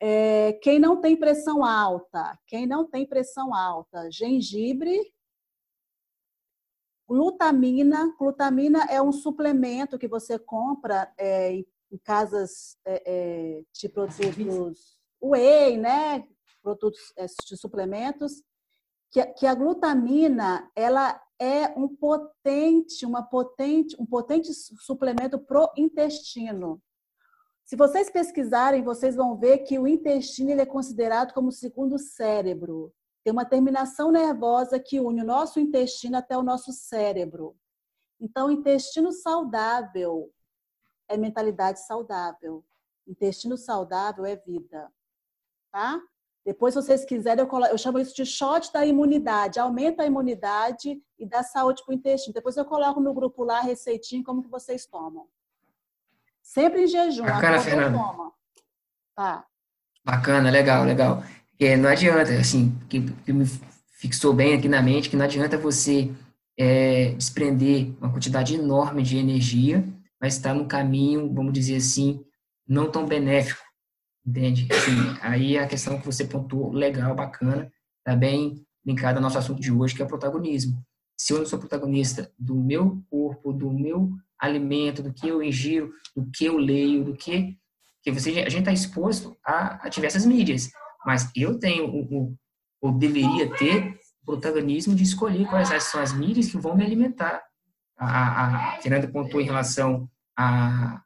É, 0.00 0.54
quem 0.54 0.80
não 0.80 1.00
tem 1.00 1.16
pressão 1.16 1.64
alta, 1.64 2.36
quem 2.48 2.66
não 2.66 2.84
tem 2.84 3.06
pressão 3.06 3.54
alta, 3.54 4.10
gengibre, 4.10 5.00
glutamina. 7.12 8.14
Glutamina 8.18 8.86
é 8.88 9.02
um 9.02 9.12
suplemento 9.12 9.98
que 9.98 10.08
você 10.08 10.38
compra 10.38 11.12
é, 11.18 11.52
em 11.52 11.98
casas 12.02 12.78
é, 12.86 13.02
é, 13.04 13.62
de 13.70 13.88
produtos 13.90 14.98
whey, 15.22 15.76
né? 15.76 16.26
Produtos 16.62 17.12
é, 17.18 17.26
de 17.26 17.56
suplementos, 17.56 18.42
que, 19.10 19.22
que 19.34 19.46
a 19.46 19.54
glutamina 19.54 20.70
ela 20.74 21.20
é 21.38 21.68
um 21.76 21.86
potente, 21.86 23.04
uma 23.04 23.22
potente, 23.22 23.94
um 24.00 24.06
potente 24.06 24.50
suplemento 24.54 25.38
pro 25.38 25.70
intestino. 25.76 26.80
Se 27.62 27.76
vocês 27.76 28.08
pesquisarem, 28.08 28.82
vocês 28.82 29.16
vão 29.16 29.36
ver 29.36 29.58
que 29.58 29.78
o 29.78 29.86
intestino 29.86 30.50
ele 30.50 30.62
é 30.62 30.66
considerado 30.66 31.34
como 31.34 31.48
o 31.48 31.52
segundo 31.52 31.98
cérebro. 31.98 32.92
Tem 33.24 33.32
uma 33.32 33.44
terminação 33.44 34.10
nervosa 34.10 34.78
que 34.78 35.00
une 35.00 35.22
o 35.22 35.26
nosso 35.26 35.60
intestino 35.60 36.16
até 36.16 36.36
o 36.36 36.42
nosso 36.42 36.72
cérebro. 36.72 37.56
Então, 38.20 38.50
intestino 38.50 39.12
saudável 39.12 40.32
é 41.08 41.16
mentalidade 41.16 41.84
saudável. 41.86 42.64
Intestino 43.06 43.56
saudável 43.56 44.24
é 44.24 44.36
vida. 44.36 44.90
Tá? 45.70 46.00
Depois, 46.44 46.74
se 46.74 46.82
vocês 46.82 47.04
quiserem, 47.04 47.42
eu, 47.42 47.48
colo... 47.48 47.66
eu 47.66 47.78
chamo 47.78 47.98
isso 47.98 48.14
de 48.14 48.26
shot 48.26 48.72
da 48.72 48.84
imunidade. 48.84 49.60
Aumenta 49.60 50.02
a 50.02 50.06
imunidade 50.06 51.00
e 51.18 51.26
dá 51.26 51.42
saúde 51.42 51.84
para 51.84 51.92
o 51.92 51.94
intestino. 51.94 52.34
Depois 52.34 52.56
eu 52.56 52.64
coloco 52.64 53.00
no 53.00 53.14
grupo 53.14 53.44
lá 53.44 53.58
a 53.58 53.62
receitinha 53.62 54.24
como 54.24 54.42
que 54.42 54.48
vocês 54.48 54.86
tomam. 54.86 55.28
Sempre 56.42 56.82
em 56.82 56.86
jejum. 56.88 57.24
Bacana, 57.24 57.60
Fernanda. 57.60 57.98
Tá. 59.14 59.46
Bacana, 60.04 60.50
legal, 60.50 60.84
legal. 60.84 61.22
É, 61.64 61.76
não 61.76 61.88
adianta, 61.88 62.32
assim, 62.34 62.76
que, 62.88 63.00
que 63.00 63.32
me 63.32 63.44
fixou 63.98 64.32
bem 64.32 64.54
aqui 64.54 64.68
na 64.68 64.82
mente, 64.82 65.08
que 65.08 65.16
não 65.16 65.24
adianta 65.24 65.56
você 65.56 66.10
é, 66.58 67.12
desprender 67.12 67.92
uma 68.00 68.10
quantidade 68.10 68.54
enorme 68.54 69.02
de 69.02 69.16
energia, 69.16 69.84
mas 70.20 70.34
está 70.34 70.52
no 70.52 70.66
caminho, 70.66 71.32
vamos 71.32 71.52
dizer 71.52 71.76
assim, 71.76 72.20
não 72.66 72.90
tão 72.90 73.06
benéfico 73.06 73.62
Entende? 74.24 74.68
Assim, 74.70 75.18
aí 75.20 75.58
a 75.58 75.66
questão 75.66 75.98
que 75.98 76.06
você 76.06 76.24
pontuou, 76.24 76.72
legal, 76.72 77.14
bacana, 77.14 77.70
tá 78.04 78.14
bem 78.14 78.64
linkada 78.86 79.18
ao 79.18 79.22
nosso 79.22 79.36
assunto 79.36 79.60
de 79.60 79.72
hoje, 79.72 79.94
que 79.94 80.02
é 80.02 80.04
o 80.04 80.08
protagonismo. 80.08 80.80
Se 81.16 81.32
eu 81.32 81.38
não 81.38 81.46
sou 81.46 81.58
protagonista 81.58 82.32
do 82.38 82.54
meu 82.54 83.02
corpo, 83.10 83.52
do 83.52 83.70
meu 83.70 84.10
alimento, 84.38 85.02
do 85.02 85.12
que 85.12 85.28
eu 85.28 85.42
ingiro, 85.42 85.92
do 86.16 86.30
que 86.30 86.44
eu 86.44 86.56
leio, 86.56 87.04
do 87.04 87.14
que 87.14 87.56
que 88.02 88.10
você 88.10 88.30
a 88.30 88.48
gente 88.48 88.58
está 88.58 88.72
exposto 88.72 89.36
a, 89.46 89.86
a, 89.86 89.88
diversas 89.88 90.26
mídias, 90.26 90.70
mas 91.04 91.30
eu 91.36 91.58
tenho 91.58 91.86
o, 91.86 92.36
ou 92.80 92.92
deveria 92.92 93.50
ter 93.56 93.98
o 94.22 94.26
protagonismo 94.26 94.94
de 94.94 95.02
escolher 95.02 95.46
quais 95.48 95.68
são 95.84 96.00
as 96.00 96.12
mídias 96.12 96.50
que 96.50 96.58
vão 96.58 96.76
me 96.76 96.84
alimentar. 96.84 97.42
A, 97.96 98.06
a, 98.06 98.74
a 98.74 98.80
Fernanda 98.80 99.08
pontuou 99.08 99.40
em 99.40 99.46
relação 99.46 100.08
a 100.36 101.02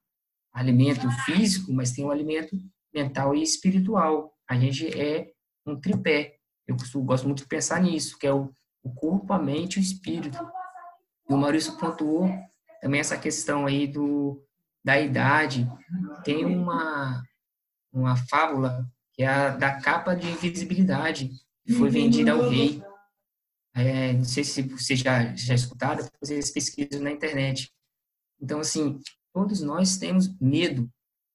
alimento 0.52 1.10
físico, 1.24 1.72
mas 1.72 1.92
tem 1.92 2.04
o 2.04 2.10
alimento 2.10 2.56
mental 2.94 3.34
e 3.34 3.42
espiritual. 3.42 4.32
A 4.48 4.56
gente 4.56 4.88
é 4.98 5.30
um 5.66 5.78
tripé. 5.78 6.36
Eu 6.66 6.76
gosto 7.04 7.26
muito 7.26 7.42
de 7.42 7.48
pensar 7.48 7.80
nisso, 7.80 8.18
que 8.18 8.26
é 8.26 8.32
o, 8.32 8.50
o 8.82 8.94
corpo, 8.94 9.32
a 9.32 9.38
mente 9.38 9.76
e 9.76 9.80
o 9.80 9.82
espírito. 9.82 10.38
E 11.28 11.34
o 11.34 11.36
Maurício 11.36 11.76
pontuou 11.76 12.30
também 12.80 13.00
essa 13.00 13.18
questão 13.18 13.66
aí 13.66 13.86
do, 13.86 14.42
da 14.82 14.98
idade. 14.98 15.68
Tem 16.24 16.44
uma, 16.44 17.22
uma 17.92 18.16
fábula 18.16 18.86
que 19.16 19.22
é 19.22 19.26
a 19.26 19.48
da 19.48 19.80
capa 19.80 20.14
de 20.14 20.28
invisibilidade, 20.28 21.30
que 21.64 21.72
foi 21.72 21.88
vendida 21.88 22.32
ao 22.32 22.48
rei. 22.48 22.82
É, 23.74 24.12
não 24.12 24.24
sei 24.24 24.44
se 24.44 24.62
vocês 24.62 25.00
já, 25.00 25.34
já 25.34 25.54
escutaram, 25.54 26.06
vocês 26.20 26.50
pesquisam 26.50 27.02
na 27.02 27.10
internet. 27.10 27.72
Então, 28.40 28.60
assim, 28.60 29.00
todos 29.32 29.60
nós 29.60 29.96
temos 29.96 30.28
medo 30.38 30.90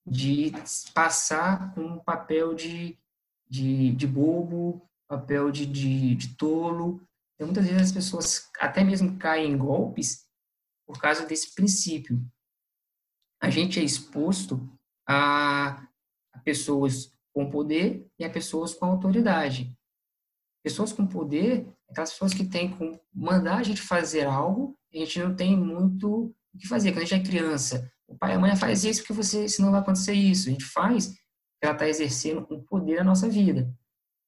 de 0.05 0.51
passar 0.93 1.77
um 1.77 1.99
papel 1.99 2.53
de, 2.53 2.97
de, 3.49 3.91
de 3.93 4.07
bobo, 4.07 4.87
papel 5.07 5.51
de, 5.51 5.65
de, 5.65 6.15
de 6.15 6.35
tolo. 6.35 7.01
Então, 7.35 7.47
muitas 7.47 7.65
vezes 7.65 7.81
as 7.81 7.91
pessoas 7.91 8.49
até 8.59 8.83
mesmo 8.83 9.17
caem 9.17 9.51
em 9.51 9.57
golpes 9.57 10.27
por 10.87 10.99
causa 10.99 11.25
desse 11.25 11.53
princípio. 11.53 12.23
A 13.41 13.49
gente 13.49 13.79
é 13.79 13.83
exposto 13.83 14.69
a 15.07 15.87
pessoas 16.43 17.11
com 17.33 17.49
poder 17.49 18.07
e 18.19 18.23
a 18.23 18.29
pessoas 18.29 18.73
com 18.73 18.85
autoridade. 18.85 19.75
Pessoas 20.63 20.93
com 20.93 21.07
poder, 21.07 21.67
aquelas 21.89 22.11
pessoas 22.11 22.33
que 22.33 22.45
têm 22.45 22.69
como 22.69 22.99
mandar 23.13 23.57
a 23.57 23.63
gente 23.63 23.81
fazer 23.81 24.25
algo, 24.25 24.77
a 24.93 24.97
gente 24.97 25.19
não 25.19 25.35
tem 25.35 25.57
muito 25.57 26.33
o 26.53 26.57
que 26.57 26.67
fazer. 26.67 26.91
Quando 26.91 27.03
a 27.03 27.05
gente 27.05 27.21
é 27.21 27.31
criança, 27.31 27.91
o 28.07 28.17
pai 28.17 28.33
e 28.33 28.35
a 28.35 28.39
mãe 28.39 28.55
faz 28.55 28.83
isso 28.83 29.01
porque 29.01 29.13
você, 29.13 29.47
senão 29.47 29.71
vai 29.71 29.79
acontecer 29.79 30.13
isso. 30.13 30.49
A 30.49 30.51
gente 30.51 30.65
faz 30.65 31.13
ela 31.61 31.73
está 31.73 31.87
exercendo 31.87 32.47
um 32.49 32.61
poder 32.61 32.97
na 32.97 33.03
nossa 33.03 33.29
vida. 33.29 33.71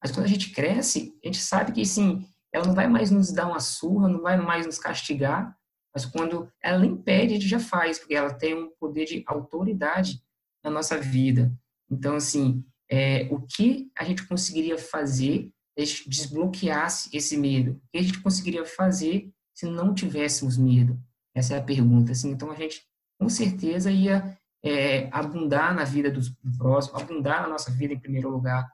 Mas 0.01 0.11
quando 0.11 0.25
a 0.25 0.29
gente 0.29 0.51
cresce, 0.51 1.17
a 1.23 1.27
gente 1.27 1.39
sabe 1.39 1.71
que, 1.71 1.85
sim, 1.85 2.27
ela 2.53 2.67
não 2.67 2.75
vai 2.75 2.87
mais 2.87 3.09
nos 3.09 3.31
dar 3.31 3.47
uma 3.47 3.59
surra, 3.59 4.07
não 4.07 4.21
vai 4.21 4.37
mais 4.37 4.65
nos 4.65 4.77
castigar, 4.77 5.57
mas 5.93 6.05
quando 6.05 6.51
ela 6.61 6.85
impede, 6.85 7.33
a 7.33 7.35
gente 7.35 7.47
já 7.47 7.59
faz, 7.59 7.97
porque 7.97 8.13
ela 8.13 8.33
tem 8.33 8.53
um 8.53 8.69
poder 8.79 9.05
de 9.05 9.23
autoridade 9.25 10.21
na 10.63 10.69
nossa 10.69 10.97
vida. 10.99 11.51
Então, 11.89 12.15
assim, 12.15 12.63
é, 12.93 13.27
o 13.31 13.41
que 13.41 13.91
a 13.97 14.03
gente 14.03 14.27
conseguiria 14.27 14.77
fazer 14.77 15.49
se 15.79 16.07
desbloqueasse 16.07 17.09
esse 17.11 17.35
medo? 17.35 17.71
O 17.71 17.81
que 17.91 17.97
a 17.97 18.03
gente 18.03 18.21
conseguiria 18.21 18.63
fazer 18.63 19.31
se 19.51 19.65
não 19.65 19.95
tivéssemos 19.95 20.59
medo? 20.59 21.01
Essa 21.35 21.55
é 21.55 21.57
a 21.57 21.63
pergunta. 21.63 22.11
Assim, 22.11 22.29
então, 22.29 22.51
a 22.51 22.55
gente 22.55 22.83
com 23.19 23.27
certeza 23.27 23.89
ia 23.89 24.37
é, 24.63 25.09
abundar 25.11 25.73
na 25.73 25.83
vida 25.83 26.11
do, 26.11 26.19
do 26.21 26.55
próximo, 26.55 26.99
abundar 26.99 27.41
na 27.41 27.49
nossa 27.49 27.71
vida 27.71 27.95
em 27.95 27.99
primeiro 27.99 28.29
lugar. 28.29 28.71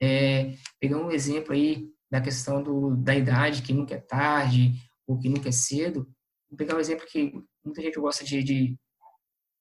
É, 0.00 0.54
pegando 0.78 1.06
um 1.06 1.10
exemplo 1.10 1.52
aí 1.52 1.90
da 2.08 2.20
questão 2.20 2.62
do, 2.62 2.94
da 2.94 3.16
idade, 3.16 3.62
que 3.62 3.72
nunca 3.72 3.96
é 3.96 3.98
tarde 4.00 4.74
ou 5.08 5.18
que 5.18 5.28
nunca 5.28 5.48
é 5.48 5.52
cedo, 5.52 6.08
vou 6.48 6.56
pegar 6.56 6.76
um 6.76 6.80
exemplo 6.80 7.04
que 7.10 7.32
muita 7.64 7.82
gente 7.82 7.98
gosta 7.98 8.24
de, 8.24 8.44
de, 8.44 8.78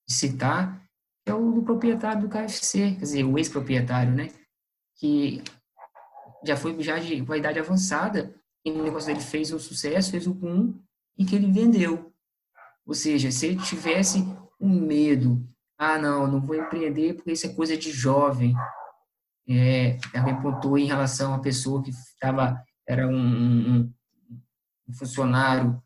citar, 0.08 0.85
é 1.26 1.34
o 1.34 1.52
do 1.52 1.64
proprietário 1.64 2.22
do 2.22 2.30
KFC, 2.30 2.92
quer 2.94 3.00
dizer, 3.00 3.24
o 3.24 3.38
ex-proprietário, 3.38 4.14
né? 4.14 4.30
Que 4.98 5.42
já 6.46 6.56
foi 6.56 6.82
já 6.82 7.00
de 7.00 7.22
uma 7.22 7.38
idade 7.38 7.60
avançada, 7.60 8.34
e 8.64 8.72
o 8.72 8.84
negócio 8.84 9.08
dele 9.08 9.24
fez 9.24 9.52
um 9.52 9.60
sucesso, 9.60 10.12
fez 10.12 10.28
um 10.28 10.34
boom, 10.34 10.74
e 11.18 11.26
que 11.26 11.36
ele 11.36 11.52
vendeu. 11.52 12.14
Ou 12.86 12.94
seja, 12.94 13.32
se 13.32 13.48
ele 13.48 13.62
tivesse 13.62 14.26
um 14.60 14.82
medo, 14.82 15.48
ah, 15.78 15.98
não, 15.98 16.28
não 16.28 16.42
vou 16.42 16.56
empreender 16.56 17.16
porque 17.16 17.32
isso 17.32 17.48
é 17.48 17.54
coisa 17.54 17.76
de 17.76 17.92
jovem. 17.92 18.56
É, 19.48 19.98
também 20.12 20.40
pontuou 20.42 20.78
em 20.78 20.86
relação 20.86 21.34
à 21.34 21.40
pessoa 21.40 21.84
que 21.84 21.92
estava 21.92 22.64
era 22.88 23.08
um, 23.08 23.16
um, 23.16 23.94
um 24.88 24.94
funcionário 24.94 25.82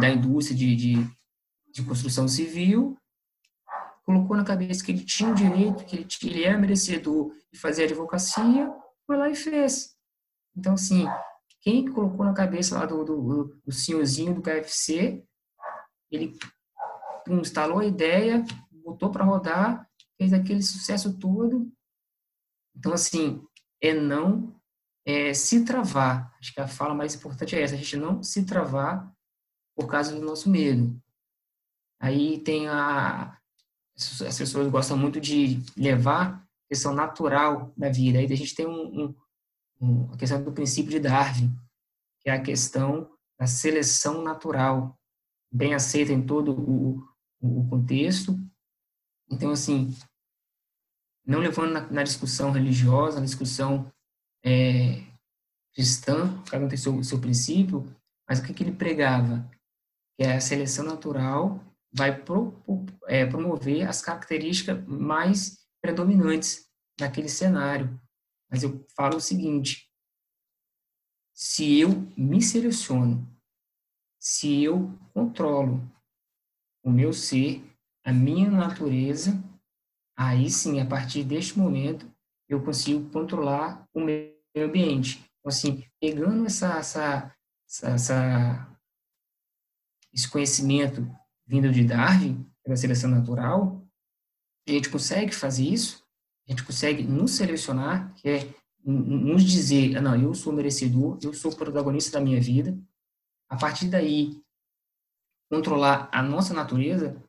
da 0.00 0.08
indústria 0.08 0.56
de, 0.56 0.74
de, 0.74 1.10
de, 1.72 1.82
construção 1.82 2.26
civil, 2.26 2.96
colocou 4.06 4.36
na 4.36 4.44
cabeça 4.44 4.84
que 4.84 4.92
ele 4.92 5.04
tinha 5.04 5.30
o 5.30 5.34
direito, 5.34 5.84
que 5.84 5.96
ele, 5.96 6.06
ele 6.22 6.44
era 6.44 6.56
merecedor 6.56 7.34
de 7.52 7.58
fazer 7.58 7.84
advocacia, 7.84 8.72
foi 9.04 9.16
lá 9.16 9.28
e 9.28 9.34
fez. 9.34 9.96
Então, 10.56 10.74
assim, 10.74 11.04
quem 11.60 11.90
colocou 11.90 12.24
na 12.24 12.32
cabeça 12.32 12.78
lá 12.78 12.86
do, 12.86 13.04
do, 13.04 13.60
do 13.64 13.72
senhorzinho 13.72 14.32
do 14.32 14.40
KFC, 14.40 15.24
ele 16.10 16.38
instalou 17.28 17.80
a 17.80 17.84
ideia, 17.84 18.44
botou 18.70 19.10
para 19.10 19.24
rodar, 19.24 19.90
fez 20.16 20.32
aquele 20.32 20.62
sucesso 20.62 21.18
todo. 21.18 21.68
Então, 22.76 22.92
assim, 22.92 23.44
é 23.80 23.92
não 23.92 24.54
é, 25.04 25.34
se 25.34 25.64
travar. 25.64 26.32
Acho 26.38 26.54
que 26.54 26.60
a 26.60 26.68
fala 26.68 26.94
mais 26.94 27.16
importante 27.16 27.56
é 27.56 27.62
essa, 27.62 27.74
a 27.74 27.78
gente 27.78 27.96
não 27.96 28.22
se 28.22 28.44
travar 28.46 29.12
por 29.76 29.88
causa 29.88 30.14
do 30.14 30.24
nosso 30.24 30.48
medo. 30.48 30.96
Aí 32.00 32.38
tem 32.38 32.68
a... 32.68 33.36
As 33.96 34.36
pessoas 34.38 34.70
gostam 34.70 34.96
muito 34.96 35.20
de 35.20 35.62
levar 35.76 36.34
a 36.34 36.68
questão 36.68 36.94
natural 36.94 37.72
da 37.76 37.88
vida. 37.88 38.18
Aí 38.18 38.30
a 38.30 38.36
gente 38.36 38.54
tem 38.54 38.66
um, 38.66 39.14
um, 39.80 40.12
a 40.12 40.16
questão 40.16 40.42
do 40.42 40.52
princípio 40.52 40.90
de 40.90 41.00
Darwin, 41.00 41.50
que 42.20 42.28
é 42.28 42.32
a 42.32 42.42
questão 42.42 43.10
da 43.38 43.46
seleção 43.46 44.22
natural, 44.22 44.98
bem 45.50 45.74
aceita 45.74 46.12
em 46.12 46.24
todo 46.24 46.52
o, 46.52 47.08
o 47.40 47.68
contexto. 47.68 48.38
Então, 49.30 49.50
assim, 49.50 49.94
não 51.24 51.40
levando 51.40 51.72
na, 51.72 51.80
na 51.90 52.02
discussão 52.02 52.50
religiosa, 52.50 53.18
na 53.18 53.26
discussão 53.26 53.90
é, 54.44 55.02
cristã, 55.74 56.42
cada 56.50 56.64
um 56.64 56.68
tem 56.68 56.78
seu, 56.78 57.02
seu 57.02 57.20
princípio, 57.20 57.84
mas 58.28 58.38
o 58.38 58.42
que, 58.42 58.54
que 58.54 58.62
ele 58.62 58.72
pregava? 58.72 59.48
Que 60.16 60.24
é 60.24 60.36
a 60.36 60.40
seleção 60.40 60.84
natural 60.84 61.60
vai 61.96 62.22
pro, 62.22 62.62
é, 63.06 63.24
promover 63.24 63.88
as 63.88 64.02
características 64.02 64.84
mais 64.86 65.66
predominantes 65.80 66.68
naquele 67.00 67.28
cenário. 67.28 67.98
Mas 68.50 68.62
eu 68.62 68.84
falo 68.94 69.16
o 69.16 69.20
seguinte: 69.20 69.90
se 71.34 71.80
eu 71.80 71.90
me 72.16 72.42
seleciono, 72.42 73.26
se 74.20 74.62
eu 74.62 74.96
controlo 75.14 75.80
o 76.84 76.90
meu 76.90 77.12
ser, 77.12 77.64
a 78.04 78.12
minha 78.12 78.50
natureza, 78.50 79.42
aí 80.16 80.50
sim, 80.50 80.80
a 80.80 80.86
partir 80.86 81.24
deste 81.24 81.58
momento, 81.58 82.10
eu 82.48 82.62
consigo 82.62 83.10
controlar 83.10 83.88
o 83.92 84.00
meio 84.00 84.36
ambiente. 84.56 85.18
Então, 85.18 85.48
assim, 85.48 85.84
pegando 86.00 86.46
essa, 86.46 86.78
essa, 86.78 87.36
essa, 87.66 87.88
essa 87.88 88.76
esse 90.12 90.30
conhecimento 90.30 91.06
vindo 91.46 91.70
de 91.70 91.84
Darwin, 91.84 92.44
da 92.66 92.76
seleção 92.76 93.10
natural, 93.10 93.86
a 94.68 94.72
gente 94.72 94.90
consegue 94.90 95.34
fazer 95.34 95.64
isso, 95.64 96.04
a 96.48 96.50
gente 96.50 96.64
consegue 96.64 97.02
nos 97.02 97.32
selecionar, 97.32 98.12
que 98.14 98.28
é 98.28 98.54
nos 98.84 99.44
dizer, 99.44 99.96
ah, 99.96 100.00
não, 100.00 100.20
eu 100.20 100.32
sou 100.34 100.52
merecedor, 100.52 101.18
eu 101.22 101.34
sou 101.34 101.54
protagonista 101.54 102.18
da 102.18 102.24
minha 102.24 102.40
vida. 102.40 102.78
A 103.48 103.56
partir 103.56 103.88
daí, 103.88 104.40
controlar 105.50 106.08
a 106.12 106.22
nossa 106.22 106.54
natureza, 106.54 107.20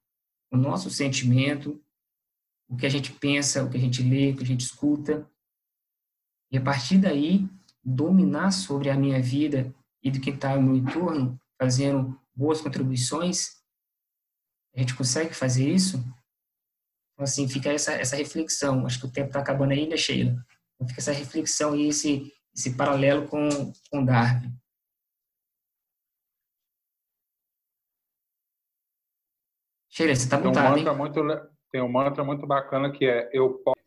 o 0.51 0.57
nosso 0.57 0.89
sentimento, 0.89 1.81
o 2.69 2.75
que 2.75 2.85
a 2.85 2.89
gente 2.89 3.11
pensa, 3.13 3.63
o 3.63 3.69
que 3.69 3.77
a 3.77 3.79
gente 3.79 4.03
lê, 4.03 4.31
o 4.31 4.37
que 4.37 4.43
a 4.43 4.47
gente 4.47 4.61
escuta. 4.61 5.27
E 6.51 6.57
a 6.57 6.61
partir 6.61 6.99
daí, 6.99 7.49
dominar 7.83 8.51
sobre 8.51 8.89
a 8.89 8.95
minha 8.95 9.21
vida 9.21 9.73
e 10.03 10.11
do 10.11 10.19
que 10.19 10.29
está 10.29 10.51
ao 10.51 10.61
meu 10.61 10.75
entorno, 10.75 11.39
fazendo 11.59 12.19
boas 12.35 12.61
contribuições. 12.61 13.56
A 14.77 14.79
gente 14.79 14.95
consegue 14.95 15.33
fazer 15.33 15.67
isso? 15.67 15.97
Então, 17.13 17.23
assim, 17.23 17.49
fica 17.49 17.71
essa, 17.71 17.93
essa 17.93 18.15
reflexão. 18.15 18.85
Acho 18.85 18.99
que 18.99 19.07
o 19.07 19.11
tempo 19.11 19.29
está 19.29 19.39
acabando 19.39 19.71
aí, 19.71 19.89
né, 19.89 19.97
Sheila? 19.97 20.39
Então, 20.75 20.87
fica 20.87 21.01
essa 21.01 21.11
reflexão 21.11 21.75
e 21.75 21.87
esse, 21.87 22.31
esse 22.55 22.77
paralelo 22.77 23.27
com, 23.27 23.49
com 23.89 24.05
Darwin. 24.05 24.55
Sheila, 29.89 30.15
você 30.15 30.25
está 30.25 30.37
mutado, 30.37 30.75
tem 30.75 30.83
um 30.83 30.85
mantra 30.85 30.93
muito 30.93 31.49
Tem 31.71 31.81
um 31.81 31.91
mantra 31.91 32.23
muito 32.23 32.45
bacana 32.45 32.91
que 32.91 33.03
é 33.03 33.31
eu 33.33 33.55
posso 33.63 33.77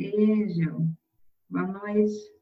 Beijo. 0.00 0.96
Boa 1.50 1.66
noite. 1.66 2.40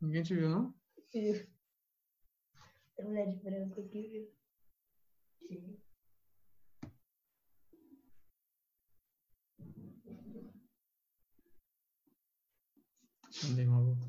Ninguém 0.00 0.22
te 0.22 0.34
viu, 0.34 0.48
não? 0.48 0.74
Viu. 1.12 1.46
Tem 2.96 3.04
mulher 3.04 3.28
de 3.28 3.36
branco 3.36 3.80
aqui, 3.80 4.08
viu? 4.08 4.32
Sim. 5.46 5.78
Mandei 13.42 13.66
uma 13.66 13.82
volta. 13.82 14.07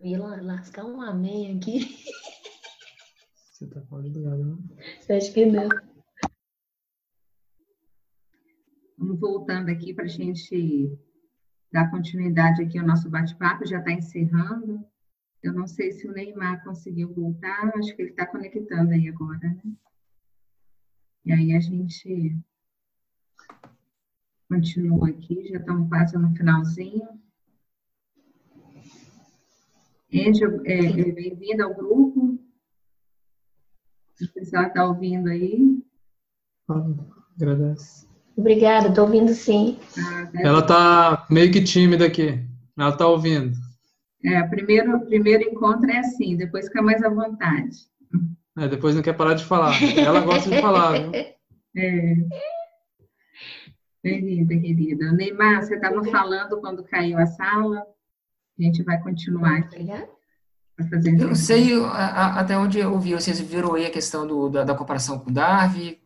Eu 0.00 0.08
ia 0.08 0.18
lascar 0.18 0.86
um 0.86 1.02
amém 1.02 1.58
aqui. 1.58 1.80
Você 3.52 3.66
tá 3.66 3.82
com 3.82 3.96
o 3.96 3.98
lado, 3.98 4.44
não? 4.44 4.58
Acho 5.14 5.34
que 5.34 5.44
não. 5.44 5.68
Vamos 8.96 9.20
voltando 9.20 9.68
aqui 9.68 9.92
para 9.92 10.04
a 10.04 10.08
gente 10.08 10.98
dar 11.70 11.90
continuidade 11.90 12.62
aqui 12.62 12.78
ao 12.78 12.86
nosso 12.86 13.10
bate-papo, 13.10 13.66
já 13.66 13.78
está 13.78 13.92
encerrando. 13.92 14.82
Eu 15.42 15.52
não 15.52 15.66
sei 15.66 15.92
se 15.92 16.08
o 16.08 16.12
Neymar 16.12 16.64
conseguiu 16.64 17.12
voltar, 17.12 17.70
acho 17.76 17.94
que 17.94 18.00
ele 18.00 18.10
está 18.10 18.26
conectando 18.26 18.92
aí 18.92 19.06
agora, 19.08 19.38
né? 19.38 19.76
E 21.26 21.32
aí 21.32 21.54
a 21.54 21.60
gente 21.60 22.38
continua 24.48 25.10
aqui, 25.10 25.46
já 25.48 25.58
estamos 25.58 25.88
quase 25.90 26.16
no 26.16 26.34
finalzinho. 26.34 27.06
Angel, 30.12 30.60
é, 30.64 30.78
é, 30.78 31.12
bem-vindo 31.12 31.62
ao 31.62 31.72
grupo. 31.72 32.36
O 34.20 34.32
pessoal 34.34 34.64
está 34.64 34.84
ouvindo 34.84 35.28
aí. 35.28 35.78
Agradece. 37.36 38.08
Obrigada, 38.36 38.88
estou 38.88 39.04
ouvindo 39.04 39.32
sim. 39.32 39.78
Ah, 39.96 40.30
Ela 40.34 40.60
está 40.60 41.26
meio 41.30 41.52
que 41.52 41.62
tímida 41.62 42.06
aqui. 42.06 42.44
Ela 42.76 42.90
está 42.90 43.06
ouvindo. 43.06 43.56
É, 44.24 44.42
primeiro, 44.48 44.96
o 44.96 45.06
primeiro 45.06 45.44
encontro 45.44 45.88
é 45.90 45.98
assim, 45.98 46.36
depois 46.36 46.66
fica 46.66 46.82
mais 46.82 47.02
à 47.02 47.08
vontade. 47.08 47.76
É, 48.58 48.66
depois 48.66 48.94
não 48.94 49.02
quer 49.02 49.12
parar 49.16 49.34
de 49.34 49.44
falar. 49.44 49.74
Ela 49.96 50.20
gosta 50.20 50.50
de 50.50 50.60
falar, 50.60 50.98
viu? 50.98 51.12
É. 51.76 52.16
Bem-vinda, 54.02 54.58
querida. 54.58 55.12
Neymar, 55.12 55.62
você 55.62 55.76
estava 55.76 56.02
falando 56.04 56.60
quando 56.60 56.82
caiu 56.82 57.16
a 57.18 57.26
sala. 57.26 57.86
A 58.60 58.62
gente 58.62 58.82
vai 58.82 59.02
continuar 59.02 59.56
aqui. 59.56 59.76
Obrigada. 59.76 60.10
Eu 61.22 61.28
não 61.28 61.34
sei 61.34 61.74
a, 61.82 61.88
a, 61.88 62.40
até 62.40 62.58
onde 62.58 62.78
eu 62.78 62.92
ouvi, 62.92 63.14
vocês 63.14 63.40
viram 63.40 63.74
aí 63.74 63.86
a 63.86 63.90
questão 63.90 64.26
do, 64.26 64.50
da, 64.50 64.64
da 64.64 64.74
comparação 64.74 65.18
com 65.18 65.32
Darwin. 65.32 65.98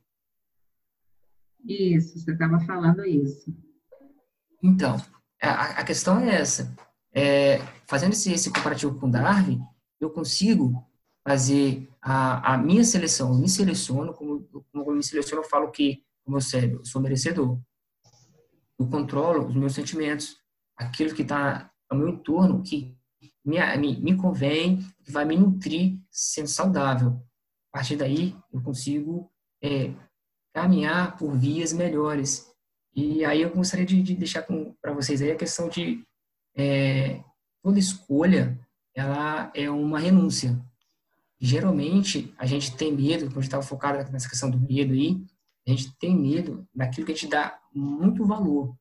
Isso, 1.65 2.19
você 2.19 2.33
estava 2.33 2.61
falando 2.61 3.05
isso. 3.05 3.53
Então, 4.63 4.97
a, 5.43 5.81
a 5.81 5.85
questão 5.85 6.21
é 6.21 6.41
essa. 6.41 6.75
É, 7.13 7.59
fazendo 7.87 8.13
esse, 8.13 8.33
esse 8.33 8.53
comparativo 8.53 8.99
com 8.99 9.11
Darwin, 9.11 9.61
eu 10.01 10.11
consigo 10.11 10.85
fazer 11.27 11.89
a, 12.01 12.55
a 12.55 12.59
minha 12.59 12.85
seleção, 12.85 13.33
eu 13.33 13.39
me 13.39 13.49
seleciono, 13.49 14.13
como, 14.13 14.45
como 14.71 14.91
eu 14.91 14.95
me 14.95 15.03
seleciono, 15.03 15.43
eu 15.43 15.49
falo 15.49 15.71
que, 15.71 16.05
como 16.25 16.37
eu, 16.37 16.41
sei, 16.41 16.75
eu 16.75 16.85
sou 16.85 17.01
merecedor. 17.01 17.59
Eu 18.79 18.87
controlo 18.89 19.47
os 19.47 19.55
meus 19.55 19.75
sentimentos, 19.75 20.37
aquilo 20.77 21.15
que 21.15 21.23
está 21.23 21.71
ao 21.89 21.99
meu 21.99 22.09
entorno, 22.09 22.63
que 22.63 22.97
me, 23.45 23.59
me, 23.77 24.01
me 24.01 24.17
convém, 24.17 24.85
vai 25.09 25.25
me 25.25 25.37
nutrir 25.37 25.99
sendo 26.11 26.49
saudável. 26.49 27.21
partir 27.73 27.97
daí, 27.97 28.37
eu 28.53 28.63
consigo 28.63 29.31
é, 29.63 29.93
caminhar 30.55 31.17
por 31.17 31.37
vias 31.37 31.73
melhores. 31.73 32.51
E 32.95 33.25
aí 33.25 33.43
eu 33.43 33.51
gostaria 33.51 33.85
de, 33.85 34.03
de 34.03 34.15
deixar 34.15 34.47
para 34.81 34.93
vocês 34.93 35.21
aí 35.21 35.33
a 35.33 35.37
questão 35.37 35.69
de 35.69 36.05
é, 36.57 37.23
toda 37.63 37.79
escolha, 37.79 38.59
ela 38.95 39.51
é 39.55 39.69
uma 39.69 39.99
renúncia. 39.99 40.59
Geralmente, 41.41 42.33
a 42.39 42.47
gente 42.47 42.77
tem 42.77 42.93
medo, 42.93 43.27
quando 43.27 43.39
a 43.39 43.41
gente 43.41 43.45
estava 43.45 43.63
focado 43.63 44.11
nessa 44.13 44.29
questão 44.29 44.49
do 44.49 44.59
medo 44.59 44.93
aí, 44.93 45.21
a 45.67 45.71
gente 45.71 45.93
tem 45.99 46.17
medo 46.17 46.67
daquilo 46.75 47.07
que 47.07 47.13
a 47.13 47.15
gente 47.15 47.29
dá 47.29 47.59
muito 47.75 48.25
valor. 48.25 48.75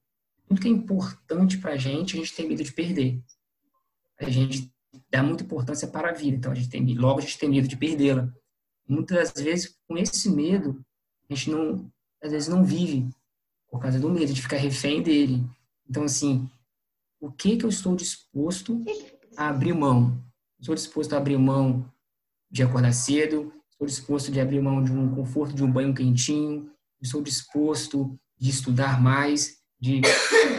Tudo 0.47 0.61
que 0.61 0.67
é 0.67 0.71
importante 0.71 1.57
para 1.57 1.73
a 1.73 1.77
gente, 1.77 2.15
a 2.15 2.19
gente 2.19 2.33
tem 2.33 2.47
medo 2.47 2.63
de 2.63 2.71
perder. 2.71 3.21
A 4.19 4.29
gente 4.29 4.71
dá 5.09 5.23
muita 5.23 5.43
importância 5.43 5.87
para 5.87 6.09
a 6.09 6.13
vida, 6.13 6.37
então 6.37 6.51
a 6.51 6.55
gente 6.55 6.69
tem 6.69 6.95
logo 6.95 7.19
a 7.19 7.21
gente 7.21 7.37
tem 7.37 7.49
medo 7.49 7.67
de 7.67 7.77
perdê-la. 7.77 8.31
Muitas 8.87 9.31
vezes, 9.33 9.77
com 9.87 9.97
esse 9.97 10.29
medo, 10.29 10.83
a 11.29 11.33
gente 11.33 11.49
não, 11.49 11.91
às 12.21 12.31
vezes 12.31 12.49
não 12.49 12.63
vive 12.63 13.07
por 13.69 13.79
causa 13.79 13.99
do 13.99 14.09
medo 14.09 14.33
de 14.33 14.41
ficar 14.41 14.57
refém 14.57 15.01
dele. 15.01 15.43
Então, 15.89 16.03
assim, 16.03 16.47
o 17.19 17.31
que 17.31 17.57
que 17.57 17.65
eu 17.65 17.69
estou 17.69 17.95
disposto 17.95 18.83
a 19.37 19.49
abrir 19.49 19.73
mão? 19.73 20.21
Estou 20.59 20.75
disposto 20.75 21.13
a 21.13 21.17
abrir 21.17 21.37
mão 21.37 21.89
de 22.51 22.61
acordar 22.61 22.93
cedo, 22.93 23.51
estou 23.71 23.87
disposto 23.87 24.31
de 24.31 24.39
abrir 24.39 24.61
mão 24.61 24.83
de 24.83 24.91
um 24.91 25.13
conforto 25.15 25.55
de 25.55 25.63
um 25.63 25.71
banho 25.71 25.93
quentinho, 25.93 26.69
estou 27.01 27.21
disposto 27.21 28.19
de 28.37 28.49
estudar 28.49 29.01
mais, 29.01 29.62
de 29.83 29.99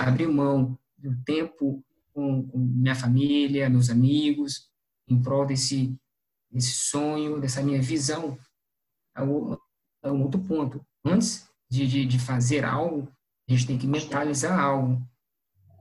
abrir 0.05 0.29
mão 0.29 0.79
do 0.99 1.17
tempo 1.25 1.83
com, 2.13 2.47
com 2.47 2.59
minha 2.59 2.95
família, 2.95 3.71
meus 3.71 3.89
amigos, 3.89 4.69
em 5.09 5.21
prol 5.21 5.47
desse, 5.47 5.99
desse 6.51 6.73
sonho, 6.73 7.41
dessa 7.41 7.63
minha 7.63 7.81
visão. 7.81 8.39
É 9.17 9.23
um, 9.23 9.57
é 10.03 10.13
um 10.13 10.23
outro 10.23 10.39
ponto. 10.43 10.85
Antes 11.03 11.49
de, 11.71 11.87
de, 11.87 12.05
de 12.05 12.19
fazer 12.19 12.67
algo, 12.67 13.11
a 13.49 13.53
gente 13.53 13.67
tem 13.67 13.79
que 13.79 13.87
mentalizar 13.87 14.61
algo. 14.61 15.01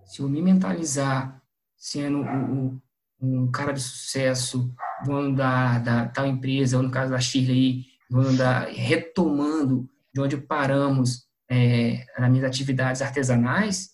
Se 0.06 0.22
eu 0.22 0.30
me 0.30 0.42
mentalizar 0.42 1.42
sendo 1.76 2.20
um, 2.20 2.80
um 3.20 3.52
cara 3.52 3.74
de 3.74 3.82
sucesso, 3.82 4.74
dono 5.06 5.36
da, 5.36 5.80
da 5.80 6.08
tal 6.08 6.26
empresa, 6.26 6.78
ou 6.78 6.84
no 6.84 6.92
caso 6.92 7.12
da 7.12 7.20
Shirley, 7.20 7.88
dono 8.10 8.38
da, 8.38 8.60
retomando 8.68 9.90
de 10.14 10.22
onde 10.22 10.38
paramos 10.38 11.28
é, 11.54 12.06
nas 12.18 12.32
minhas 12.32 12.46
atividades 12.46 13.02
artesanais, 13.02 13.92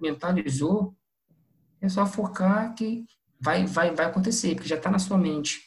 mentalizou, 0.00 0.94
é 1.80 1.88
só 1.88 2.06
focar 2.06 2.74
que 2.74 3.04
vai, 3.40 3.66
vai, 3.66 3.94
vai 3.94 4.06
acontecer, 4.06 4.54
porque 4.54 4.68
já 4.68 4.76
está 4.76 4.90
na 4.90 4.98
sua 4.98 5.18
mente. 5.18 5.62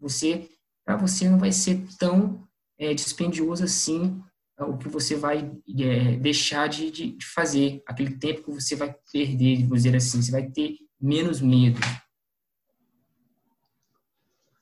Você, 0.00 0.48
para 0.84 0.96
você 0.96 1.28
não 1.28 1.38
vai 1.38 1.52
ser 1.52 1.86
tão 1.98 2.46
é, 2.78 2.92
dispendioso 2.92 3.64
assim 3.64 4.22
o 4.60 4.78
que 4.78 4.88
você 4.88 5.16
vai 5.16 5.50
é, 5.80 6.16
deixar 6.16 6.68
de, 6.68 6.90
de, 6.90 7.26
fazer, 7.26 7.82
aquele 7.86 8.16
tempo 8.16 8.44
que 8.44 8.52
você 8.52 8.76
vai 8.76 8.94
perder, 9.12 9.66
vou 9.66 9.76
dizer 9.76 9.96
assim, 9.96 10.22
você 10.22 10.30
vai 10.30 10.48
ter 10.48 10.76
menos 11.00 11.40
medo. 11.40 11.80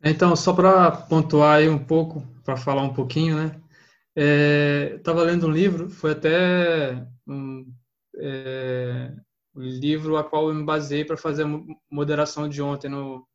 Então, 0.02 0.34
só 0.34 0.52
para 0.52 0.90
pontuar 0.90 1.58
aí 1.58 1.68
um 1.68 1.78
pouco, 1.78 2.26
para 2.42 2.56
falar 2.56 2.82
um 2.82 2.94
pouquinho, 2.94 3.36
né? 3.36 3.61
É, 4.14 4.96
Estava 4.96 5.22
lendo 5.22 5.46
um 5.46 5.50
livro, 5.50 5.88
foi 5.88 6.12
até 6.12 7.06
um, 7.26 7.72
é, 8.16 9.14
o 9.54 9.60
livro 9.60 10.16
a 10.16 10.24
qual 10.24 10.48
eu 10.48 10.54
me 10.54 10.64
baseei 10.64 11.04
para 11.04 11.16
fazer 11.16 11.44
a 11.44 11.60
moderação 11.90 12.48
de 12.48 12.60
ontem 12.60 12.88
no, 12.88 13.26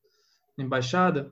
na 0.57 0.63
embaixada, 0.63 1.31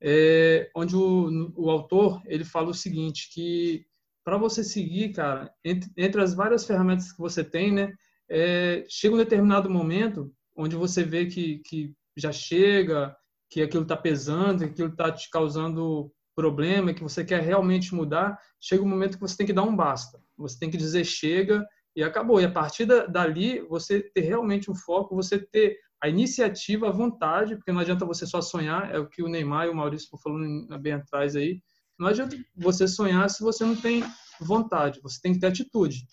é, 0.00 0.70
onde 0.74 0.96
o, 0.96 1.52
o 1.56 1.70
autor 1.70 2.22
ele 2.26 2.44
fala 2.44 2.70
o 2.70 2.74
seguinte, 2.74 3.30
que 3.32 3.84
para 4.24 4.36
você 4.36 4.62
seguir, 4.62 5.12
cara, 5.12 5.52
entre, 5.64 5.90
entre, 5.96 6.20
as 6.20 6.34
várias 6.34 6.66
ferramentas 6.66 7.12
que 7.12 7.18
você 7.18 7.42
tem, 7.42 7.72
né, 7.72 7.94
é, 8.28 8.84
chega 8.88 9.14
um 9.14 9.18
determinado 9.18 9.70
momento 9.70 10.32
onde 10.56 10.76
você 10.76 11.02
vê 11.02 11.26
que, 11.26 11.58
que 11.60 11.94
já 12.16 12.32
chega, 12.32 13.16
que 13.48 13.62
aquilo 13.62 13.84
está 13.84 13.96
pesando, 13.96 14.58
que 14.58 14.70
aquilo 14.70 14.88
está 14.88 15.10
te 15.10 15.30
causando 15.30 16.12
problema, 16.38 16.94
que 16.94 17.02
você 17.02 17.24
quer 17.24 17.42
realmente 17.42 17.92
mudar, 17.92 18.38
chega 18.60 18.80
um 18.80 18.88
momento 18.88 19.16
que 19.16 19.20
você 19.20 19.36
tem 19.36 19.46
que 19.46 19.52
dar 19.52 19.64
um 19.64 19.74
basta. 19.74 20.22
Você 20.36 20.56
tem 20.56 20.70
que 20.70 20.76
dizer 20.76 21.04
chega 21.04 21.66
e 21.96 22.02
acabou. 22.04 22.40
E 22.40 22.44
a 22.44 22.50
partir 22.50 22.86
dali, 22.86 23.60
você 23.62 24.00
ter 24.00 24.20
realmente 24.20 24.70
um 24.70 24.74
foco, 24.74 25.16
você 25.16 25.36
ter 25.36 25.76
a 26.00 26.08
iniciativa, 26.08 26.88
a 26.88 26.92
vontade, 26.92 27.56
porque 27.56 27.72
não 27.72 27.80
adianta 27.80 28.06
você 28.06 28.24
só 28.24 28.40
sonhar, 28.40 28.94
é 28.94 29.00
o 29.00 29.08
que 29.08 29.20
o 29.20 29.26
Neymar 29.26 29.66
e 29.66 29.70
o 29.70 29.74
Maurício 29.74 30.04
estão 30.04 30.20
falando 30.20 30.78
bem 30.78 30.92
atrás 30.92 31.34
aí. 31.34 31.60
Não 31.98 32.06
adianta 32.06 32.36
você 32.56 32.86
sonhar 32.86 33.28
se 33.28 33.42
você 33.42 33.64
não 33.64 33.74
tem 33.74 34.04
vontade, 34.40 35.00
você 35.02 35.20
tem 35.20 35.32
que 35.32 35.40
ter 35.40 35.48
atitude. 35.48 36.06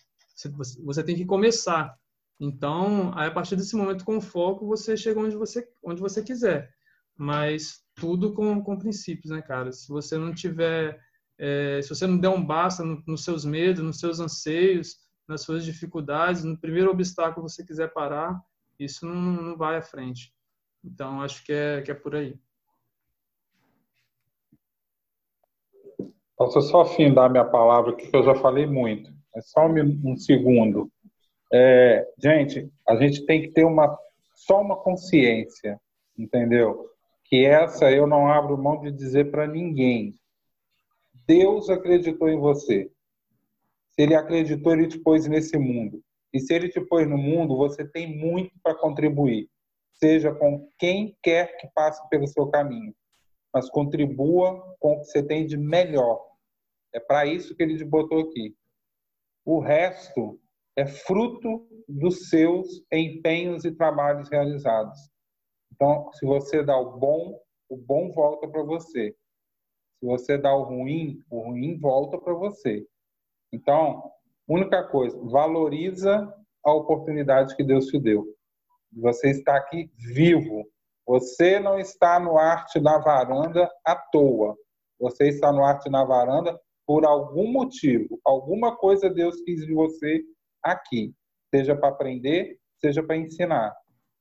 Você 0.84 1.04
tem 1.04 1.16
que 1.16 1.24
começar. 1.24 1.96
Então, 2.40 3.12
aí, 3.16 3.28
a 3.28 3.32
partir 3.32 3.56
desse 3.56 3.76
momento, 3.76 4.04
com 4.04 4.20
foco, 4.20 4.66
você 4.66 4.98
chega 4.98 5.20
onde 5.20 5.36
você, 5.36 5.68
onde 5.84 6.02
você 6.02 6.24
quiser. 6.24 6.74
Mas 7.16 7.85
tudo 7.96 8.34
com, 8.34 8.62
com 8.62 8.78
princípios, 8.78 9.32
né, 9.32 9.42
cara? 9.42 9.72
Se 9.72 9.88
você 9.88 10.18
não 10.18 10.34
tiver, 10.34 11.00
é, 11.38 11.82
se 11.82 11.90
você 11.90 12.06
não 12.06 12.18
der 12.18 12.30
um 12.30 12.46
basta 12.46 12.84
no, 12.84 13.02
nos 13.08 13.24
seus 13.24 13.46
medos, 13.46 13.84
nos 13.84 14.00
seus 14.00 14.20
anseios, 14.20 14.98
nas 15.28 15.42
suas 15.42 15.64
dificuldades, 15.66 16.44
no 16.44 16.60
primeiro 16.60 16.92
obstáculo 16.92 17.46
que 17.46 17.54
você 17.54 17.66
quiser 17.66 17.92
parar, 17.94 18.40
isso 18.80 19.06
não, 19.06 19.16
não 19.16 19.58
vai 19.58 19.78
à 19.78 19.82
frente. 19.82 20.34
Então, 20.84 21.22
acho 21.22 21.44
que 21.44 21.52
é, 21.52 21.82
que 21.82 21.90
é 21.90 21.96
por 21.96 22.16
aí. 22.16 22.38
Posso 26.38 26.62
só 26.62 26.82
afindar 26.82 27.32
minha 27.32 27.46
palavra 27.46 27.96
que 27.96 28.14
eu 28.14 28.24
já 28.24 28.36
falei 28.36 28.68
muito. 28.68 29.10
É 29.36 29.42
só 29.42 29.66
um, 29.68 30.02
um 30.04 30.18
segundo. 30.18 30.92
É, 31.52 32.06
gente, 32.22 32.70
a 32.88 32.96
gente 32.98 33.26
tem 33.26 33.42
que 33.42 33.52
ter 33.52 33.64
uma, 33.64 33.98
só 34.36 34.62
uma 34.62 34.76
consciência, 34.76 35.80
entendeu? 36.18 36.90
Que 37.26 37.46
essa 37.46 37.92
eu 37.92 38.08
não 38.08 38.28
abro 38.28 38.58
mão 38.58 38.80
de 38.82 38.92
dizer 38.92 39.32
para 39.32 39.48
ninguém. 39.48 40.16
Deus 41.28 41.70
acreditou 41.70 42.30
em 42.30 42.40
você. 42.40 42.92
Se 43.92 44.02
ele 44.02 44.16
acreditou, 44.16 44.74
ele 44.74 44.88
te 44.88 45.00
pôs 45.00 45.28
nesse 45.28 45.58
mundo. 45.58 46.04
E 46.34 46.40
se 46.40 46.54
ele 46.54 46.70
te 46.70 46.82
pôs 46.82 47.08
no 47.08 47.18
mundo, 47.18 47.56
você 47.56 47.86
tem 47.86 48.18
muito 48.18 48.52
para 48.62 48.76
contribuir. 48.76 49.50
Seja 49.94 50.34
com 50.34 50.70
quem 50.78 51.18
quer 51.24 51.56
que 51.58 51.68
passe 51.74 52.08
pelo 52.10 52.28
seu 52.28 52.48
caminho. 52.48 52.94
Mas 53.54 53.70
contribua 53.70 54.76
com 54.80 54.94
o 54.94 55.00
que 55.00 55.06
você 55.06 55.24
tem 55.24 55.46
de 55.46 55.58
melhor. 55.58 56.22
É 56.94 57.00
para 57.00 57.26
isso 57.26 57.56
que 57.56 57.64
ele 57.64 57.78
te 57.78 57.86
botou 57.86 58.20
aqui. 58.20 58.54
O 59.46 59.60
resto 59.60 60.40
é 60.76 60.86
fruto 60.86 61.66
dos 61.88 62.30
seus 62.30 62.84
empenhos 62.92 63.64
e 63.64 63.72
trabalhos 63.72 64.30
realizados. 64.30 65.00
Então, 65.76 66.10
se 66.14 66.26
você 66.26 66.64
dá 66.64 66.78
o 66.78 66.98
bom, 66.98 67.38
o 67.70 67.76
bom 67.76 68.10
volta 68.14 68.48
para 68.48 68.64
você. 68.64 69.14
Se 70.00 70.06
você 70.06 70.38
dá 70.38 70.56
o 70.56 70.64
ruim, 70.64 71.20
o 71.30 71.50
ruim 71.50 71.78
volta 71.78 72.18
para 72.18 72.34
você. 72.34 72.88
Então, 73.52 74.10
única 74.48 74.84
coisa, 74.84 75.20
valoriza 75.26 76.34
a 76.64 76.74
oportunidade 76.74 77.56
que 77.58 77.64
Deus 77.64 77.88
te 77.88 78.00
deu. 78.00 78.26
Você 78.94 79.32
está 79.32 79.58
aqui 79.58 79.92
vivo. 79.98 80.66
Você 81.06 81.60
não 81.60 81.78
está 81.78 82.20
no 82.22 82.38
arte 82.38 82.80
na 82.80 82.98
varanda 82.98 83.70
à 83.86 83.96
toa. 83.96 84.56
Você 84.98 85.28
está 85.28 85.52
no 85.52 85.64
arte 85.64 85.90
na 85.90 86.06
varanda 86.06 86.58
por 86.88 87.06
algum 87.06 87.52
motivo. 87.52 88.18
Alguma 88.24 88.78
coisa 88.78 89.10
Deus 89.10 89.42
quis 89.42 89.66
de 89.66 89.74
você 89.74 90.24
aqui. 90.64 91.14
Seja 91.54 91.76
para 91.76 91.90
aprender, 91.90 92.58
seja 92.80 93.04
para 93.04 93.18
ensinar. 93.18 93.76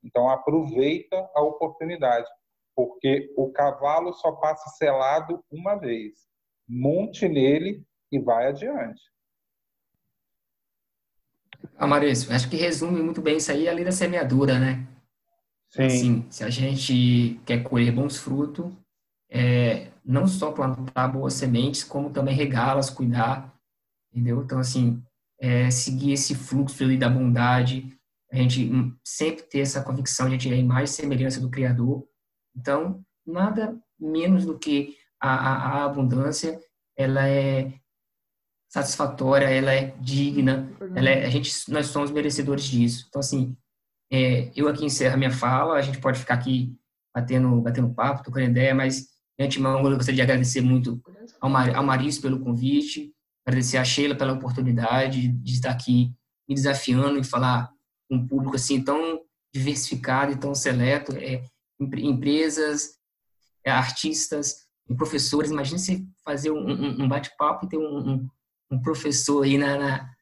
Então, 0.04 0.28
aproveita 0.28 1.16
a 1.34 1.42
oportunidade, 1.42 2.28
porque 2.76 3.32
o 3.36 3.50
cavalo 3.50 4.12
só 4.12 4.32
passa 4.32 4.68
selado 4.76 5.42
uma 5.50 5.76
vez. 5.76 6.12
Monte 6.68 7.26
nele 7.26 7.82
e 8.12 8.20
vai 8.20 8.48
adiante. 8.48 9.00
Ah, 11.76 11.86
Maurício, 11.86 12.32
acho 12.34 12.48
que 12.50 12.56
resume 12.56 13.02
muito 13.02 13.22
bem 13.22 13.38
isso 13.38 13.50
aí 13.50 13.68
a 13.68 13.72
lei 13.72 13.84
da 13.84 13.92
semeadura, 13.92 14.58
né? 14.58 14.86
Sim. 15.70 15.86
Assim, 15.86 16.26
se 16.30 16.44
a 16.44 16.50
gente 16.50 17.40
quer 17.44 17.62
colher 17.62 17.90
bons 17.90 18.18
frutos, 18.18 18.72
é, 19.28 19.90
não 20.04 20.26
só 20.26 20.52
plantar 20.52 21.08
boas 21.08 21.34
sementes, 21.34 21.82
como 21.82 22.10
também 22.10 22.34
regá-las, 22.34 22.90
cuidar, 22.90 23.52
entendeu? 24.12 24.42
Então, 24.42 24.58
assim, 24.58 25.02
é, 25.40 25.70
seguir 25.70 26.12
esse 26.12 26.34
fluxo 26.34 26.84
ali 26.84 26.96
da 26.96 27.08
bondade, 27.08 27.92
a 28.34 28.42
gente 28.42 28.70
sempre 29.04 29.44
ter 29.44 29.60
essa 29.60 29.82
convicção 29.82 30.26
de 30.28 30.34
a 30.34 30.38
gente 30.38 30.52
é 30.52 30.56
a 30.56 30.60
imagem 30.60 30.84
e 30.84 30.88
semelhança 30.88 31.40
do 31.40 31.50
Criador. 31.50 32.04
Então, 32.56 33.04
nada 33.24 33.78
menos 33.98 34.44
do 34.44 34.58
que 34.58 34.96
a, 35.20 35.28
a, 35.28 35.84
abundância, 35.84 36.60
ela 36.96 37.28
é 37.28 37.72
satisfatória, 38.68 39.46
ela 39.46 39.72
é 39.72 39.94
digna, 40.00 40.68
ela 40.96 41.08
é, 41.08 41.24
a 41.24 41.30
gente, 41.30 41.70
nós 41.70 41.86
somos 41.86 42.10
merecedores 42.10 42.64
disso. 42.64 43.06
Então, 43.08 43.20
assim, 43.20 43.56
é, 44.12 44.50
eu 44.56 44.68
aqui 44.68 44.84
encerro 44.84 45.14
a 45.14 45.16
minha 45.16 45.30
fala, 45.30 45.74
a 45.74 45.82
gente 45.82 46.00
pode 46.00 46.18
ficar 46.18 46.34
aqui 46.34 46.76
batendo, 47.14 47.60
batendo 47.60 47.94
papo, 47.94 48.22
trocando 48.22 48.46
ideia, 48.46 48.74
mas 48.74 49.08
de 49.38 49.44
antemão 49.44 49.78
eu 49.78 49.96
gostaria 49.96 50.16
de 50.16 50.22
agradecer 50.22 50.60
muito 50.60 51.00
ao, 51.40 51.48
Mar, 51.48 51.74
ao 51.74 51.84
Maris 51.84 52.18
pelo 52.18 52.40
convite, 52.40 53.12
agradecer 53.46 53.78
a 53.78 53.84
Sheila 53.84 54.16
pela 54.16 54.32
oportunidade 54.32 55.28
de 55.28 55.52
estar 55.52 55.70
aqui 55.70 56.12
me 56.48 56.54
desafiando 56.54 57.18
e 57.18 57.24
falar 57.24 57.73
um 58.10 58.26
público 58.26 58.56
assim 58.56 58.82
tão 58.82 59.20
diversificado 59.52 60.32
e 60.32 60.36
tão 60.36 60.54
seleto, 60.54 61.16
é, 61.16 61.44
empresas, 61.80 62.98
é, 63.64 63.70
artistas, 63.70 64.66
professores. 64.96 65.50
Imagina 65.50 65.78
você 65.78 66.04
fazer 66.24 66.50
um, 66.50 67.02
um 67.02 67.08
bate-papo 67.08 67.64
e 67.64 67.68
ter 67.68 67.78
um, 67.78 68.10
um, 68.10 68.28
um, 68.72 68.82
professor 68.82 69.44
aí 69.44 69.56
na, 69.56 69.78
na, 69.78 70.14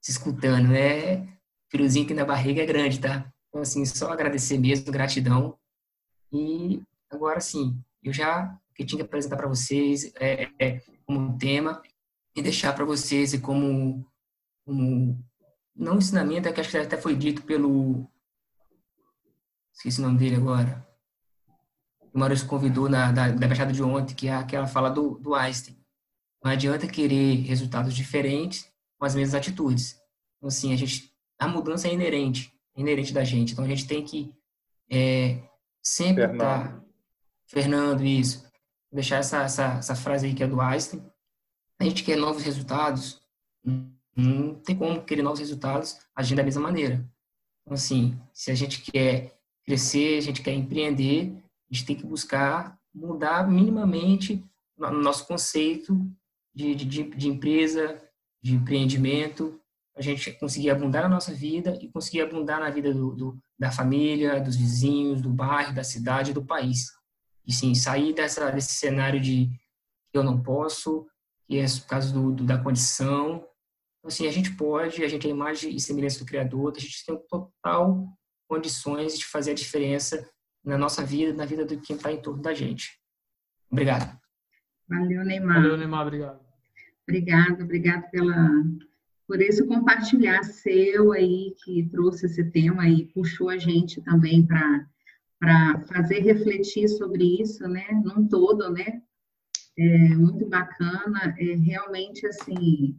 se 0.00 0.12
escutando, 0.12 0.68
né? 0.68 1.28
Friozinho 1.70 2.04
aqui 2.04 2.14
na 2.14 2.24
barriga 2.24 2.62
é 2.62 2.66
grande, 2.66 3.00
tá? 3.00 3.30
Então, 3.48 3.62
assim, 3.62 3.84
só 3.84 4.10
agradecer 4.10 4.58
mesmo, 4.58 4.92
gratidão. 4.92 5.58
E 6.32 6.82
agora, 7.10 7.40
sim, 7.40 7.78
eu 8.02 8.12
já 8.12 8.56
que 8.74 8.84
tinha 8.84 8.98
que 8.98 9.04
apresentar 9.04 9.36
para 9.36 9.48
vocês 9.48 10.12
é, 10.18 10.48
é, 10.58 10.80
como 11.04 11.36
tema 11.36 11.82
e 12.34 12.40
deixar 12.40 12.72
para 12.72 12.84
vocês 12.84 13.38
como, 13.40 14.06
como 14.64 15.22
não 15.74 15.98
ensinamento, 15.98 16.48
é 16.48 16.52
que 16.52 16.60
acho 16.60 16.70
que 16.70 16.76
até 16.76 16.96
foi 16.96 17.16
dito 17.16 17.42
pelo 17.42 18.06
esqueci 19.72 20.00
o 20.00 20.02
nome 20.04 20.18
dele 20.18 20.36
agora. 20.36 20.86
O 22.12 22.18
Maurício 22.18 22.46
convidou 22.46 22.88
na 22.88 23.12
da, 23.12 23.28
da 23.30 23.46
baixada 23.46 23.72
de 23.72 23.82
ontem 23.82 24.14
que 24.14 24.28
é 24.28 24.34
aquela 24.34 24.66
fala 24.66 24.90
do, 24.90 25.18
do 25.18 25.34
Einstein. 25.34 25.78
Não 26.42 26.50
adianta 26.50 26.86
querer 26.86 27.42
resultados 27.42 27.94
diferentes 27.94 28.70
com 28.98 29.04
as 29.04 29.14
mesmas 29.14 29.34
atitudes. 29.34 29.98
Então 30.36 30.48
assim 30.48 30.72
a 30.72 30.76
gente 30.76 31.10
a 31.38 31.48
mudança 31.48 31.88
é 31.88 31.94
inerente 31.94 32.52
é 32.76 32.80
inerente 32.80 33.12
da 33.12 33.24
gente. 33.24 33.52
Então 33.52 33.64
a 33.64 33.68
gente 33.68 33.86
tem 33.86 34.04
que 34.04 34.34
é, 34.90 35.42
sempre 35.82 36.24
estar 36.24 36.68
tá, 36.68 36.84
Fernando 37.46 38.04
isso. 38.04 38.48
Deixar 38.92 39.18
essa, 39.18 39.42
essa 39.42 39.64
essa 39.78 39.94
frase 39.94 40.26
aí 40.26 40.34
que 40.34 40.42
é 40.42 40.46
do 40.46 40.60
Einstein. 40.60 41.02
A 41.78 41.84
gente 41.84 42.04
quer 42.04 42.16
novos 42.16 42.42
resultados 42.42 43.22
não 44.20 44.54
tem 44.54 44.76
como 44.76 45.02
querer 45.02 45.22
novos 45.22 45.40
resultados 45.40 45.98
agindo 46.14 46.38
da 46.38 46.44
mesma 46.44 46.62
maneira. 46.62 47.04
Então, 47.62 47.74
assim, 47.74 48.18
se 48.32 48.50
a 48.50 48.54
gente 48.54 48.82
quer 48.82 49.38
crescer, 49.64 50.18
a 50.18 50.20
gente 50.20 50.42
quer 50.42 50.52
empreender, 50.52 51.32
a 51.70 51.74
gente 51.74 51.86
tem 51.86 51.96
que 51.96 52.06
buscar 52.06 52.78
mudar 52.92 53.48
minimamente 53.48 54.44
o 54.76 54.90
nosso 54.90 55.26
conceito 55.26 55.96
de, 56.54 56.74
de, 56.74 57.04
de 57.04 57.28
empresa, 57.28 58.02
de 58.42 58.54
empreendimento, 58.54 59.60
a 59.96 60.02
gente 60.02 60.32
conseguir 60.32 60.70
abundar 60.70 61.02
na 61.02 61.08
nossa 61.08 61.32
vida 61.32 61.78
e 61.80 61.88
conseguir 61.88 62.22
abundar 62.22 62.58
na 62.60 62.70
vida 62.70 62.92
do, 62.92 63.14
do, 63.14 63.38
da 63.58 63.70
família, 63.70 64.40
dos 64.40 64.56
vizinhos, 64.56 65.20
do 65.20 65.30
bairro, 65.30 65.74
da 65.74 65.84
cidade, 65.84 66.32
do 66.32 66.44
país. 66.44 66.90
E 67.46 67.52
sim, 67.52 67.74
sair 67.74 68.14
dessa, 68.14 68.50
desse 68.50 68.74
cenário 68.74 69.20
de 69.20 69.50
eu 70.12 70.22
não 70.22 70.42
posso, 70.42 71.06
que 71.46 71.58
é 71.58 71.66
por 71.66 71.86
causa 71.86 72.12
do, 72.12 72.32
do 72.32 72.44
da 72.44 72.58
condição, 72.58 73.44
assim, 74.04 74.26
a 74.26 74.32
gente 74.32 74.54
pode, 74.56 75.04
a 75.04 75.08
gente 75.08 75.26
é 75.26 75.30
a 75.30 75.34
imagem 75.34 75.74
e 75.74 75.80
semelhança 75.80 76.18
do 76.20 76.26
Criador, 76.26 76.72
a 76.76 76.80
gente 76.80 77.04
tem 77.04 77.18
total 77.28 78.08
condições 78.48 79.18
de 79.18 79.24
fazer 79.26 79.52
a 79.52 79.54
diferença 79.54 80.28
na 80.64 80.76
nossa 80.76 81.04
vida, 81.04 81.32
na 81.32 81.44
vida 81.44 81.64
de 81.64 81.76
quem 81.78 81.96
está 81.96 82.12
em 82.12 82.20
torno 82.20 82.42
da 82.42 82.52
gente. 82.52 82.98
Obrigado. 83.70 84.18
Valeu, 84.88 85.24
Neymar. 85.24 85.62
Valeu, 85.62 85.76
Neymar, 85.76 86.02
obrigado. 86.02 86.40
Obrigado, 87.08 87.62
obrigado 87.62 88.10
pela, 88.10 88.50
por 89.26 89.40
esse 89.40 89.66
compartilhar 89.66 90.42
seu 90.42 91.12
aí, 91.12 91.54
que 91.62 91.88
trouxe 91.90 92.26
esse 92.26 92.44
tema 92.50 92.88
e 92.88 93.06
puxou 93.06 93.48
a 93.48 93.58
gente 93.58 94.02
também 94.02 94.46
para 94.46 94.86
para 95.40 95.80
fazer 95.86 96.18
refletir 96.18 96.86
sobre 96.86 97.40
isso, 97.40 97.66
né, 97.66 97.86
num 98.04 98.28
todo, 98.28 98.70
né, 98.70 99.00
é 99.78 100.08
muito 100.10 100.46
bacana, 100.46 101.34
é 101.38 101.54
realmente, 101.54 102.26
assim, 102.26 102.94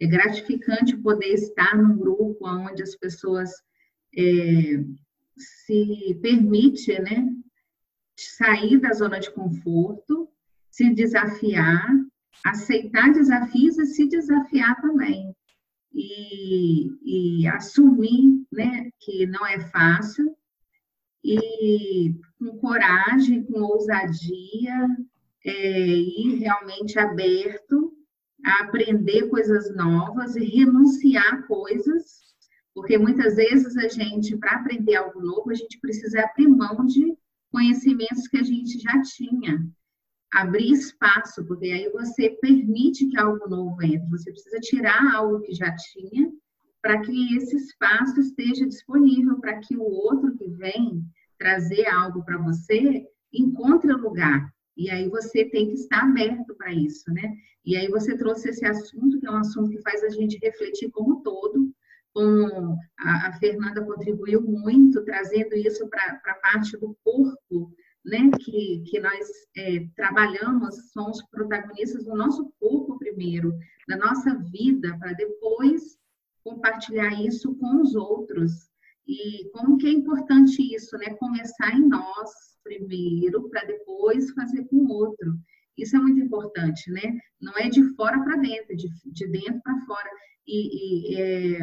é 0.00 0.06
gratificante 0.06 0.96
poder 0.96 1.34
estar 1.34 1.76
num 1.76 1.96
grupo 1.96 2.48
onde 2.48 2.82
as 2.82 2.96
pessoas 2.96 3.50
é, 4.16 4.82
se 5.36 6.18
permite, 6.22 6.98
né, 7.00 7.28
sair 8.16 8.78
da 8.78 8.92
zona 8.92 9.20
de 9.20 9.30
conforto, 9.30 10.28
se 10.70 10.92
desafiar, 10.94 11.86
aceitar 12.44 13.12
desafios 13.12 13.78
e 13.78 13.86
se 13.86 14.08
desafiar 14.08 14.80
também. 14.80 15.34
E, 15.92 17.40
e 17.42 17.48
assumir 17.48 18.44
né, 18.50 18.90
que 19.00 19.26
não 19.26 19.44
é 19.46 19.58
fácil, 19.58 20.34
e 21.22 22.14
com 22.38 22.56
coragem, 22.58 23.42
com 23.44 23.60
ousadia, 23.60 24.88
é, 25.44 25.88
e 25.98 26.36
realmente 26.36 26.98
aberto 26.98 27.92
a 28.44 28.64
aprender 28.64 29.28
coisas 29.28 29.74
novas 29.74 30.36
e 30.36 30.44
renunciar 30.44 31.46
coisas, 31.46 32.20
porque 32.74 32.96
muitas 32.96 33.36
vezes 33.36 33.76
a 33.76 33.88
gente, 33.88 34.36
para 34.36 34.52
aprender 34.52 34.96
algo 34.96 35.20
novo, 35.20 35.50
a 35.50 35.54
gente 35.54 35.78
precisa 35.80 36.20
abrir 36.20 36.48
mão 36.48 36.86
de 36.86 37.16
conhecimentos 37.50 38.28
que 38.28 38.38
a 38.38 38.42
gente 38.42 38.78
já 38.78 39.00
tinha. 39.02 39.66
Abrir 40.32 40.70
espaço, 40.70 41.44
porque 41.46 41.66
aí 41.66 41.90
você 41.90 42.30
permite 42.40 43.08
que 43.08 43.18
algo 43.18 43.48
novo 43.48 43.82
entre. 43.82 44.08
Você 44.10 44.30
precisa 44.30 44.60
tirar 44.60 45.14
algo 45.14 45.40
que 45.40 45.52
já 45.52 45.74
tinha 45.74 46.30
para 46.80 47.00
que 47.00 47.36
esse 47.36 47.56
espaço 47.56 48.20
esteja 48.20 48.66
disponível 48.66 49.38
para 49.40 49.58
que 49.58 49.76
o 49.76 49.82
outro 49.82 50.34
que 50.36 50.48
vem 50.50 51.04
trazer 51.38 51.86
algo 51.88 52.24
para 52.24 52.38
você 52.38 53.06
encontre 53.32 53.92
lugar. 53.92 54.52
E 54.80 54.88
aí 54.88 55.10
você 55.10 55.44
tem 55.44 55.68
que 55.68 55.74
estar 55.74 56.04
aberto 56.04 56.54
para 56.54 56.72
isso, 56.72 57.12
né? 57.12 57.36
E 57.66 57.76
aí 57.76 57.86
você 57.88 58.16
trouxe 58.16 58.48
esse 58.48 58.64
assunto, 58.64 59.20
que 59.20 59.26
é 59.26 59.30
um 59.30 59.36
assunto 59.36 59.68
que 59.68 59.82
faz 59.82 60.02
a 60.02 60.08
gente 60.08 60.38
refletir 60.42 60.90
como 60.90 61.22
todo, 61.22 61.70
como 62.14 62.78
a, 62.98 63.28
a 63.28 63.32
Fernanda 63.34 63.84
contribuiu 63.84 64.40
muito, 64.40 65.04
trazendo 65.04 65.54
isso 65.54 65.86
para 65.90 66.18
a 66.24 66.34
parte 66.36 66.78
do 66.78 66.96
corpo, 67.04 67.70
né? 68.06 68.30
Que, 68.40 68.82
que 68.86 68.98
nós 69.00 69.28
é, 69.54 69.86
trabalhamos, 69.94 70.90
somos 70.94 71.22
protagonistas 71.30 72.06
do 72.06 72.16
nosso 72.16 72.50
corpo 72.58 72.98
primeiro, 72.98 73.52
da 73.86 73.98
nossa 73.98 74.34
vida, 74.50 74.96
para 74.98 75.12
depois 75.12 75.98
compartilhar 76.42 77.20
isso 77.20 77.54
com 77.56 77.82
os 77.82 77.94
outros. 77.94 78.69
E 79.10 79.50
como 79.50 79.76
que 79.76 79.88
é 79.88 79.90
importante 79.90 80.62
isso, 80.72 80.96
né? 80.96 81.14
Começar 81.14 81.76
em 81.76 81.88
nós 81.88 82.30
primeiro, 82.62 83.48
para 83.48 83.64
depois 83.64 84.30
fazer 84.30 84.64
com 84.66 84.76
o 84.76 84.92
outro. 84.92 85.36
Isso 85.76 85.96
é 85.96 85.98
muito 85.98 86.20
importante, 86.20 86.90
né? 86.92 87.18
Não 87.40 87.52
é 87.56 87.68
de 87.68 87.82
fora 87.94 88.22
para 88.22 88.36
dentro, 88.36 88.72
é 88.72 88.76
de, 88.76 88.88
de 89.06 89.26
dentro 89.26 89.60
para 89.62 89.80
fora. 89.84 90.10
E, 90.46 91.12
e 91.12 91.20
é, 91.20 91.58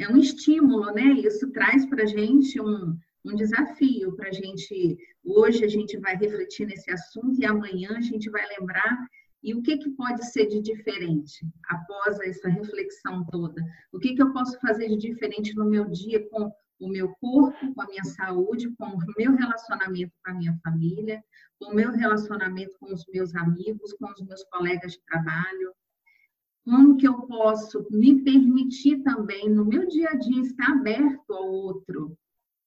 é, 0.00 0.08
um 0.08 0.16
estímulo, 0.16 0.92
né? 0.92 1.04
Isso 1.12 1.48
traz 1.52 1.86
para 1.86 2.02
a 2.02 2.06
gente 2.06 2.60
um, 2.60 2.96
um 3.24 3.34
desafio 3.36 4.16
para 4.16 4.28
a 4.28 4.32
gente. 4.32 4.98
Hoje 5.24 5.64
a 5.64 5.68
gente 5.68 5.96
vai 5.98 6.16
refletir 6.16 6.66
nesse 6.66 6.90
assunto 6.90 7.40
e 7.40 7.44
amanhã 7.44 7.90
a 7.96 8.00
gente 8.00 8.28
vai 8.30 8.44
lembrar. 8.58 8.98
E 9.46 9.54
o 9.54 9.62
que, 9.62 9.78
que 9.78 9.90
pode 9.90 10.26
ser 10.26 10.46
de 10.46 10.60
diferente 10.60 11.46
após 11.68 12.18
essa 12.18 12.48
reflexão 12.48 13.24
toda? 13.26 13.62
O 13.92 13.98
que, 14.00 14.12
que 14.12 14.20
eu 14.20 14.32
posso 14.32 14.58
fazer 14.58 14.88
de 14.88 14.96
diferente 14.96 15.54
no 15.54 15.64
meu 15.64 15.88
dia 15.88 16.28
com 16.30 16.52
o 16.80 16.88
meu 16.88 17.14
corpo, 17.20 17.72
com 17.72 17.80
a 17.80 17.86
minha 17.86 18.02
saúde, 18.02 18.74
com 18.76 18.86
o 18.86 18.98
meu 19.16 19.36
relacionamento 19.36 20.12
com 20.24 20.32
a 20.32 20.34
minha 20.34 20.58
família, 20.64 21.22
com 21.60 21.70
o 21.70 21.74
meu 21.76 21.92
relacionamento 21.92 22.76
com 22.80 22.92
os 22.92 23.06
meus 23.06 23.36
amigos, 23.36 23.92
com 23.92 24.10
os 24.10 24.20
meus 24.26 24.42
colegas 24.50 24.94
de 24.94 25.00
trabalho. 25.04 25.72
Como 26.64 26.96
que 26.96 27.06
eu 27.06 27.22
posso 27.28 27.86
me 27.88 28.24
permitir 28.24 29.04
também, 29.04 29.48
no 29.48 29.64
meu 29.64 29.86
dia 29.86 30.10
a 30.10 30.16
dia, 30.16 30.42
estar 30.42 30.72
aberto 30.72 31.32
ao 31.32 31.46
outro? 31.46 32.18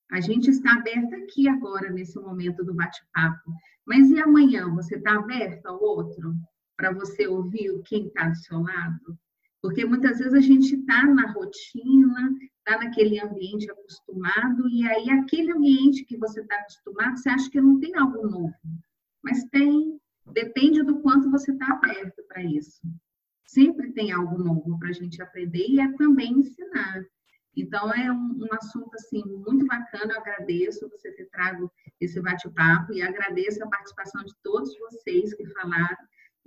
A 0.09 0.21
gente 0.21 0.49
está 0.49 0.75
aberto 0.75 1.13
aqui 1.13 1.49
agora, 1.49 1.91
nesse 1.91 2.17
momento 2.17 2.63
do 2.63 2.73
bate-papo. 2.73 3.51
Mas 3.85 4.09
e 4.09 4.17
amanhã? 4.17 4.73
Você 4.75 4.95
está 4.95 5.15
aberto 5.15 5.65
ao 5.65 5.83
outro? 5.83 6.33
Para 6.79 6.93
você 6.93 7.27
ouvir 7.27 7.77
quem 7.83 8.07
está 8.07 8.29
do 8.29 8.37
seu 8.37 8.61
lado? 8.61 9.19
Porque 9.61 9.83
muitas 9.83 10.19
vezes 10.19 10.33
a 10.33 10.39
gente 10.39 10.75
está 10.75 11.05
na 11.05 11.29
rotina, 11.29 12.31
está 12.57 12.77
naquele 12.77 13.19
ambiente 13.19 13.69
acostumado, 13.69 14.65
e 14.69 14.87
aí 14.87 15.09
aquele 15.09 15.51
ambiente 15.51 16.05
que 16.05 16.15
você 16.15 16.39
está 16.39 16.55
acostumado, 16.55 17.17
você 17.17 17.27
acha 17.27 17.49
que 17.49 17.59
não 17.59 17.81
tem 17.81 17.93
algo 17.97 18.25
novo. 18.25 18.55
Mas 19.21 19.43
tem, 19.49 19.99
depende 20.31 20.81
do 20.81 21.01
quanto 21.01 21.29
você 21.29 21.51
está 21.51 21.67
aberto 21.67 22.23
para 22.29 22.45
isso. 22.45 22.79
Sempre 23.45 23.91
tem 23.91 24.13
algo 24.13 24.41
novo 24.41 24.79
para 24.79 24.87
a 24.87 24.93
gente 24.93 25.21
aprender 25.21 25.67
e 25.67 25.81
é 25.81 25.91
também 25.97 26.31
ensinar. 26.31 27.03
Então, 27.57 27.93
é 27.93 28.09
um, 28.09 28.45
um, 28.45 28.53
assunto, 28.53 28.95
assim, 28.95 29.21
muito 29.25 29.65
bacana, 29.65 30.13
eu 30.13 30.21
agradeço 30.21 30.87
você 30.87 31.11
ter 31.11 31.25
trago 31.25 31.69
esse 31.99 32.21
bate-papo 32.21 32.93
e 32.93 33.01
agradeço 33.01 33.61
a 33.61 33.67
participação 33.67 34.23
de 34.23 34.33
todos 34.41 34.79
vocês 34.79 35.33
que 35.33 35.45
falaram, 35.47 35.97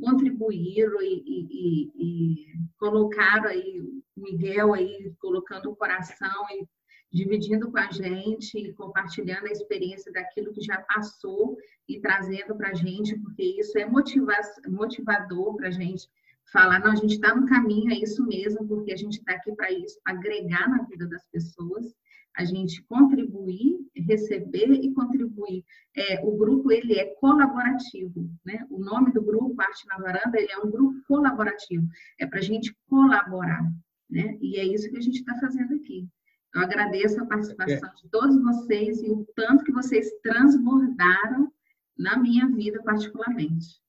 contribuíram 0.01 1.01
e, 1.03 1.23
e, 1.27 1.93
e, 1.95 2.47
colocaram 2.79 3.49
aí, 3.49 3.83
Miguel 4.17 4.75
aí, 4.75 5.13
colocando 5.19 5.71
o 5.71 5.77
coração 5.77 6.47
e, 6.51 6.67
dividindo 7.13 7.71
com 7.71 7.79
a 7.79 7.91
gente, 7.91 8.73
compartilhando 8.73 9.47
a 9.47 9.53
experiência 9.53 10.11
daquilo 10.13 10.53
que 10.53 10.63
já 10.63 10.81
passou 10.83 11.57
e 11.89 12.01
trazendo 12.01 12.57
para 12.57 12.71
a 12.71 12.75
gente, 12.75 13.19
porque 13.19 13.43
isso 13.61 13.79
é 13.79 13.87
motivador 13.87 15.57
para 15.57 15.69
a 15.69 15.73
gente 15.73 16.09
falar, 16.51 16.81
não, 16.81 16.93
a 16.93 16.97
gente 16.97 17.15
está 17.15 17.35
no 17.35 17.47
caminho, 17.47 17.93
é 17.93 17.97
isso 17.97 18.25
mesmo, 18.27 18.67
porque 18.67 18.93
a 18.93 18.97
gente 18.97 19.19
está 19.19 19.33
aqui 19.33 19.55
para 19.55 19.71
isso, 19.71 19.99
agregar 20.05 20.69
na 20.69 20.83
vida 20.85 21.07
das 21.07 21.25
pessoas, 21.27 21.95
a 22.37 22.45
gente 22.45 22.83
contribuir, 22.85 23.79
receber 23.95 24.73
e 24.73 24.93
contribuir. 24.93 25.65
É, 25.95 26.25
o 26.25 26.37
grupo 26.37 26.73
ele 26.73 26.99
é 26.99 27.15
colaborativo, 27.17 28.31
né? 28.45 28.67
O 28.71 28.79
nome 28.79 29.13
do 29.13 29.23
grupo 29.23 29.61
Arte 29.61 29.87
na 29.87 29.99
Varanda 29.99 30.39
ele 30.39 30.51
é 30.51 30.59
um 30.59 30.71
grupo 30.71 31.01
colaborativo, 31.07 31.87
é 32.19 32.27
para 32.27 32.39
a 32.39 32.43
gente 32.43 32.75
colaborar, 32.89 33.63
né? 34.09 34.39
E 34.41 34.59
é 34.59 34.65
isso 34.65 34.91
que 34.91 34.97
a 34.97 35.03
gente 35.03 35.19
está 35.19 35.39
fazendo 35.39 35.75
aqui. 35.75 36.09
Eu 36.55 36.63
agradeço 36.63 37.21
a 37.21 37.27
participação 37.27 37.89
é. 37.89 37.95
de 37.95 38.09
todos 38.11 38.43
vocês 38.43 39.03
e 39.03 39.11
o 39.11 39.27
tanto 39.35 39.65
que 39.65 39.73
vocês 39.73 40.11
transbordaram 40.23 41.51
na 41.99 42.19
minha 42.19 42.47
vida 42.49 42.83
particularmente. 42.83 43.81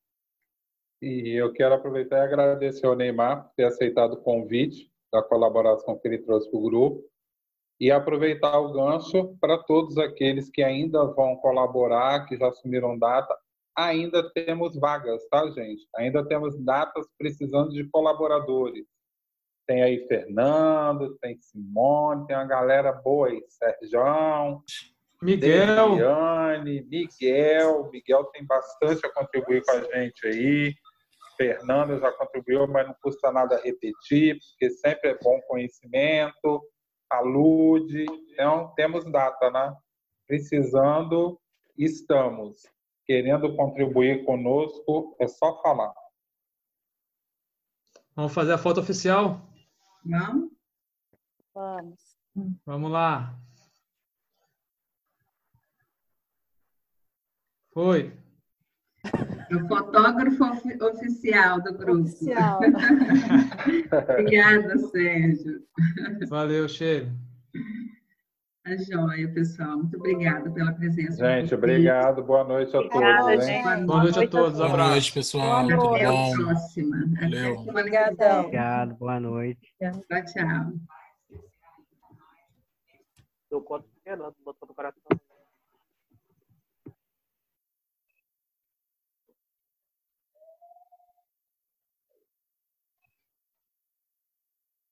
E 1.01 1.37
eu 1.37 1.51
quero 1.51 1.75
aproveitar 1.75 2.17
e 2.17 2.21
agradecer 2.21 2.85
ao 2.85 2.95
Neymar 2.95 3.43
por 3.43 3.55
ter 3.55 3.65
aceitado 3.65 4.13
o 4.13 4.21
convite 4.21 4.89
da 5.11 5.21
colaboração 5.21 5.97
que 5.99 6.07
ele 6.07 6.19
trouxe 6.19 6.49
para 6.49 6.57
o 6.57 6.63
grupo 6.63 7.12
e 7.83 7.91
aproveitar 7.91 8.57
o 8.59 8.71
gancho 8.71 9.35
para 9.41 9.57
todos 9.57 9.97
aqueles 9.97 10.49
que 10.49 10.63
ainda 10.63 11.03
vão 11.03 11.35
colaborar, 11.35 12.25
que 12.25 12.37
já 12.37 12.47
assumiram 12.47 12.97
data. 12.97 13.37
Ainda 13.77 14.31
temos 14.31 14.79
vagas, 14.79 15.21
tá, 15.29 15.45
gente? 15.49 15.85
Ainda 15.97 16.25
temos 16.25 16.57
datas 16.63 17.05
precisando 17.17 17.71
de 17.71 17.83
colaboradores. 17.89 18.85
Tem 19.67 19.83
aí 19.83 20.07
Fernando, 20.07 21.17
tem 21.17 21.37
Simone, 21.41 22.25
tem 22.25 22.37
uma 22.37 22.45
galera 22.45 22.93
boa 22.93 23.27
aí, 23.27 23.43
Sérgio, 23.49 24.63
Miguel, 25.21 25.89
Demiane, 25.89 26.87
Miguel. 26.89 27.89
Miguel 27.91 28.23
tem 28.31 28.45
bastante 28.45 29.05
a 29.05 29.11
contribuir 29.11 29.61
com 29.61 29.71
a 29.71 29.81
gente 29.81 30.25
aí. 30.25 30.73
Fernando 31.35 31.99
já 31.99 32.13
contribuiu, 32.13 32.65
mas 32.65 32.87
não 32.87 32.95
custa 33.01 33.29
nada 33.29 33.59
repetir, 33.61 34.37
porque 34.39 34.69
sempre 34.69 35.09
é 35.09 35.19
bom 35.21 35.37
conhecimento. 35.49 36.61
Alude. 37.17 38.05
Então, 38.31 38.73
temos 38.75 39.05
data, 39.11 39.49
né? 39.51 39.75
Precisando, 40.27 41.39
estamos. 41.77 42.65
Querendo 43.05 43.55
contribuir 43.55 44.25
conosco, 44.25 45.15
é 45.19 45.27
só 45.27 45.61
falar. 45.61 45.93
Vamos 48.15 48.33
fazer 48.33 48.53
a 48.53 48.57
foto 48.57 48.79
oficial? 48.79 49.41
Vamos? 50.05 50.51
Vamos. 51.53 52.17
Vamos 52.65 52.91
lá. 52.91 53.39
Foi. 57.73 58.22
O 59.53 59.67
fotógrafo 59.67 60.43
oficial 60.87 61.61
do 61.61 61.73
grupo. 61.77 62.01
Oficial. 62.01 62.59
Obrigada, 64.09 64.77
Sérgio. 64.79 65.61
Valeu, 66.29 66.67
Cheiro. 66.67 67.11
A 68.65 68.77
joia, 68.77 69.27
pessoal. 69.33 69.77
Muito 69.77 69.97
obrigada 69.97 70.49
pela 70.49 70.71
presença. 70.71 71.17
Gente, 71.17 71.53
obrigado. 71.53 72.23
Boa 72.23 72.45
noite 72.45 72.73
a 72.75 72.79
Obrigada, 72.79 73.23
todos. 73.31 73.45
gente. 73.45 73.85
Boa 73.85 74.03
noite 74.03 74.19
a 74.19 74.27
todos. 74.29 74.57
Boa 74.57 74.69
Abraço. 74.69 74.89
noite, 74.91 75.13
pessoal. 75.13 75.67
Boa 75.67 75.77
Tudo 75.77 75.89
noite. 75.89 75.95
Até 75.95 76.05
a 76.05 76.11
bom? 76.11 76.33
próxima. 76.37 76.97
Valeu. 77.21 77.53
Até 77.53 77.63
que 77.63 77.69
Obrigadão. 77.69 78.29
vem. 78.29 78.39
Obrigado, 78.39 78.95
boa 78.95 79.19
noite. 79.19 79.75
Tchau, 79.77 80.25
tchau. 80.25 80.73
Eu 83.51 83.61
conto 83.61 83.85
Fernando, 84.03 84.33
botou 84.43 84.67
no 84.67 84.73
coração. 84.73 85.01